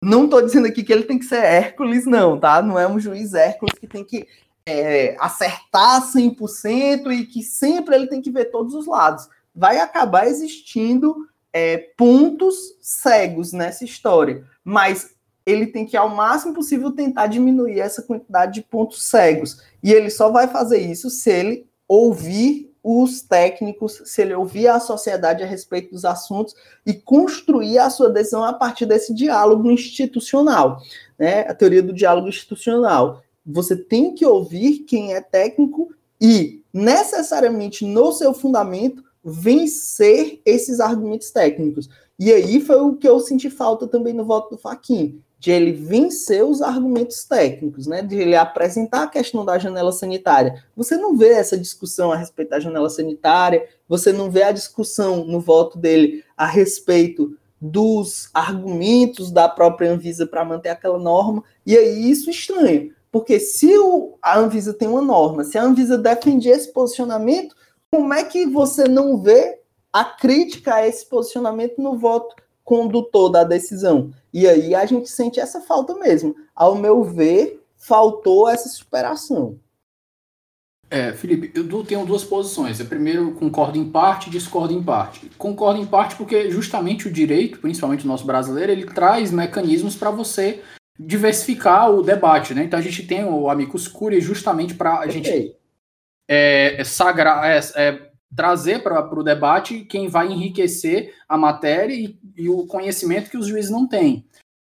Não 0.00 0.24
estou 0.24 0.40
dizendo 0.40 0.66
aqui 0.66 0.82
que 0.82 0.92
ele 0.92 1.04
tem 1.04 1.18
que 1.18 1.24
ser 1.24 1.44
Hércules, 1.44 2.06
não, 2.06 2.38
tá? 2.38 2.62
Não 2.62 2.78
é 2.78 2.86
um 2.88 2.98
juiz 2.98 3.34
Hércules 3.34 3.78
que 3.78 3.86
tem 3.86 4.04
que 4.04 4.26
é, 4.64 5.16
acertar 5.18 6.02
100% 6.12 7.12
e 7.12 7.26
que 7.26 7.42
sempre 7.42 7.94
ele 7.94 8.06
tem 8.06 8.22
que 8.22 8.30
ver 8.30 8.46
todos 8.46 8.74
os 8.74 8.86
lados. 8.86 9.28
Vai 9.54 9.78
acabar 9.78 10.26
existindo 10.26 11.28
é, 11.52 11.76
pontos 11.96 12.56
cegos 12.80 13.52
nessa 13.52 13.84
história. 13.84 14.44
Mas 14.64 15.14
ele 15.44 15.66
tem 15.66 15.84
que, 15.84 15.96
ao 15.96 16.08
máximo 16.08 16.54
possível, 16.54 16.90
tentar 16.92 17.26
diminuir 17.26 17.80
essa 17.80 18.02
quantidade 18.02 18.54
de 18.54 18.62
pontos 18.62 19.02
cegos. 19.02 19.60
E 19.82 19.92
ele 19.92 20.10
só 20.10 20.30
vai 20.30 20.48
fazer 20.48 20.78
isso 20.78 21.10
se 21.10 21.30
ele 21.30 21.66
ouvir 21.88 22.72
os 22.82 23.22
técnicos, 23.22 24.02
se 24.06 24.22
ele 24.22 24.34
ouvir 24.34 24.66
a 24.66 24.80
sociedade 24.80 25.42
a 25.42 25.46
respeito 25.46 25.92
dos 25.92 26.04
assuntos 26.04 26.54
e 26.84 26.92
construir 26.92 27.78
a 27.78 27.88
sua 27.90 28.10
decisão 28.10 28.42
a 28.42 28.52
partir 28.52 28.86
desse 28.86 29.14
diálogo 29.14 29.70
institucional, 29.70 30.80
né? 31.18 31.40
A 31.42 31.54
teoria 31.54 31.82
do 31.82 31.92
diálogo 31.92 32.28
institucional. 32.28 33.22
Você 33.46 33.76
tem 33.76 34.14
que 34.14 34.26
ouvir 34.26 34.80
quem 34.80 35.14
é 35.14 35.20
técnico 35.20 35.92
e, 36.20 36.62
necessariamente, 36.72 37.84
no 37.84 38.12
seu 38.12 38.34
fundamento, 38.34 39.02
vencer 39.24 40.40
esses 40.44 40.80
argumentos 40.80 41.30
técnicos. 41.30 41.88
E 42.18 42.32
aí 42.32 42.60
foi 42.60 42.80
o 42.80 42.94
que 42.94 43.08
eu 43.08 43.20
senti 43.20 43.48
falta 43.48 43.86
também 43.86 44.12
no 44.12 44.24
voto 44.24 44.50
do 44.50 44.58
Faquin 44.58 45.20
de 45.42 45.50
ele 45.50 45.72
vencer 45.72 46.44
os 46.44 46.62
argumentos 46.62 47.24
técnicos, 47.24 47.88
né? 47.88 48.00
De 48.00 48.16
ele 48.16 48.36
apresentar 48.36 49.02
a 49.02 49.08
questão 49.08 49.44
da 49.44 49.58
janela 49.58 49.90
sanitária. 49.90 50.62
Você 50.76 50.96
não 50.96 51.16
vê 51.16 51.30
essa 51.30 51.58
discussão 51.58 52.12
a 52.12 52.16
respeito 52.16 52.50
da 52.50 52.60
janela 52.60 52.88
sanitária, 52.88 53.66
você 53.88 54.12
não 54.12 54.30
vê 54.30 54.44
a 54.44 54.52
discussão 54.52 55.24
no 55.24 55.40
voto 55.40 55.78
dele 55.78 56.22
a 56.36 56.46
respeito 56.46 57.36
dos 57.60 58.30
argumentos 58.32 59.32
da 59.32 59.48
própria 59.48 59.90
Anvisa 59.90 60.28
para 60.28 60.44
manter 60.44 60.68
aquela 60.68 60.98
norma, 60.98 61.42
e 61.66 61.76
aí 61.76 62.08
isso 62.08 62.30
estranha, 62.30 62.90
porque 63.10 63.40
se 63.40 63.76
o, 63.76 64.16
a 64.22 64.38
Anvisa 64.38 64.72
tem 64.72 64.86
uma 64.86 65.02
norma, 65.02 65.42
se 65.42 65.58
a 65.58 65.64
Anvisa 65.64 65.98
defende 65.98 66.48
esse 66.48 66.72
posicionamento, 66.72 67.56
como 67.90 68.14
é 68.14 68.22
que 68.22 68.46
você 68.46 68.86
não 68.86 69.20
vê 69.20 69.58
a 69.92 70.04
crítica 70.04 70.76
a 70.76 70.86
esse 70.86 71.04
posicionamento 71.04 71.82
no 71.82 71.98
voto 71.98 72.36
condutor 72.64 73.30
da 73.30 73.44
decisão. 73.44 74.12
E 74.32 74.46
aí 74.46 74.74
a 74.74 74.86
gente 74.86 75.10
sente 75.10 75.40
essa 75.40 75.60
falta 75.60 75.94
mesmo. 75.94 76.34
Ao 76.54 76.74
meu 76.74 77.02
ver, 77.02 77.62
faltou 77.76 78.48
essa 78.48 78.68
superação. 78.68 79.58
É, 80.90 81.12
Felipe, 81.14 81.50
eu 81.54 81.84
tenho 81.84 82.04
duas 82.04 82.22
posições. 82.22 82.78
Eu 82.78 82.84
primeiro 82.84 83.32
concordo 83.32 83.78
em 83.78 83.90
parte 83.90 84.28
e 84.28 84.30
discordo 84.30 84.74
em 84.74 84.82
parte. 84.82 85.30
Concordo 85.38 85.80
em 85.80 85.86
parte 85.86 86.16
porque 86.16 86.50
justamente 86.50 87.08
o 87.08 87.12
direito, 87.12 87.58
principalmente 87.60 88.04
o 88.04 88.08
nosso 88.08 88.26
brasileiro, 88.26 88.72
ele 88.72 88.84
traz 88.84 89.30
mecanismos 89.30 89.96
para 89.96 90.10
você 90.10 90.62
diversificar 90.98 91.90
o 91.90 92.02
debate, 92.02 92.52
né? 92.54 92.64
Então 92.64 92.78
a 92.78 92.82
gente 92.82 93.06
tem 93.06 93.24
o 93.24 93.48
Amicus 93.48 93.88
Curiae 93.88 94.20
justamente 94.20 94.74
para 94.74 94.98
a 94.98 95.06
gente 95.08 95.56
é, 96.28 96.80
é, 96.80 96.84
sagrar, 96.84 97.44
é, 97.50 97.58
é, 97.76 98.11
trazer 98.34 98.82
para 98.82 99.02
o 99.14 99.22
debate 99.22 99.84
quem 99.84 100.08
vai 100.08 100.30
enriquecer 100.30 101.14
a 101.28 101.36
matéria 101.36 101.94
e, 101.94 102.18
e, 102.36 102.48
o 102.48 102.66
conhecimento 102.66 103.30
que 103.30 103.36
os 103.36 103.46
juízes 103.46 103.70
não 103.70 103.86
têm. 103.86 104.26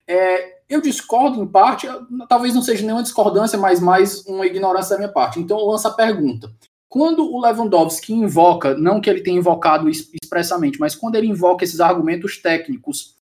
É, 0.07 0.59
eu 0.69 0.81
discordo 0.81 1.41
em 1.41 1.47
parte, 1.47 1.87
talvez 2.27 2.53
não 2.53 2.61
seja 2.61 2.83
nenhuma 2.83 3.03
discordância, 3.03 3.57
mas 3.57 3.79
mais 3.79 4.25
uma 4.25 4.45
ignorância 4.45 4.91
da 4.91 4.99
minha 4.99 5.11
parte. 5.11 5.39
Então 5.39 5.59
eu 5.59 5.65
lanço 5.65 5.87
a 5.87 5.93
pergunta. 5.93 6.51
Quando 6.87 7.23
o 7.23 7.39
Lewandowski 7.39 8.13
invoca, 8.13 8.73
não 8.75 8.99
que 8.99 9.09
ele 9.09 9.21
tenha 9.21 9.37
invocado 9.37 9.89
expressamente, 9.89 10.79
mas 10.79 10.95
quando 10.95 11.15
ele 11.15 11.27
invoca 11.27 11.63
esses 11.63 11.79
argumentos 11.79 12.41
técnicos, 12.41 13.19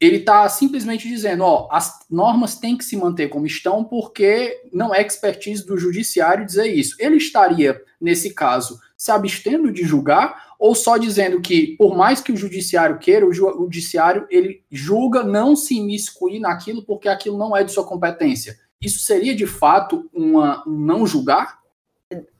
ele 0.00 0.18
está 0.18 0.48
simplesmente 0.48 1.08
dizendo, 1.08 1.42
ó, 1.42 1.68
as 1.70 1.98
normas 2.08 2.54
têm 2.54 2.78
que 2.78 2.84
se 2.84 2.96
manter 2.96 3.28
como 3.28 3.46
estão 3.46 3.82
porque 3.82 4.62
não 4.72 4.94
é 4.94 5.02
expertise 5.02 5.66
do 5.66 5.76
judiciário 5.76 6.46
dizer 6.46 6.66
isso. 6.66 6.96
Ele 6.98 7.16
estaria, 7.16 7.82
nesse 8.00 8.32
caso, 8.32 8.78
se 8.98 9.12
abstendo 9.12 9.70
de 9.70 9.84
julgar 9.84 10.48
ou 10.58 10.74
só 10.74 10.96
dizendo 10.96 11.40
que, 11.40 11.76
por 11.76 11.96
mais 11.96 12.20
que 12.20 12.32
o 12.32 12.36
judiciário 12.36 12.98
queira, 12.98 13.24
o, 13.24 13.32
judiciário 13.32 14.26
ele 14.28 14.64
julga 14.68 15.22
não 15.22 15.54
se 15.54 15.76
imiscuir 15.76 16.40
naquilo 16.40 16.82
porque 16.84 17.08
aquilo 17.08 17.38
não 17.38 17.56
é 17.56 17.62
de 17.62 17.70
sua 17.70 17.84
competência. 17.84 18.58
Isso 18.80 18.98
seria 18.98 19.36
de 19.36 19.46
fato 19.46 20.10
uma, 20.12 20.64
um 20.66 20.76
não 20.76 21.06
julgar? 21.06 21.60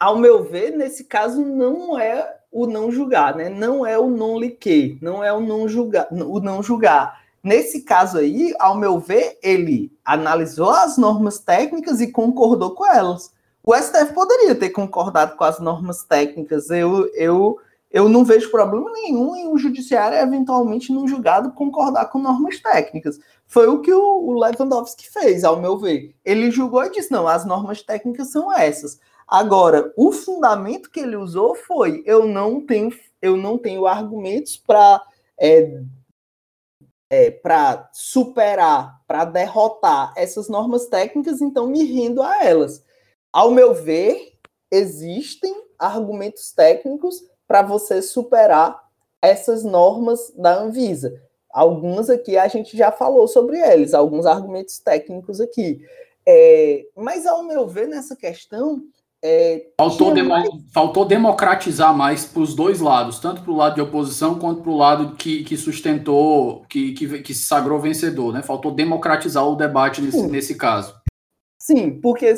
Ao 0.01 0.19
meu 0.19 0.43
ver, 0.43 0.73
nesse 0.73 1.05
caso 1.05 1.45
não 1.45 1.99
é 1.99 2.37
o 2.51 2.67
não 2.67 2.91
julgar, 2.91 3.37
né? 3.37 3.49
Não 3.49 3.87
é 3.87 3.97
o 3.97 4.11
não 4.11 4.39
liquer, 4.39 4.99
não 5.01 5.23
é 5.23 5.33
o 5.33 5.41
não 5.41 5.69
julgar, 5.69 6.09
o 6.11 6.41
não 6.41 6.61
julgar. 6.61 7.23
Nesse 7.43 7.83
caso 7.83 8.19
aí, 8.19 8.53
ao 8.59 8.77
meu 8.77 8.99
ver, 8.99 9.39
ele 9.43 9.93
analisou 10.05 10.71
as 10.71 10.99
normas 10.99 11.39
técnicas 11.39 12.01
e 12.01 12.11
concordou 12.11 12.75
com 12.75 12.85
elas. 12.85 13.33
O 13.65 13.75
STF 13.75 14.13
poderia 14.15 14.55
ter 14.55 14.71
concordado 14.71 15.37
com 15.37 15.45
as 15.45 15.59
normas 15.59 16.05
técnicas. 16.05 16.71
Eu, 16.71 17.07
eu, 17.15 17.59
eu 17.91 18.09
não 18.09 18.25
vejo 18.25 18.51
problema 18.51 18.91
nenhum 18.93 19.37
em 19.37 19.49
o 19.49 19.59
judiciário 19.59 20.17
eventualmente 20.19 20.93
num 20.93 21.07
julgado 21.07 21.53
concordar 21.53 22.07
com 22.07 22.19
normas 22.19 22.61
técnicas. 22.61 23.19
Foi 23.47 23.67
o 23.67 23.81
que 23.81 23.93
o, 23.93 24.39
Lewandowski 24.39 25.11
fez, 25.11 25.45
ao 25.45 25.61
meu 25.61 25.79
ver. 25.79 26.15
Ele 26.25 26.51
julgou 26.51 26.85
e 26.85 26.91
disse: 26.91 27.11
não, 27.11 27.27
as 27.27 27.45
normas 27.45 27.83
técnicas 27.83 28.31
são 28.31 28.53
essas. 28.53 28.99
Agora, 29.27 29.93
o 29.97 30.13
fundamento 30.13 30.91
que 30.91 31.01
ele 31.01 31.17
usou 31.17 31.55
foi: 31.55 32.03
eu 32.07 32.27
não 32.27 32.65
tenho, 32.65 32.91
eu 33.21 33.37
não 33.37 33.59
tenho 33.59 33.87
argumentos 33.87 34.57
para 34.57 35.03
é, 35.39 35.81
é, 37.11 37.31
para 37.31 37.89
superar, 37.93 39.01
para 39.07 39.25
derrotar 39.25 40.13
essas 40.17 40.49
normas 40.49 40.87
técnicas, 40.87 41.41
então 41.41 41.67
me 41.67 41.85
rendo 41.85 42.23
a 42.23 42.45
elas. 42.45 42.85
Ao 43.33 43.51
meu 43.51 43.75
ver, 43.75 44.33
existem 44.71 45.55
argumentos 45.79 46.53
técnicos 46.53 47.23
para 47.47 47.63
você 47.63 48.03
superar 48.03 48.83
essas 49.23 49.65
normas 49.65 50.33
da 50.37 50.59
Anvisa. 50.59 51.21
Algumas 51.51 52.11
aqui 52.11 52.37
a 52.37 52.47
gente 52.49 52.77
já 52.77 52.93
falou 52.93 53.27
sobre 53.27 53.59
eles, 53.59 53.95
alguns 53.95 54.27
argumentos 54.27 54.79
técnicos 54.79 55.41
aqui. 55.41 55.81
É, 56.27 56.85
mas, 56.95 57.27
ao 57.27 57.43
meu 57.43 57.67
ver, 57.67 57.89
nessa 57.89 58.15
questão. 58.15 58.83
É, 59.21 59.67
faltou, 59.77 60.15
faltou 60.73 61.05
democratizar 61.05 61.93
mais 61.93 62.25
para 62.25 62.41
os 62.41 62.55
dois 62.55 62.79
lados, 62.79 63.19
tanto 63.19 63.43
para 63.43 63.51
o 63.51 63.57
lado 63.57 63.75
de 63.75 63.81
oposição 63.81 64.39
quanto 64.39 64.63
para 64.63 64.71
o 64.71 64.77
lado 64.77 65.17
que, 65.17 65.43
que 65.43 65.57
sustentou, 65.57 66.63
que, 66.69 66.93
que, 66.93 67.23
que 67.23 67.35
se 67.35 67.45
sagrou 67.45 67.81
vencedor. 67.81 68.33
Né? 68.33 68.43
Faltou 68.43 68.71
democratizar 68.71 69.45
o 69.45 69.57
debate 69.57 70.01
nesse, 70.01 70.23
nesse 70.29 70.55
caso. 70.55 70.95
Sim, 71.59 71.99
porque 72.01 72.33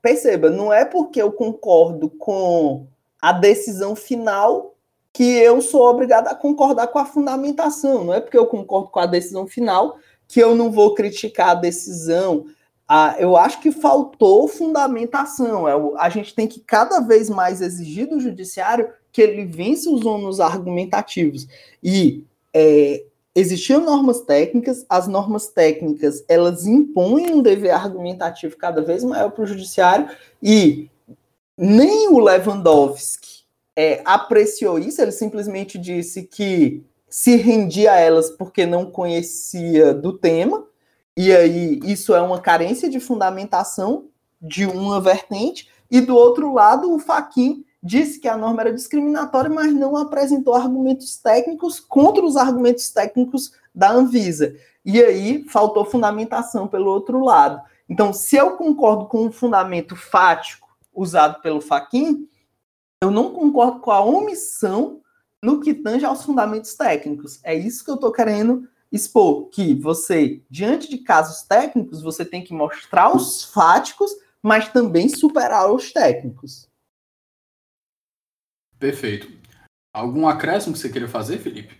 perceba, 0.00 0.50
não 0.50 0.72
é 0.72 0.84
porque 0.84 1.20
eu 1.20 1.32
concordo 1.32 2.08
com 2.08 2.86
a 3.20 3.32
decisão 3.32 3.94
final 3.94 4.74
que 5.12 5.22
eu 5.22 5.60
sou 5.60 5.82
obrigado 5.82 6.28
a 6.28 6.34
concordar 6.34 6.86
com 6.86 6.98
a 6.98 7.04
fundamentação. 7.04 8.04
Não 8.04 8.14
é 8.14 8.20
porque 8.20 8.38
eu 8.38 8.46
concordo 8.46 8.88
com 8.88 8.98
a 8.98 9.06
decisão 9.06 9.46
final 9.46 9.98
que 10.26 10.40
eu 10.40 10.54
não 10.54 10.72
vou 10.72 10.94
criticar 10.94 11.50
a 11.50 11.54
decisão. 11.54 12.46
Ah, 12.88 13.14
eu 13.18 13.36
acho 13.36 13.60
que 13.60 13.70
faltou 13.70 14.48
fundamentação. 14.48 15.68
É, 15.68 15.72
a 15.98 16.08
gente 16.08 16.34
tem 16.34 16.46
que 16.46 16.60
cada 16.60 17.00
vez 17.00 17.28
mais 17.28 17.60
exigir 17.60 18.08
do 18.08 18.18
judiciário 18.18 18.90
que 19.12 19.20
ele 19.20 19.44
vença 19.44 19.90
os 19.90 20.06
ônus 20.06 20.40
argumentativos. 20.40 21.46
E 21.82 22.24
é, 22.54 23.04
existiam 23.34 23.84
normas 23.84 24.20
técnicas, 24.20 24.84
as 24.88 25.08
normas 25.08 25.48
técnicas 25.48 26.24
elas 26.28 26.66
impõem 26.66 27.32
um 27.32 27.42
dever 27.42 27.70
argumentativo 27.70 28.56
cada 28.56 28.82
vez 28.82 29.02
maior 29.02 29.30
para 29.30 29.44
o 29.44 29.46
judiciário 29.46 30.08
e 30.42 30.90
nem 31.56 32.08
o 32.08 32.18
Lewandowski 32.18 33.42
é, 33.76 34.02
apreciou 34.04 34.78
isso, 34.78 35.00
ele 35.00 35.12
simplesmente 35.12 35.78
disse 35.78 36.24
que 36.24 36.84
se 37.08 37.36
rendia 37.36 37.92
a 37.92 37.96
elas 37.96 38.30
porque 38.30 38.64
não 38.66 38.86
conhecia 38.86 39.92
do 39.92 40.12
tema, 40.12 40.66
e 41.16 41.30
aí 41.34 41.78
isso 41.84 42.14
é 42.14 42.22
uma 42.22 42.40
carência 42.40 42.88
de 42.88 42.98
fundamentação 43.00 44.06
de 44.40 44.66
uma 44.66 45.00
vertente, 45.00 45.68
e 45.90 46.00
do 46.00 46.16
outro 46.16 46.52
lado 46.52 46.92
o 46.92 46.98
Faquin 46.98 47.64
disse 47.82 48.20
que 48.20 48.28
a 48.28 48.36
norma 48.36 48.62
era 48.62 48.72
discriminatória, 48.72 49.50
mas 49.50 49.74
não 49.74 49.96
apresentou 49.96 50.54
argumentos 50.54 51.16
técnicos 51.16 51.80
contra 51.80 52.24
os 52.24 52.36
argumentos 52.36 52.90
técnicos 52.90 53.52
da 53.74 53.90
Anvisa. 53.90 54.54
E 54.84 55.02
aí 55.02 55.44
faltou 55.48 55.84
fundamentação 55.84 56.68
pelo 56.68 56.90
outro 56.90 57.24
lado. 57.24 57.60
Então, 57.88 58.12
se 58.12 58.36
eu 58.36 58.56
concordo 58.56 59.06
com 59.06 59.26
o 59.26 59.32
fundamento 59.32 59.96
fático 59.96 60.68
usado 60.94 61.40
pelo 61.42 61.60
Faquin, 61.60 62.28
eu 63.02 63.10
não 63.10 63.32
concordo 63.32 63.80
com 63.80 63.90
a 63.90 64.00
omissão 64.00 65.00
no 65.42 65.60
que 65.60 65.74
tange 65.74 66.04
aos 66.04 66.24
fundamentos 66.24 66.74
técnicos. 66.74 67.40
É 67.42 67.54
isso 67.54 67.84
que 67.84 67.90
eu 67.90 67.96
estou 67.96 68.12
querendo 68.12 68.68
expor, 68.92 69.48
que 69.48 69.74
você, 69.74 70.42
diante 70.48 70.88
de 70.88 70.98
casos 70.98 71.42
técnicos, 71.42 72.02
você 72.02 72.24
tem 72.24 72.44
que 72.44 72.52
mostrar 72.52 73.14
os 73.14 73.42
fáticos, 73.42 74.12
mas 74.40 74.68
também 74.68 75.08
superar 75.08 75.72
os 75.72 75.92
técnicos. 75.92 76.68
Perfeito. 78.82 79.28
Algum 79.94 80.26
acréscimo 80.26 80.72
que 80.72 80.80
você 80.80 80.88
queira 80.88 81.06
fazer, 81.06 81.38
Felipe? 81.38 81.72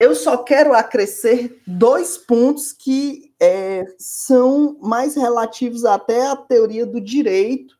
Eu 0.00 0.14
só 0.14 0.38
quero 0.38 0.72
acrescer 0.72 1.60
dois 1.66 2.16
pontos 2.16 2.72
que 2.72 3.34
é, 3.38 3.84
são 3.98 4.78
mais 4.80 5.14
relativos 5.14 5.84
até 5.84 6.26
à 6.26 6.34
teoria 6.34 6.86
do 6.86 7.02
direito 7.02 7.76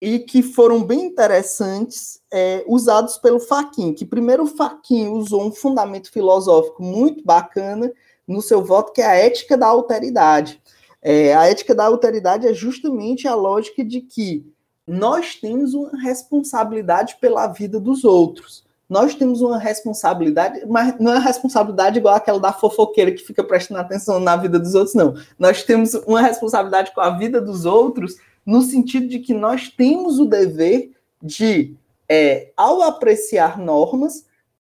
e 0.00 0.20
que 0.20 0.40
foram 0.40 0.84
bem 0.84 1.06
interessantes, 1.06 2.20
é, 2.32 2.62
usados 2.68 3.18
pelo 3.18 3.40
Faquin. 3.40 3.92
Que 3.92 4.06
primeiro 4.06 4.44
o 4.44 4.56
Faquin 4.56 5.08
usou 5.08 5.44
um 5.44 5.50
fundamento 5.50 6.12
filosófico 6.12 6.84
muito 6.84 7.24
bacana 7.24 7.92
no 8.24 8.40
seu 8.40 8.62
voto, 8.62 8.92
que 8.92 9.00
é 9.00 9.06
a 9.06 9.16
ética 9.16 9.56
da 9.56 9.66
alteridade. 9.66 10.62
É, 11.02 11.34
a 11.34 11.46
ética 11.48 11.74
da 11.74 11.86
alteridade 11.86 12.46
é 12.46 12.54
justamente 12.54 13.26
a 13.26 13.34
lógica 13.34 13.84
de 13.84 14.00
que 14.00 14.46
nós 14.86 15.34
temos 15.34 15.74
uma 15.74 15.98
responsabilidade 16.00 17.16
pela 17.20 17.48
vida 17.48 17.80
dos 17.80 18.04
outros. 18.04 18.64
Nós 18.88 19.16
temos 19.16 19.40
uma 19.40 19.58
responsabilidade, 19.58 20.64
mas 20.66 20.96
não 21.00 21.12
é 21.12 21.18
responsabilidade 21.18 21.98
igual 21.98 22.14
aquela 22.14 22.38
da 22.38 22.52
fofoqueira 22.52 23.10
que 23.10 23.24
fica 23.24 23.42
prestando 23.42 23.80
atenção 23.80 24.20
na 24.20 24.36
vida 24.36 24.60
dos 24.60 24.74
outros, 24.76 24.94
não. 24.94 25.14
Nós 25.36 25.64
temos 25.64 25.94
uma 26.06 26.22
responsabilidade 26.22 26.94
com 26.94 27.00
a 27.00 27.10
vida 27.10 27.40
dos 27.40 27.64
outros, 27.64 28.16
no 28.44 28.62
sentido 28.62 29.08
de 29.08 29.18
que 29.18 29.34
nós 29.34 29.68
temos 29.68 30.20
o 30.20 30.24
dever 30.24 30.92
de, 31.20 31.74
é, 32.08 32.52
ao 32.56 32.80
apreciar 32.82 33.58
normas, 33.58 34.24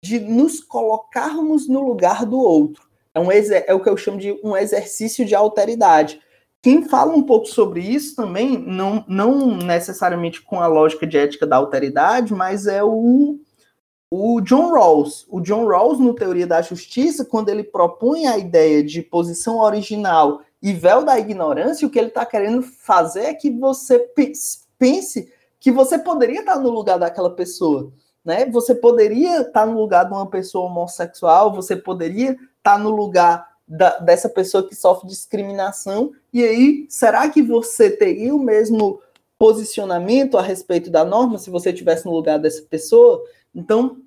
de 0.02 0.20
nos 0.20 0.60
colocarmos 0.60 1.68
no 1.68 1.82
lugar 1.82 2.26
do 2.26 2.40
outro. 2.40 2.90
É, 3.14 3.20
um 3.20 3.32
é 3.32 3.74
o 3.74 3.80
que 3.80 3.90
eu 3.90 3.98
chamo 3.98 4.18
de 4.18 4.40
um 4.44 4.58
exercício 4.58 5.24
de 5.24 5.36
alteridade. 5.36 6.20
Quem 6.62 6.88
fala 6.90 7.14
um 7.16 7.24
pouco 7.24 7.46
sobre 7.46 7.80
isso 7.80 8.16
também, 8.16 8.58
não, 8.58 9.04
não 9.08 9.56
necessariamente 9.58 10.42
com 10.42 10.60
a 10.60 10.68
lógica 10.68 11.08
de 11.08 11.18
ética 11.18 11.48
da 11.48 11.56
alteridade, 11.56 12.34
mas 12.34 12.68
é 12.68 12.84
o, 12.84 13.40
o 14.12 14.42
John 14.42 14.74
Rawls. 14.74 15.26
O 15.30 15.40
John 15.40 15.66
Rawls, 15.66 16.00
no 16.00 16.14
Teoria 16.14 16.46
da 16.46 16.62
Justiça, 16.62 17.24
quando 17.24 17.48
ele 17.48 17.64
propõe 17.64 18.28
a 18.28 18.38
ideia 18.38 18.84
de 18.84 19.02
posição 19.02 19.60
original 19.60 20.42
e 20.62 20.74
véu 20.74 21.06
da 21.06 21.18
ignorância, 21.18 21.88
o 21.88 21.90
que 21.90 21.98
ele 21.98 22.10
está 22.10 22.26
querendo 22.26 22.62
fazer 22.62 23.22
é 23.22 23.34
que 23.34 23.50
você 23.50 23.98
pense 24.78 25.32
que 25.62 25.72
você 25.72 25.98
poderia 25.98 26.42
estar 26.42 26.58
no 26.58 26.70
lugar 26.70 27.00
daquela 27.00 27.30
pessoa. 27.30 27.92
Né? 28.24 28.46
Você 28.48 28.76
poderia 28.76 29.42
estar 29.42 29.66
no 29.66 29.80
lugar 29.80 30.06
de 30.06 30.14
uma 30.14 30.30
pessoa 30.30 30.66
homossexual, 30.66 31.54
você 31.54 31.76
poderia 31.76 32.38
estar 32.58 32.78
no 32.78 32.90
lugar 32.90 33.49
da, 33.70 34.00
dessa 34.00 34.28
pessoa 34.28 34.68
que 34.68 34.76
sofre 34.76 35.08
discriminação, 35.08 36.12
e 36.34 36.44
aí, 36.44 36.86
será 36.90 37.30
que 37.30 37.42
você 37.42 37.92
teria 37.92 38.34
o 38.34 38.40
mesmo 38.40 39.00
posicionamento 39.38 40.38
a 40.38 40.42
respeito 40.42 40.90
da 40.90 41.06
norma 41.06 41.38
se 41.38 41.50
você 41.50 41.70
estivesse 41.70 42.06
no 42.06 42.12
lugar 42.12 42.40
dessa 42.40 42.64
pessoa? 42.64 43.24
Então, 43.54 43.98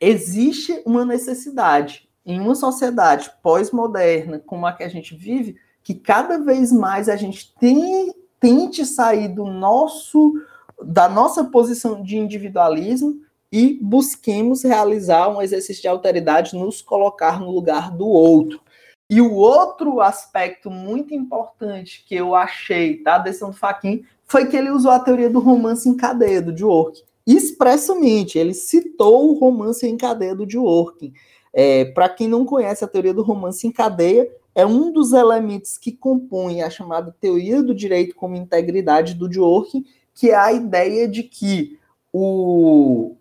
existe 0.00 0.82
uma 0.84 1.04
necessidade 1.04 2.08
em 2.24 2.40
uma 2.40 2.56
sociedade 2.56 3.30
pós-moderna 3.42 4.42
como 4.44 4.66
a 4.66 4.72
que 4.72 4.82
a 4.82 4.88
gente 4.88 5.14
vive, 5.14 5.56
que 5.82 5.94
cada 5.94 6.38
vez 6.38 6.72
mais 6.72 7.08
a 7.08 7.14
gente 7.14 7.54
tem, 7.60 8.12
tente 8.40 8.84
sair 8.84 9.28
do 9.28 9.44
nosso 9.46 10.34
da 10.82 11.08
nossa 11.08 11.44
posição 11.44 12.02
de 12.02 12.18
individualismo 12.18 13.20
e 13.50 13.78
busquemos 13.80 14.62
realizar 14.62 15.28
um 15.28 15.40
exercício 15.40 15.80
de 15.80 15.88
alteridade, 15.88 16.54
nos 16.54 16.82
colocar 16.82 17.40
no 17.40 17.50
lugar 17.50 17.90
do 17.90 18.06
outro. 18.06 18.60
E 19.08 19.20
o 19.20 19.34
outro 19.34 20.00
aspecto 20.00 20.70
muito 20.70 21.14
importante 21.14 22.04
que 22.06 22.14
eu 22.14 22.34
achei 22.34 23.02
da 23.02 23.18
decisão 23.18 23.50
do 23.50 23.56
Faquin 23.56 24.04
foi 24.24 24.46
que 24.46 24.56
ele 24.56 24.70
usou 24.70 24.90
a 24.90 24.98
teoria 24.98 25.30
do 25.30 25.38
romance 25.38 25.88
em 25.88 25.96
cadeia 25.96 26.42
do 26.42 26.52
Dworkin. 26.52 27.02
Expressamente, 27.24 28.38
ele 28.38 28.54
citou 28.54 29.30
o 29.30 29.38
romance 29.38 29.86
em 29.86 29.96
cadeia 29.96 30.34
do 30.34 30.46
Dworkin. 30.46 31.12
É, 31.52 31.84
Para 31.86 32.08
quem 32.08 32.28
não 32.28 32.44
conhece 32.44 32.84
a 32.84 32.88
teoria 32.88 33.14
do 33.14 33.22
romance 33.22 33.66
em 33.66 33.72
cadeia, 33.72 34.28
é 34.54 34.66
um 34.66 34.90
dos 34.90 35.12
elementos 35.12 35.78
que 35.78 35.92
compõem 35.92 36.62
a 36.62 36.70
chamada 36.70 37.14
teoria 37.20 37.62
do 37.62 37.74
direito 37.74 38.16
como 38.16 38.36
integridade 38.36 39.14
do 39.14 39.28
Dworkin, 39.28 39.84
que 40.14 40.30
é 40.30 40.34
a 40.34 40.52
ideia 40.52 41.06
de 41.06 41.22
que 41.22 41.78
o, 42.12 43.14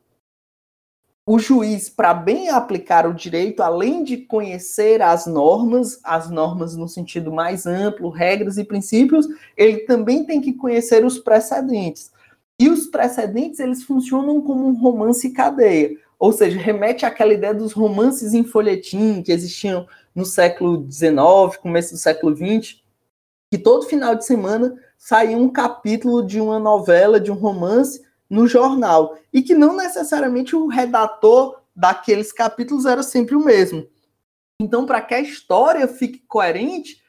o 1.27 1.39
juiz, 1.39 1.89
para 1.89 2.13
bem 2.13 2.49
aplicar 2.49 3.07
o 3.07 3.13
direito, 3.13 3.63
além 3.63 4.03
de 4.03 4.17
conhecer 4.17 5.01
as 5.01 5.25
normas, 5.25 5.99
as 6.03 6.29
normas 6.29 6.75
no 6.75 6.87
sentido 6.87 7.31
mais 7.31 7.65
amplo, 7.65 8.09
regras 8.09 8.57
e 8.59 8.63
princípios, 8.63 9.27
ele 9.57 9.79
também 9.79 10.23
tem 10.23 10.39
que 10.39 10.53
conhecer 10.53 11.03
os 11.03 11.17
precedentes. 11.17 12.11
E 12.59 12.69
os 12.69 12.85
precedentes, 12.85 13.59
eles 13.59 13.83
funcionam 13.83 14.39
como 14.39 14.67
um 14.67 14.79
romance 14.79 15.31
cadeia, 15.31 15.97
ou 16.19 16.31
seja, 16.31 16.59
remete 16.59 17.05
àquela 17.05 17.33
ideia 17.33 17.55
dos 17.55 17.73
romances 17.73 18.33
em 18.35 18.43
folhetim 18.43 19.23
que 19.23 19.31
existiam 19.31 19.87
no 20.13 20.25
século 20.25 20.85
XIX, 20.89 21.57
começo 21.59 21.93
do 21.93 21.97
século 21.97 22.35
XX, 22.35 22.81
que 23.51 23.57
todo 23.57 23.87
final 23.87 24.15
de 24.15 24.25
semana 24.25 24.75
saía 24.97 25.37
um 25.37 25.49
capítulo 25.49 26.25
de 26.25 26.39
uma 26.39 26.59
novela, 26.59 27.19
de 27.19 27.31
um 27.31 27.35
romance, 27.35 28.04
no 28.29 28.47
jornal. 28.47 29.17
E 29.33 29.41
que 29.41 29.53
não 29.53 29.75
necessariamente 29.75 30.55
o 30.55 30.67
redator 30.67 31.61
daqueles 31.75 32.31
capítulos 32.31 32.85
era 32.85 33.03
sempre 33.03 33.35
o 33.35 33.43
mesmo. 33.43 33.87
Então, 34.59 34.85
para 34.85 35.01
que 35.01 35.13
a 35.13 35.19
história 35.19 35.87
fique 35.87 36.19
coerente, 36.19 37.01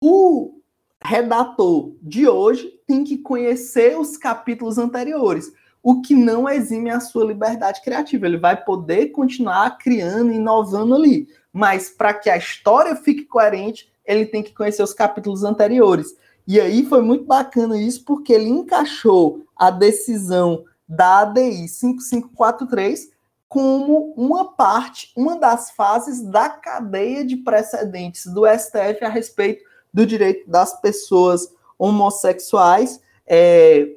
o 0.00 0.60
redator 1.04 1.92
de 2.00 2.28
hoje 2.28 2.72
tem 2.86 3.02
que 3.02 3.18
conhecer 3.18 3.98
os 3.98 4.16
capítulos 4.16 4.78
anteriores, 4.78 5.52
o 5.82 6.00
que 6.00 6.14
não 6.14 6.48
exime 6.48 6.90
a 6.90 7.00
sua 7.00 7.24
liberdade 7.24 7.82
criativa. 7.82 8.26
Ele 8.26 8.38
vai 8.38 8.62
poder 8.62 9.08
continuar 9.08 9.78
criando, 9.78 10.32
inovando 10.32 10.94
ali. 10.94 11.28
Mas 11.52 11.90
para 11.90 12.14
que 12.14 12.30
a 12.30 12.36
história 12.36 12.94
fique 12.94 13.24
coerente, 13.24 13.92
ele 14.06 14.26
tem 14.26 14.42
que 14.42 14.54
conhecer 14.54 14.82
os 14.82 14.94
capítulos 14.94 15.42
anteriores. 15.42 16.16
E 16.46 16.60
aí 16.60 16.84
foi 16.84 17.02
muito 17.02 17.24
bacana 17.24 17.78
isso, 17.78 18.04
porque 18.04 18.32
ele 18.32 18.48
encaixou 18.48 19.44
a 19.56 19.70
decisão 19.70 20.64
da 20.88 21.20
ADI 21.20 21.68
5543 21.68 23.10
como 23.48 24.14
uma 24.16 24.52
parte, 24.52 25.12
uma 25.14 25.38
das 25.38 25.70
fases 25.72 26.22
da 26.22 26.48
cadeia 26.48 27.24
de 27.24 27.36
precedentes 27.36 28.26
do 28.26 28.46
STF 28.46 29.04
a 29.04 29.08
respeito 29.08 29.62
do 29.92 30.06
direito 30.06 30.50
das 30.50 30.80
pessoas 30.80 31.52
homossexuais, 31.78 33.00
é, 33.26 33.90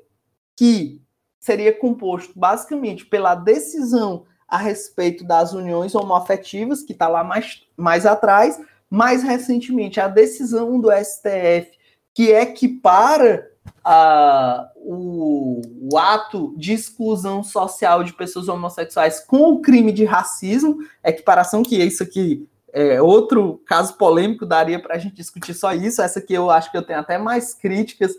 que 0.58 1.02
seria 1.40 1.72
composto 1.72 2.38
basicamente 2.38 3.06
pela 3.06 3.34
decisão 3.34 4.26
a 4.48 4.58
respeito 4.58 5.24
das 5.24 5.54
uniões 5.54 5.96
homoafetivas, 5.96 6.82
que 6.82 6.92
está 6.92 7.08
lá 7.08 7.24
mais, 7.24 7.64
mais 7.78 8.06
atrás, 8.06 8.60
mais 8.90 9.24
recentemente 9.24 10.00
a 10.00 10.08
decisão 10.08 10.80
do 10.80 10.90
STF 10.92 11.75
que 12.16 12.32
equipara 12.32 13.52
a, 13.84 14.72
o, 14.78 15.62
o, 15.92 15.98
ato 15.98 16.56
de 16.58 16.74
exclusão 16.74 17.44
social 17.44 18.04
de 18.04 18.14
pessoas 18.14 18.48
homossexuais 18.48 19.20
com 19.20 19.52
o 19.52 19.62
crime 19.62 19.92
de 19.92 20.06
racismo, 20.06 20.78
equiparação 21.04 21.62
que 21.62 21.76
isso 21.76 22.02
aqui 22.02 22.48
é 22.72 23.02
outro 23.02 23.62
caso 23.66 23.96
polêmico, 23.96 24.46
daria 24.46 24.82
para 24.82 24.96
a 24.96 24.98
gente 24.98 25.16
discutir 25.16 25.54
só 25.54 25.74
isso. 25.74 26.02
Essa 26.02 26.20
aqui 26.20 26.34
eu 26.34 26.50
acho 26.50 26.72
que 26.72 26.78
eu 26.78 26.82
tenho 26.82 27.00
até 27.00 27.18
mais 27.18 27.54
críticas 27.54 28.14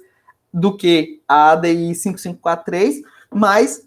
do 0.52 0.76
que 0.76 1.20
a 1.26 1.50
ADI 1.50 1.94
5543, 1.94 3.02
mas 3.30 3.86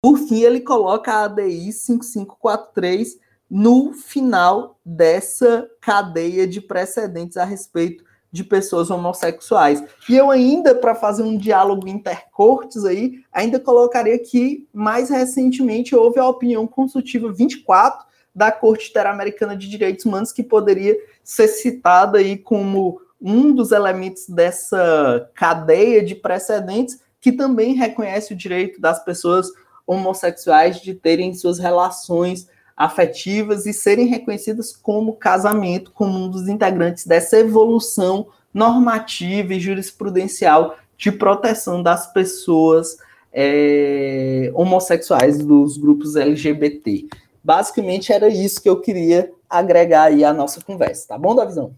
por 0.00 0.18
fim 0.18 0.42
ele 0.42 0.60
coloca 0.60 1.12
a 1.12 1.24
ADI 1.24 1.72
5543 1.72 3.18
no 3.50 3.92
final 3.92 4.78
dessa 4.84 5.68
cadeia 5.80 6.46
de 6.46 6.60
precedentes 6.60 7.36
a 7.36 7.44
respeito 7.44 8.04
de 8.34 8.42
pessoas 8.42 8.90
homossexuais. 8.90 9.80
E 10.08 10.16
eu 10.16 10.28
ainda, 10.28 10.74
para 10.74 10.92
fazer 10.92 11.22
um 11.22 11.36
diálogo 11.36 11.86
intercortes 11.86 12.84
aí, 12.84 13.20
ainda 13.32 13.60
colocaria 13.60 14.18
que, 14.18 14.66
mais 14.74 15.08
recentemente, 15.08 15.94
houve 15.94 16.18
a 16.18 16.26
opinião 16.26 16.66
consultiva 16.66 17.32
24 17.32 18.04
da 18.34 18.50
Corte 18.50 18.90
Interamericana 18.90 19.56
de 19.56 19.70
Direitos 19.70 20.04
Humanos, 20.04 20.32
que 20.32 20.42
poderia 20.42 20.96
ser 21.22 21.46
citada 21.46 22.18
aí 22.18 22.36
como 22.36 23.00
um 23.22 23.54
dos 23.54 23.70
elementos 23.70 24.28
dessa 24.28 25.30
cadeia 25.32 26.04
de 26.04 26.16
precedentes, 26.16 26.98
que 27.20 27.30
também 27.30 27.74
reconhece 27.74 28.34
o 28.34 28.36
direito 28.36 28.80
das 28.80 29.02
pessoas 29.04 29.46
homossexuais 29.86 30.80
de 30.80 30.92
terem 30.92 31.32
suas 31.34 31.60
relações 31.60 32.48
afetivas 32.76 33.66
e 33.66 33.72
serem 33.72 34.06
reconhecidas 34.06 34.74
como 34.74 35.14
casamento, 35.14 35.92
como 35.92 36.18
um 36.18 36.28
dos 36.28 36.48
integrantes 36.48 37.06
dessa 37.06 37.38
evolução 37.38 38.26
normativa 38.52 39.54
e 39.54 39.60
jurisprudencial 39.60 40.76
de 40.96 41.12
proteção 41.12 41.82
das 41.82 42.12
pessoas 42.12 42.96
é, 43.32 44.50
homossexuais 44.54 45.38
dos 45.38 45.76
grupos 45.76 46.16
LGBT. 46.16 47.06
Basicamente 47.42 48.12
era 48.12 48.28
isso 48.28 48.62
que 48.62 48.68
eu 48.68 48.80
queria 48.80 49.30
agregar 49.50 50.04
aí 50.04 50.24
à 50.24 50.32
nossa 50.32 50.60
conversa, 50.62 51.08
tá 51.08 51.18
bom, 51.18 51.34
Davizão? 51.34 51.74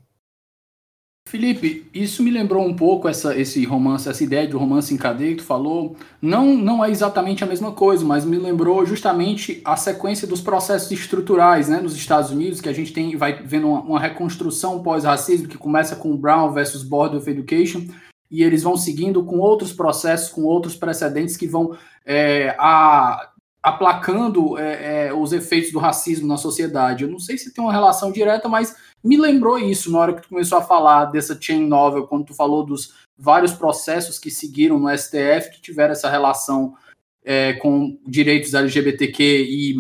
Felipe, 1.29 1.91
isso 1.93 2.23
me 2.23 2.31
lembrou 2.31 2.65
um 2.65 2.75
pouco 2.77 3.09
essa, 3.09 3.37
esse 3.37 3.65
romance, 3.65 4.09
essa 4.09 4.23
ideia 4.23 4.47
de 4.47 4.55
romance 4.55 4.95
em 4.95 4.97
cadeia 4.97 5.33
que 5.33 5.39
tu 5.39 5.43
falou. 5.43 5.97
Não, 6.23 6.55
não 6.57 6.85
é 6.85 6.89
exatamente 6.89 7.43
a 7.43 7.47
mesma 7.49 7.73
coisa, 7.73 8.05
mas 8.05 8.25
me 8.25 8.39
lembrou 8.39 8.87
justamente 8.87 9.61
a 9.65 9.77
sequência 9.77 10.25
dos 10.25 10.41
processos 10.41 10.89
estruturais, 10.93 11.69
né, 11.69 11.81
nos 11.81 11.97
Estados 11.97 12.31
Unidos, 12.31 12.61
que 12.61 12.69
a 12.69 12.73
gente 12.73 12.93
tem, 12.93 13.17
vai 13.17 13.43
vendo 13.43 13.67
uma, 13.67 13.81
uma 13.81 14.01
reconstrução 14.01 14.85
pós-racismo 14.85 15.49
que 15.49 15.59
começa 15.59 15.97
com 15.97 16.17
Brown 16.17 16.53
versus 16.53 16.85
Board 16.85 17.17
of 17.17 17.29
Education 17.29 17.83
e 18.31 18.45
eles 18.45 18.63
vão 18.63 18.77
seguindo 18.77 19.25
com 19.25 19.39
outros 19.39 19.73
processos, 19.73 20.29
com 20.29 20.45
outros 20.45 20.77
precedentes 20.77 21.37
que 21.37 21.49
vão 21.49 21.77
é, 22.05 22.55
a, 22.57 23.31
aplacando 23.61 24.57
é, 24.57 25.09
é, 25.09 25.13
os 25.13 25.33
efeitos 25.33 25.73
do 25.73 25.81
racismo 25.81 26.29
na 26.29 26.37
sociedade. 26.37 27.03
Eu 27.03 27.11
não 27.11 27.19
sei 27.19 27.37
se 27.37 27.53
tem 27.53 27.65
uma 27.65 27.73
relação 27.73 28.13
direta, 28.13 28.49
mas 28.49 28.77
me 29.03 29.17
lembrou 29.17 29.59
isso 29.59 29.91
na 29.91 29.99
hora 29.99 30.15
que 30.15 30.23
tu 30.23 30.29
começou 30.29 30.59
a 30.59 30.63
falar 30.63 31.07
dessa 31.07 31.39
chain 31.41 31.67
novel, 31.67 32.07
quando 32.07 32.27
tu 32.27 32.35
falou 32.35 32.65
dos 32.65 32.95
vários 33.17 33.53
processos 33.53 34.19
que 34.19 34.31
seguiram 34.31 34.79
no 34.79 34.97
STF 34.97 35.51
que 35.53 35.61
tiveram 35.61 35.93
essa 35.93 36.11
relação 36.11 36.77
é, 37.25 37.55
com 37.55 37.99
direitos 38.07 38.55
LGBTQI+. 38.55 39.75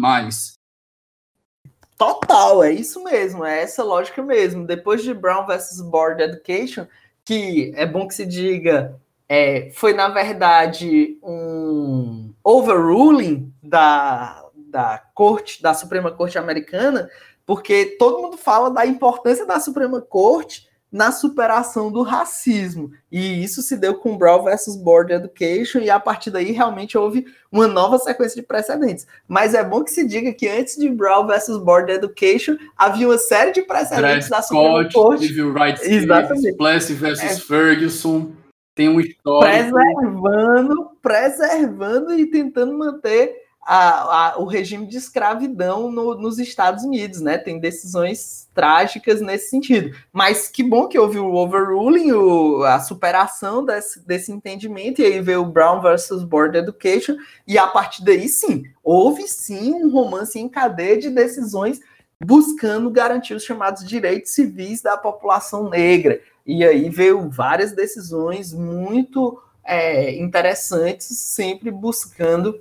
Total, 1.97 2.63
é 2.63 2.73
isso 2.73 3.03
mesmo, 3.05 3.45
é 3.45 3.63
essa 3.63 3.83
lógica 3.83 4.23
mesmo. 4.23 4.67
Depois 4.67 5.03
de 5.03 5.15
Brown 5.15 5.47
versus 5.47 5.81
Board 5.81 6.23
Education, 6.23 6.87
que 7.25 7.73
é 7.75 7.87
bom 7.87 8.07
que 8.07 8.15
se 8.15 8.27
diga, 8.27 9.01
é, 9.29 9.71
foi 9.75 9.93
na 9.93 10.09
verdade 10.09 11.19
um 11.23 12.35
overruling 12.45 13.53
da, 13.63 14.45
da 14.55 15.03
Corte, 15.15 15.63
da 15.63 15.73
Suprema 15.73 16.13
Corte 16.13 16.39
Americana, 16.39 17.09
porque 17.47 17.97
todo 17.99 18.21
mundo 18.21 18.37
fala 18.37 18.71
da 18.71 18.85
importância 18.85 19.47
da 19.47 19.61
Suprema 19.61 20.03
Corte 20.03 20.67
na 20.91 21.13
superação 21.13 21.91
do 21.91 22.03
racismo. 22.03 22.91
E 23.11 23.43
isso 23.43 23.61
se 23.61 23.77
deu 23.77 23.97
com 23.97 24.17
Brown 24.17 24.43
versus 24.43 24.77
Board 24.77 25.13
Education, 25.13 25.81
e 25.81 25.91
a 25.91 26.01
partir 26.01 26.31
daí 26.31 26.53
realmente 26.53 26.97
houve 26.97 27.27
uma 27.51 27.67
nova 27.67 27.99
sequência 27.99 28.41
de 28.41 28.47
precedentes. 28.47 29.07
Mas 29.29 29.55
é 29.55 29.63
bom 29.63 29.85
que 29.85 29.91
se 29.91 30.07
diga 30.07 30.33
que 30.33 30.49
antes 30.49 30.77
de 30.77 30.89
Brown 30.89 31.27
versus 31.27 31.59
Board 31.59 31.93
Education, 31.93 32.57
havia 32.77 33.09
uma 33.09 33.19
série 33.19 33.53
de 33.53 33.63
precedentes 33.63 34.29
da 34.29 34.43
Suprema 34.43 34.89
Corte. 34.91 35.27
Civil 35.27 35.53
Rights 35.53 35.83
Exatamente. 35.83 36.57
Plessy 36.57 36.95
versus 36.95 37.31
é. 37.31 37.41
Ferguson. 37.41 38.33
Tem 38.75 38.89
um 38.89 39.01
histórico. 39.01 39.73
Preservando, 39.73 40.91
preservando 41.01 42.15
e 42.15 42.27
tentando 42.27 42.77
manter 42.77 43.46
a, 43.67 44.29
a, 44.29 44.39
o 44.39 44.45
regime 44.45 44.87
de 44.87 44.97
escravidão 44.97 45.91
no, 45.91 46.15
nos 46.15 46.39
Estados 46.39 46.85
Unidos, 46.85 47.21
né? 47.21 47.37
Tem 47.37 47.59
decisões 47.59 48.49
trágicas 48.55 49.21
nesse 49.21 49.51
sentido. 49.51 49.97
Mas 50.13 50.49
que 50.49 50.63
bom 50.63 50.87
que 50.87 50.97
houve 50.97 51.19
o 51.19 51.35
overruling, 51.35 52.13
o, 52.13 52.63
a 52.63 52.79
superação 52.79 53.65
desse, 53.65 54.07
desse 54.07 54.31
entendimento, 54.31 55.03
e 55.03 55.05
aí 55.05 55.21
veio 55.21 55.43
o 55.43 55.51
Brown 55.51 55.81
versus 55.81 56.23
Board 56.23 56.57
Education, 56.57 57.17
e 57.45 57.59
a 57.59 57.67
partir 57.67 58.05
daí, 58.05 58.29
sim, 58.29 58.63
houve 58.85 59.27
sim 59.27 59.75
um 59.75 59.91
romance 59.91 60.39
em 60.39 60.49
cadeia 60.49 60.97
de 60.97 61.11
decisões 61.11 61.81
buscando 62.25 62.89
garantir 62.89 63.35
os 63.35 63.45
chamados 63.45 63.87
direitos 63.87 64.31
civis 64.31 64.81
da 64.81 64.97
população 64.97 65.69
negra. 65.69 66.21
E 66.47 66.65
aí 66.65 66.89
veio 66.89 67.29
várias 67.29 67.73
decisões 67.73 68.53
muito 68.53 69.43
é, 69.65 70.15
interessantes, 70.17 71.09
sempre 71.19 71.71
buscando 71.71 72.59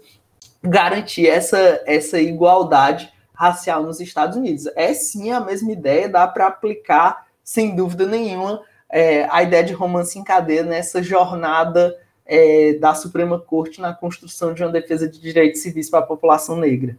garantir 0.68 1.28
essa, 1.28 1.82
essa 1.86 2.20
igualdade 2.20 3.12
racial 3.34 3.84
nos 3.84 4.00
Estados 4.00 4.38
Unidos. 4.38 4.66
É 4.76 4.94
sim 4.94 5.32
a 5.32 5.40
mesma 5.40 5.72
ideia, 5.72 6.10
dá 6.10 6.28
para 6.28 6.48
aplicar, 6.48 7.28
sem 7.44 7.76
dúvida 7.76 8.06
nenhuma, 8.06 8.62
é, 8.90 9.28
a 9.30 9.44
ideia 9.44 9.64
de 9.64 9.74
romance 9.74 10.18
em 10.18 10.24
cadeia 10.24 10.64
nessa 10.64 11.04
jornada 11.04 11.96
é, 12.26 12.74
da 12.74 12.96
Suprema 12.96 13.40
Corte 13.40 13.82
na 13.82 13.94
construção 13.94 14.54
de 14.54 14.64
uma 14.64 14.72
defesa 14.72 15.08
de 15.08 15.20
direitos 15.20 15.62
civis 15.62 15.90
para 15.90 16.00
a 16.00 16.08
população 16.08 16.58
negra. 16.58 16.98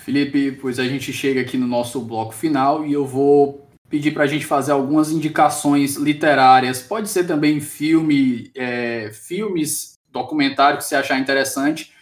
Felipe, 0.00 0.52
pois 0.52 0.78
a 0.78 0.84
gente 0.84 1.12
chega 1.12 1.42
aqui 1.42 1.56
no 1.56 1.66
nosso 1.66 2.00
bloco 2.00 2.32
final 2.32 2.84
e 2.84 2.92
eu 2.92 3.06
vou 3.06 3.66
pedir 3.88 4.12
para 4.12 4.24
a 4.24 4.26
gente 4.26 4.46
fazer 4.46 4.72
algumas 4.72 5.10
indicações 5.10 5.96
literárias. 5.96 6.80
Pode 6.80 7.08
ser 7.08 7.26
também 7.26 7.60
filme, 7.60 8.50
é, 8.54 9.10
filmes, 9.12 9.94
documentário 10.10 10.78
que 10.78 10.84
você 10.84 10.96
achar 10.96 11.18
interessante 11.18 11.92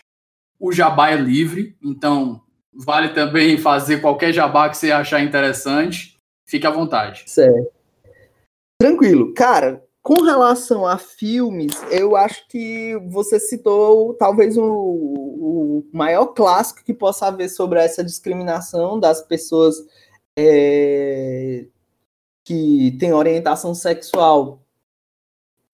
o 0.58 0.72
jabá 0.72 1.10
é 1.10 1.16
livre, 1.16 1.76
então 1.82 2.40
vale 2.72 3.10
também 3.10 3.58
fazer 3.58 4.00
qualquer 4.00 4.32
jabá 4.32 4.68
que 4.68 4.76
você 4.76 4.90
achar 4.90 5.22
interessante. 5.22 6.18
Fique 6.46 6.66
à 6.66 6.70
vontade. 6.70 7.24
Certo. 7.26 7.70
Tranquilo. 8.80 9.34
Cara, 9.34 9.84
com 10.02 10.22
relação 10.22 10.86
a 10.86 10.96
filmes, 10.96 11.72
eu 11.90 12.16
acho 12.16 12.46
que 12.48 12.96
você 13.08 13.38
citou 13.38 14.14
talvez 14.14 14.56
o, 14.56 14.64
o 14.64 15.86
maior 15.92 16.28
clássico 16.28 16.84
que 16.84 16.94
possa 16.94 17.26
haver 17.26 17.48
sobre 17.48 17.78
essa 17.80 18.02
discriminação 18.02 18.98
das 18.98 19.20
pessoas 19.20 19.76
é, 20.38 21.66
que 22.44 22.96
têm 22.98 23.12
orientação 23.12 23.74
sexual 23.74 24.62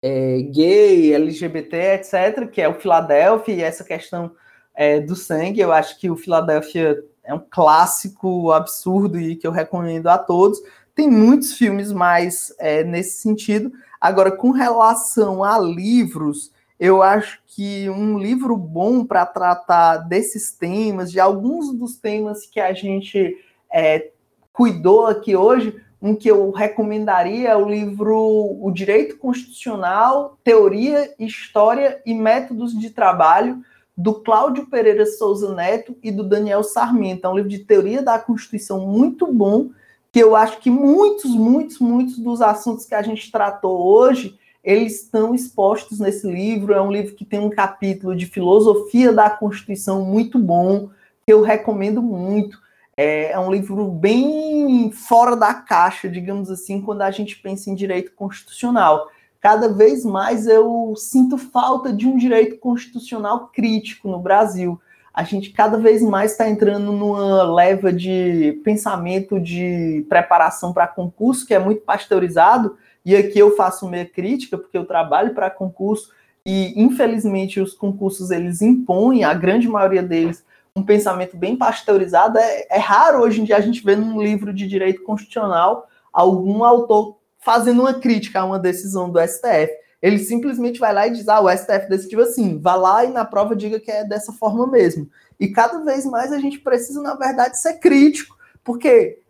é, 0.03 0.43
gay, 0.43 1.15
LGBT, 1.15 1.77
etc., 1.95 2.51
que 2.51 2.61
é 2.61 2.69
o 2.69 2.75
Filadélfia, 2.75 3.55
e 3.55 3.63
essa 3.63 3.85
questão 3.85 4.35
é, 4.75 5.01
do 5.01 5.15
sangue. 5.15 5.61
Eu 5.61 5.73
acho 5.73 5.99
que 5.99 6.11
o 6.11 6.17
Philadelphia 6.17 7.03
é 7.23 7.33
um 7.33 7.43
clássico 7.51 8.53
absurdo 8.53 9.19
e 9.19 9.37
que 9.37 9.47
eu 9.47 9.53
recomendo 9.53 10.09
a 10.09 10.19
todos. 10.19 10.61
Tem 10.95 11.11
muitos 11.11 11.55
filmes 11.55 11.93
mais 11.93 12.55
é, 12.59 12.85
nesse 12.85 13.21
sentido. 13.21 13.73
Agora, 14.01 14.31
com 14.31 14.51
relação 14.51 15.43
a 15.43 15.59
livros, 15.59 16.53
eu 16.79 17.03
acho 17.03 17.41
que 17.47 17.89
um 17.89 18.19
livro 18.19 18.57
bom 18.57 19.05
para 19.05 19.25
tratar 19.25 19.99
desses 19.99 20.53
temas, 20.53 21.11
de 21.11 21.19
alguns 21.19 21.73
dos 21.73 21.97
temas 21.97 22.47
que 22.47 22.61
a 22.61 22.73
gente 22.73 23.37
é, 23.73 24.11
cuidou 24.53 25.07
aqui 25.07 25.35
hoje, 25.35 25.81
um 26.01 26.15
que 26.15 26.31
eu 26.31 26.51
recomendaria 26.51 27.49
é 27.49 27.57
o 27.57 27.67
livro 27.67 28.59
O 28.61 28.71
Direito 28.71 29.17
Constitucional, 29.17 30.39
Teoria, 30.45 31.15
História 31.19 32.03
e 32.05 32.13
Métodos 32.13 32.79
de 32.79 32.91
Trabalho, 32.91 33.63
do 33.97 34.15
Cláudio 34.15 34.67
Pereira 34.67 35.07
Souza 35.07 35.55
Neto 35.55 35.97
e 36.03 36.11
do 36.11 36.25
Daniel 36.25 36.65
Sarmento. 36.65 37.27
É 37.27 37.31
um 37.31 37.37
livro 37.37 37.51
de 37.51 37.61
teoria 37.61 38.03
da 38.03 38.19
Constituição 38.19 38.87
muito 38.87 39.33
bom, 39.33 39.71
que 40.11 40.19
eu 40.19 40.35
acho 40.35 40.59
que 40.59 40.71
muitos, 40.71 41.31
muitos, 41.31 41.79
muitos 41.79 42.19
dos 42.19 42.41
assuntos 42.41 42.87
que 42.87 42.95
a 42.95 43.03
gente 43.03 43.31
tratou 43.31 43.81
hoje, 43.87 44.39
eles 44.63 45.03
estão 45.03 45.35
expostos 45.35 46.01
nesse 46.01 46.27
livro. 46.27 46.73
É 46.73 46.81
um 46.81 46.91
livro 46.91 47.15
que 47.15 47.25
tem 47.25 47.39
um 47.39 47.51
capítulo 47.51 48.17
de 48.17 48.27
filosofia 48.27 49.13
da 49.13 49.31
Constituição 49.31 50.05
muito 50.05 50.39
bom, 50.39 50.89
que 51.25 51.33
eu 51.33 51.43
recomendo 51.43 52.03
muito. 52.03 52.59
É, 52.97 53.33
é 53.33 53.39
um 53.39 53.51
livro 53.51 53.87
bem 53.87 54.91
fora 54.93 55.37
da 55.37 55.53
caixa, 55.53 56.09
digamos 56.09 56.51
assim, 56.51 56.81
quando 56.81 57.03
a 57.03 57.11
gente 57.11 57.37
pensa 57.37 57.71
em 57.71 57.75
direito 57.75 58.13
constitucional 58.13 59.09
cada 59.45 59.69
vez 59.69 60.07
mais 60.07 60.47
eu 60.47 60.95
sinto 60.97 61.37
falta 61.37 61.93
de 61.93 62.09
um 62.09 62.17
direito 62.17 62.57
constitucional 62.57 63.51
crítico 63.53 64.09
no 64.09 64.19
Brasil. 64.19 64.81
A 65.13 65.23
gente 65.23 65.51
cada 65.51 65.77
vez 65.77 66.01
mais 66.01 66.33
está 66.33 66.49
entrando 66.49 66.91
numa 66.91 67.43
leva 67.43 67.93
de 67.93 68.59
pensamento 68.65 69.39
de 69.39 70.07
preparação 70.09 70.73
para 70.73 70.87
concurso 70.87 71.47
que 71.47 71.53
é 71.53 71.59
muito 71.59 71.83
pasteurizado, 71.83 72.79
e 73.05 73.15
aqui 73.15 73.39
eu 73.39 73.55
faço 73.55 73.87
meia 73.87 74.07
crítica, 74.07 74.57
porque 74.57 74.79
eu 74.79 74.87
trabalho 74.87 75.35
para 75.35 75.51
concurso 75.51 76.11
e 76.47 76.73
infelizmente 76.83 77.61
os 77.61 77.75
concursos 77.75 78.31
eles 78.31 78.63
impõem, 78.63 79.25
a 79.25 79.35
grande 79.35 79.69
maioria 79.69 80.03
deles, 80.03 80.43
um 80.75 80.83
pensamento 80.83 81.37
bem 81.37 81.55
pasteurizado. 81.55 82.39
É, 82.39 82.67
é 82.71 82.79
raro 82.79 83.21
hoje 83.21 83.43
em 83.43 83.45
dia 83.45 83.59
a 83.59 83.61
gente 83.61 83.85
ver 83.85 83.99
num 83.99 84.23
livro 84.23 84.55
de 84.55 84.67
direito 84.67 85.03
constitucional 85.03 85.87
algum 86.15 86.65
autor 86.65 87.19
fazendo 87.45 87.83
uma 87.83 87.95
crítica 87.95 88.41
a 88.41 88.45
uma 88.45 88.59
decisão 88.59 89.11
do 89.11 89.21
STF. 89.21 89.71
Ele 90.01 90.19
simplesmente 90.19 90.81
vai 90.81 90.93
lá 90.93 91.07
e 91.07 91.11
diz: 91.11 91.29
ah, 91.29 91.41
o 91.41 91.51
STF 91.51 91.89
decidiu 91.89 92.23
assim, 92.23 92.59
vá 92.59 92.75
lá 92.75 93.05
e 93.05 93.11
na 93.11 93.25
prova 93.25 93.55
diga 93.55 93.79
que 93.79 93.91
é 93.91 94.05
dessa 94.05 94.33
forma 94.33 94.67
mesmo. 94.67 95.09
E 95.39 95.49
cada 95.49 95.79
vez 95.85 96.07
mais 96.07 96.33
a 96.33 96.39
gente 96.39 96.59
precisa, 96.59 97.03
na 97.03 97.15
verdade, 97.15 97.59
ser 97.59 97.75
crítico, 97.75 98.37
porque 98.63 99.21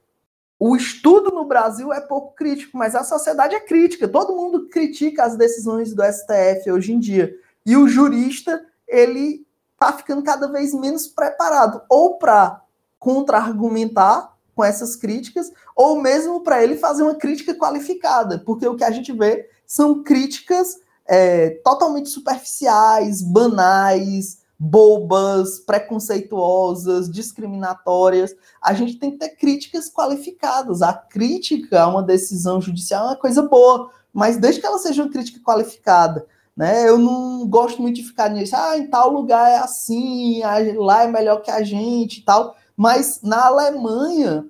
o 0.59 0.77
estudo 0.77 1.31
no 1.31 1.45
Brasil 1.45 1.93
é 1.93 2.01
pouco 2.01 2.35
crítico, 2.35 2.77
mas 2.79 2.95
a 2.95 3.03
sociedade 3.03 3.55
é 3.55 3.61
crítica. 3.61 4.07
Todo 4.07 4.37
mundo 4.37 4.69
critica 4.69 5.25
as 5.25 5.37
decisões 5.37 5.93
do 5.93 6.03
STF 6.05 6.71
hoje 6.71 6.93
em 6.93 6.99
dia. 6.99 7.35
E 7.67 7.77
o 7.77 7.89
jurista, 7.89 8.65
ele 8.87 9.45
está 9.73 9.93
ficando 9.93 10.23
cada 10.23 10.47
vez 10.49 10.73
menos 10.73 11.09
preparado, 11.09 11.83
ou 11.89 12.17
para 12.17 12.63
contra-argumentar 12.99 14.35
com 14.55 14.65
essas 14.65 14.95
críticas, 14.95 15.53
ou 15.75 16.01
mesmo 16.01 16.43
para 16.43 16.63
ele 16.63 16.77
fazer 16.77 17.03
uma 17.03 17.15
crítica 17.15 17.55
qualificada, 17.55 18.39
porque 18.39 18.67
o 18.67 18.77
que 18.77 18.85
a 18.85 18.91
gente 18.91 19.13
vê 19.13 19.49
são 19.67 20.03
críticas 20.03 20.77
é, 21.07 21.51
totalmente 21.65 22.09
superficiais, 22.09 23.23
banais, 23.23 24.39
bobas, 24.59 25.59
preconceituosas, 25.59 27.11
discriminatórias. 27.11 28.35
A 28.63 28.73
gente 28.73 28.99
tem 28.99 29.11
que 29.11 29.19
ter 29.19 29.31
críticas 29.31 29.91
qualificadas. 29.91 30.81
A 30.81 30.93
crítica 30.93 31.83
a 31.83 31.89
uma 31.89 32.03
decisão 32.03 32.61
judicial 32.61 33.05
é 33.05 33.09
uma 33.11 33.17
coisa 33.17 33.43
boa, 33.43 33.91
mas 34.13 34.37
desde 34.37 34.61
que 34.61 34.67
ela 34.67 34.79
seja 34.79 35.03
uma 35.03 35.11
crítica 35.11 35.41
qualificada. 35.45 36.27
Né? 36.57 36.89
Eu 36.89 36.99
não 36.99 37.47
gosto 37.49 37.83
muito 37.83 37.97
de 37.97 38.05
ficar 38.05 38.31
nisso, 38.31 38.55
ah, 38.55 38.79
em 38.79 38.87
tal 38.87 39.11
lugar 39.11 39.51
é 39.51 39.57
assim, 39.57 40.41
lá 40.77 41.03
é 41.03 41.09
melhor 41.09 41.43
que 41.43 41.51
a 41.51 41.63
gente 41.63 42.21
e 42.21 42.23
tal. 42.23 42.55
Mas 42.77 43.21
na 43.23 43.47
Alemanha, 43.47 44.47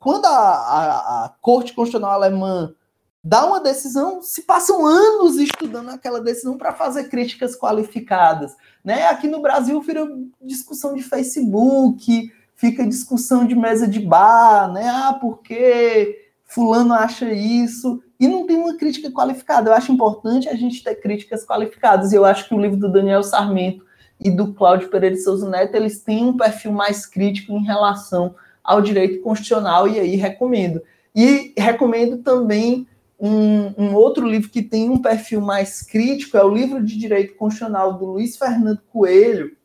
quando 0.00 0.24
a, 0.24 0.30
a, 0.30 1.24
a 1.26 1.28
Corte 1.42 1.74
Constitucional 1.74 2.12
Alemã 2.12 2.74
dá 3.22 3.44
uma 3.44 3.60
decisão, 3.60 4.22
se 4.22 4.42
passam 4.42 4.86
anos 4.86 5.36
estudando 5.36 5.90
aquela 5.90 6.22
decisão 6.22 6.56
para 6.56 6.72
fazer 6.72 7.10
críticas 7.10 7.54
qualificadas. 7.54 8.56
Né? 8.82 9.06
Aqui 9.06 9.28
no 9.28 9.42
Brasil 9.42 9.78
vira 9.82 10.08
discussão 10.40 10.94
de 10.94 11.02
Facebook, 11.02 12.32
fica 12.56 12.86
discussão 12.86 13.46
de 13.46 13.54
mesa 13.54 13.86
de 13.86 14.00
bar, 14.00 14.72
né? 14.72 14.88
Ah, 14.88 15.18
porque 15.20 16.30
fulano 16.44 16.94
acha 16.94 17.30
isso, 17.32 18.02
e 18.18 18.26
não 18.26 18.46
tem 18.46 18.56
uma 18.56 18.76
crítica 18.76 19.10
qualificada. 19.10 19.70
Eu 19.70 19.74
acho 19.74 19.92
importante 19.92 20.48
a 20.48 20.54
gente 20.54 20.82
ter 20.82 20.94
críticas 20.96 21.44
qualificadas, 21.46 22.12
e 22.12 22.16
eu 22.16 22.24
acho 22.24 22.48
que 22.48 22.54
o 22.54 22.60
livro 22.60 22.78
do 22.78 22.90
Daniel 22.90 23.22
Sarmento 23.22 23.84
e 24.18 24.30
do 24.30 24.52
Cláudio 24.54 24.88
Pereira 24.88 25.14
de 25.14 25.22
Souza 25.22 25.48
Neto, 25.48 25.74
eles 25.74 26.02
têm 26.02 26.24
um 26.24 26.36
perfil 26.36 26.72
mais 26.72 27.06
crítico 27.06 27.52
em 27.52 27.64
relação 27.64 28.34
ao 28.62 28.80
direito 28.80 29.22
constitucional, 29.22 29.88
e 29.88 29.98
aí 29.98 30.16
recomendo. 30.16 30.82
E 31.14 31.52
recomendo 31.56 32.18
também 32.18 32.86
um, 33.18 33.72
um, 33.76 33.94
outro 33.94 34.26
livro 34.26 34.48
que 34.48 34.62
tem 34.62 34.88
um 34.88 34.98
perfil 34.98 35.40
mais 35.40 35.82
crítico, 35.82 36.36
é 36.36 36.44
o 36.44 36.54
livro 36.54 36.82
de 36.82 36.96
direito 36.96 37.34
constitucional 37.34 37.94
do 37.94 38.06
Luiz 38.06 38.36
Fernando 38.36 38.80
Coelho, 38.92 39.56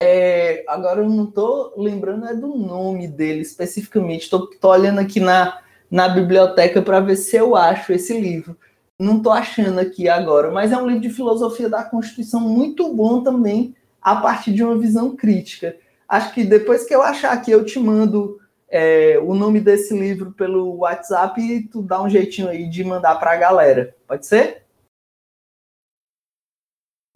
É, 0.00 0.64
agora 0.68 1.00
eu 1.02 1.08
não 1.08 1.24
estou 1.24 1.74
lembrando 1.76 2.26
é 2.26 2.34
do 2.34 2.46
nome 2.56 3.08
dele 3.08 3.40
especificamente. 3.40 4.22
Estou 4.22 4.48
olhando 4.62 5.00
aqui 5.00 5.18
na, 5.18 5.58
na 5.90 6.08
biblioteca 6.08 6.80
para 6.80 7.00
ver 7.00 7.16
se 7.16 7.36
eu 7.36 7.56
acho 7.56 7.92
esse 7.92 8.18
livro. 8.18 8.56
Não 8.98 9.16
estou 9.18 9.32
achando 9.32 9.78
aqui 9.80 10.08
agora, 10.08 10.50
mas 10.50 10.70
é 10.72 10.76
um 10.76 10.86
livro 10.86 11.02
de 11.02 11.10
filosofia 11.10 11.68
da 11.68 11.82
Constituição 11.82 12.40
muito 12.40 12.92
bom 12.94 13.22
também, 13.22 13.74
a 14.00 14.16
partir 14.16 14.52
de 14.52 14.62
uma 14.62 14.78
visão 14.78 15.16
crítica. 15.16 15.76
Acho 16.08 16.32
que 16.32 16.42
depois 16.42 16.86
que 16.86 16.94
eu 16.94 17.02
achar 17.02 17.32
aqui, 17.32 17.50
eu 17.50 17.64
te 17.64 17.78
mando 17.78 18.40
é, 18.68 19.18
o 19.18 19.34
nome 19.34 19.60
desse 19.60 19.98
livro 19.98 20.32
pelo 20.32 20.76
WhatsApp 20.76 21.40
e 21.40 21.68
tu 21.68 21.82
dá 21.82 22.02
um 22.02 22.08
jeitinho 22.08 22.48
aí 22.48 22.68
de 22.68 22.82
mandar 22.82 23.16
para 23.16 23.32
a 23.32 23.36
galera. 23.36 23.94
Pode 24.06 24.26
ser? 24.26 24.64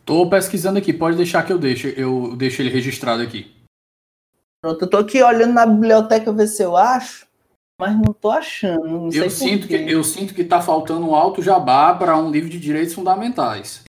Tô 0.05 0.29
pesquisando 0.29 0.79
aqui, 0.79 0.93
pode 0.93 1.17
deixar 1.17 1.45
que 1.45 1.53
eu 1.53 1.59
deixo, 1.59 1.89
eu 1.89 2.37
deixo 2.37 2.61
ele 2.61 2.71
registrado 2.71 3.23
aqui. 3.23 3.55
Pronto, 4.61 4.85
eu 4.85 4.91
tô 4.91 4.97
aqui 4.99 5.23
olhando 5.23 5.55
na 5.55 5.65
biblioteca 5.65 6.33
ver 6.33 6.49
se 6.49 6.63
eu 6.63 6.77
acho, 6.77 7.27
mas 7.81 7.95
não 7.97 8.13
tô 8.13 8.31
achando. 8.31 8.87
Não 8.87 9.11
eu 9.11 9.31
sinto 9.31 9.67
que 9.67 9.75
eu 9.75 10.05
sinto 10.05 10.35
que 10.35 10.45
tá 10.45 10.61
faltando 10.61 11.09
um 11.09 11.15
alto 11.15 11.43
jabá 11.43 11.95
para 11.95 12.17
um 12.17 12.31
livro 12.31 12.51
de 12.51 12.61
direitos 12.61 12.95
fundamentais. 12.95 13.85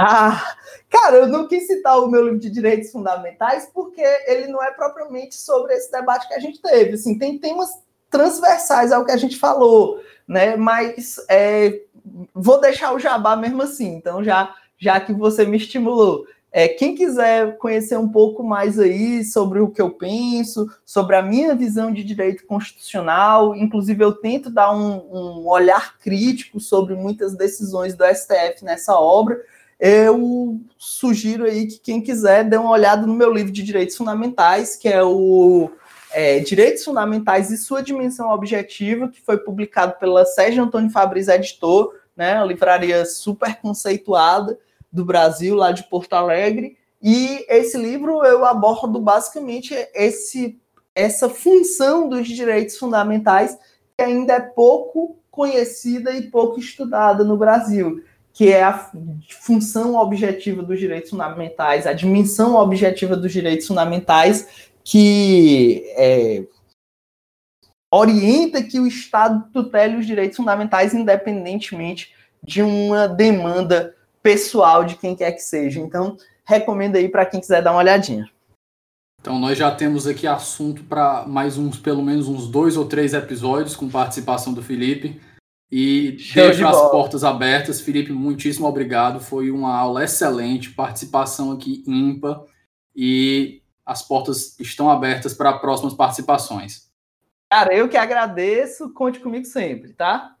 Ah, 0.00 0.54
cara, 0.88 1.16
eu 1.16 1.26
não 1.26 1.48
quis 1.48 1.66
citar 1.66 1.98
o 1.98 2.08
meu 2.08 2.22
livro 2.22 2.38
de 2.38 2.50
direitos 2.50 2.92
fundamentais 2.92 3.68
porque 3.74 4.02
ele 4.26 4.46
não 4.46 4.62
é 4.62 4.70
propriamente 4.70 5.34
sobre 5.34 5.74
esse 5.74 5.90
debate 5.90 6.28
que 6.28 6.34
a 6.34 6.38
gente 6.38 6.62
teve. 6.62 6.94
Assim, 6.94 7.18
tem 7.18 7.38
temas 7.38 7.68
transversais 8.08 8.92
ao 8.92 9.04
que 9.04 9.10
a 9.10 9.16
gente 9.16 9.36
falou, 9.36 10.00
né? 10.26 10.56
Mas 10.56 11.16
é, 11.28 11.80
vou 12.32 12.60
deixar 12.60 12.94
o 12.94 12.98
jabá 12.98 13.34
mesmo 13.34 13.62
assim. 13.62 13.94
Então 13.96 14.22
já 14.22 14.54
já 14.78 15.00
que 15.00 15.12
você 15.12 15.44
me 15.44 15.56
estimulou. 15.56 16.24
É, 16.50 16.66
quem 16.66 16.94
quiser 16.94 17.58
conhecer 17.58 17.98
um 17.98 18.08
pouco 18.08 18.42
mais 18.42 18.78
aí 18.78 19.22
sobre 19.22 19.60
o 19.60 19.68
que 19.68 19.82
eu 19.82 19.90
penso, 19.90 20.66
sobre 20.84 21.14
a 21.14 21.22
minha 21.22 21.54
visão 21.54 21.92
de 21.92 22.02
direito 22.02 22.46
constitucional, 22.46 23.54
inclusive 23.54 24.02
eu 24.02 24.12
tento 24.12 24.48
dar 24.48 24.74
um, 24.74 24.96
um 25.12 25.46
olhar 25.46 25.98
crítico 25.98 26.58
sobre 26.58 26.94
muitas 26.94 27.36
decisões 27.36 27.94
do 27.94 28.04
STF 28.04 28.64
nessa 28.64 28.98
obra, 28.98 29.38
eu 29.78 30.60
sugiro 30.76 31.44
aí 31.44 31.66
que 31.66 31.78
quem 31.78 32.00
quiser 32.00 32.44
dê 32.44 32.56
uma 32.56 32.70
olhada 32.70 33.06
no 33.06 33.14
meu 33.14 33.32
livro 33.32 33.52
de 33.52 33.62
direitos 33.62 33.96
fundamentais, 33.96 34.76
que 34.76 34.88
é 34.88 35.02
o 35.02 35.70
é, 36.12 36.40
Direitos 36.40 36.84
Fundamentais 36.84 37.50
e 37.50 37.56
Sua 37.56 37.82
Dimensão 37.82 38.30
Objetiva, 38.30 39.08
que 39.08 39.20
foi 39.20 39.38
publicado 39.38 39.94
pela 39.98 40.24
Sérgio 40.24 40.64
Antônio 40.64 40.90
Fabris 40.90 41.28
Editor, 41.28 41.94
né, 42.16 42.34
uma 42.36 42.46
livraria 42.46 43.04
super 43.04 43.56
conceituada, 43.60 44.58
do 44.90 45.04
Brasil, 45.04 45.54
lá 45.54 45.70
de 45.70 45.84
Porto 45.84 46.14
Alegre. 46.14 46.76
E 47.00 47.44
esse 47.48 47.76
livro 47.76 48.24
eu 48.24 48.44
abordo 48.44 48.98
basicamente 48.98 49.74
esse, 49.94 50.58
essa 50.94 51.28
função 51.28 52.08
dos 52.08 52.26
direitos 52.26 52.76
fundamentais 52.76 53.56
que 53.96 54.02
ainda 54.02 54.34
é 54.34 54.40
pouco 54.40 55.16
conhecida 55.30 56.12
e 56.12 56.30
pouco 56.30 56.58
estudada 56.58 57.22
no 57.22 57.36
Brasil, 57.36 58.02
que 58.38 58.52
é 58.52 58.62
a 58.62 58.88
função 59.40 59.96
objetiva 59.96 60.62
dos 60.62 60.78
direitos 60.78 61.10
fundamentais, 61.10 61.88
a 61.88 61.92
dimensão 61.92 62.54
objetiva 62.54 63.16
dos 63.16 63.32
direitos 63.32 63.66
fundamentais 63.66 64.70
que 64.84 65.82
é, 65.96 66.44
orienta 67.92 68.62
que 68.62 68.78
o 68.78 68.86
Estado 68.86 69.50
tutele 69.52 69.96
os 69.96 70.06
direitos 70.06 70.36
fundamentais 70.36 70.94
independentemente 70.94 72.14
de 72.40 72.62
uma 72.62 73.08
demanda 73.08 73.96
pessoal 74.22 74.84
de 74.84 74.94
quem 74.94 75.16
quer 75.16 75.32
que 75.32 75.42
seja. 75.42 75.80
Então, 75.80 76.16
recomendo 76.44 76.94
aí 76.94 77.08
para 77.08 77.26
quem 77.26 77.40
quiser 77.40 77.60
dar 77.60 77.72
uma 77.72 77.80
olhadinha. 77.80 78.30
Então, 79.20 79.36
nós 79.36 79.58
já 79.58 79.74
temos 79.74 80.06
aqui 80.06 80.28
assunto 80.28 80.84
para 80.84 81.26
mais 81.26 81.58
uns, 81.58 81.76
pelo 81.76 82.04
menos 82.04 82.28
uns 82.28 82.46
dois 82.46 82.76
ou 82.76 82.84
três 82.84 83.14
episódios 83.14 83.74
com 83.74 83.88
participação 83.88 84.54
do 84.54 84.62
Felipe. 84.62 85.20
E 85.70 86.18
Show 86.18 86.42
deixo 86.42 86.58
de 86.58 86.64
as 86.64 86.70
bola. 86.70 86.90
portas 86.90 87.24
abertas. 87.24 87.80
Felipe, 87.80 88.12
muitíssimo 88.12 88.66
obrigado. 88.66 89.20
Foi 89.20 89.50
uma 89.50 89.76
aula 89.76 90.04
excelente, 90.04 90.70
participação 90.70 91.52
aqui 91.52 91.84
ímpar. 91.86 92.42
E 92.96 93.62
as 93.84 94.02
portas 94.02 94.58
estão 94.58 94.90
abertas 94.90 95.34
para 95.34 95.58
próximas 95.58 95.94
participações. 95.94 96.88
Cara, 97.50 97.74
eu 97.74 97.88
que 97.88 97.96
agradeço. 97.96 98.92
Conte 98.92 99.20
comigo 99.20 99.44
sempre, 99.44 99.92
tá? 99.92 100.34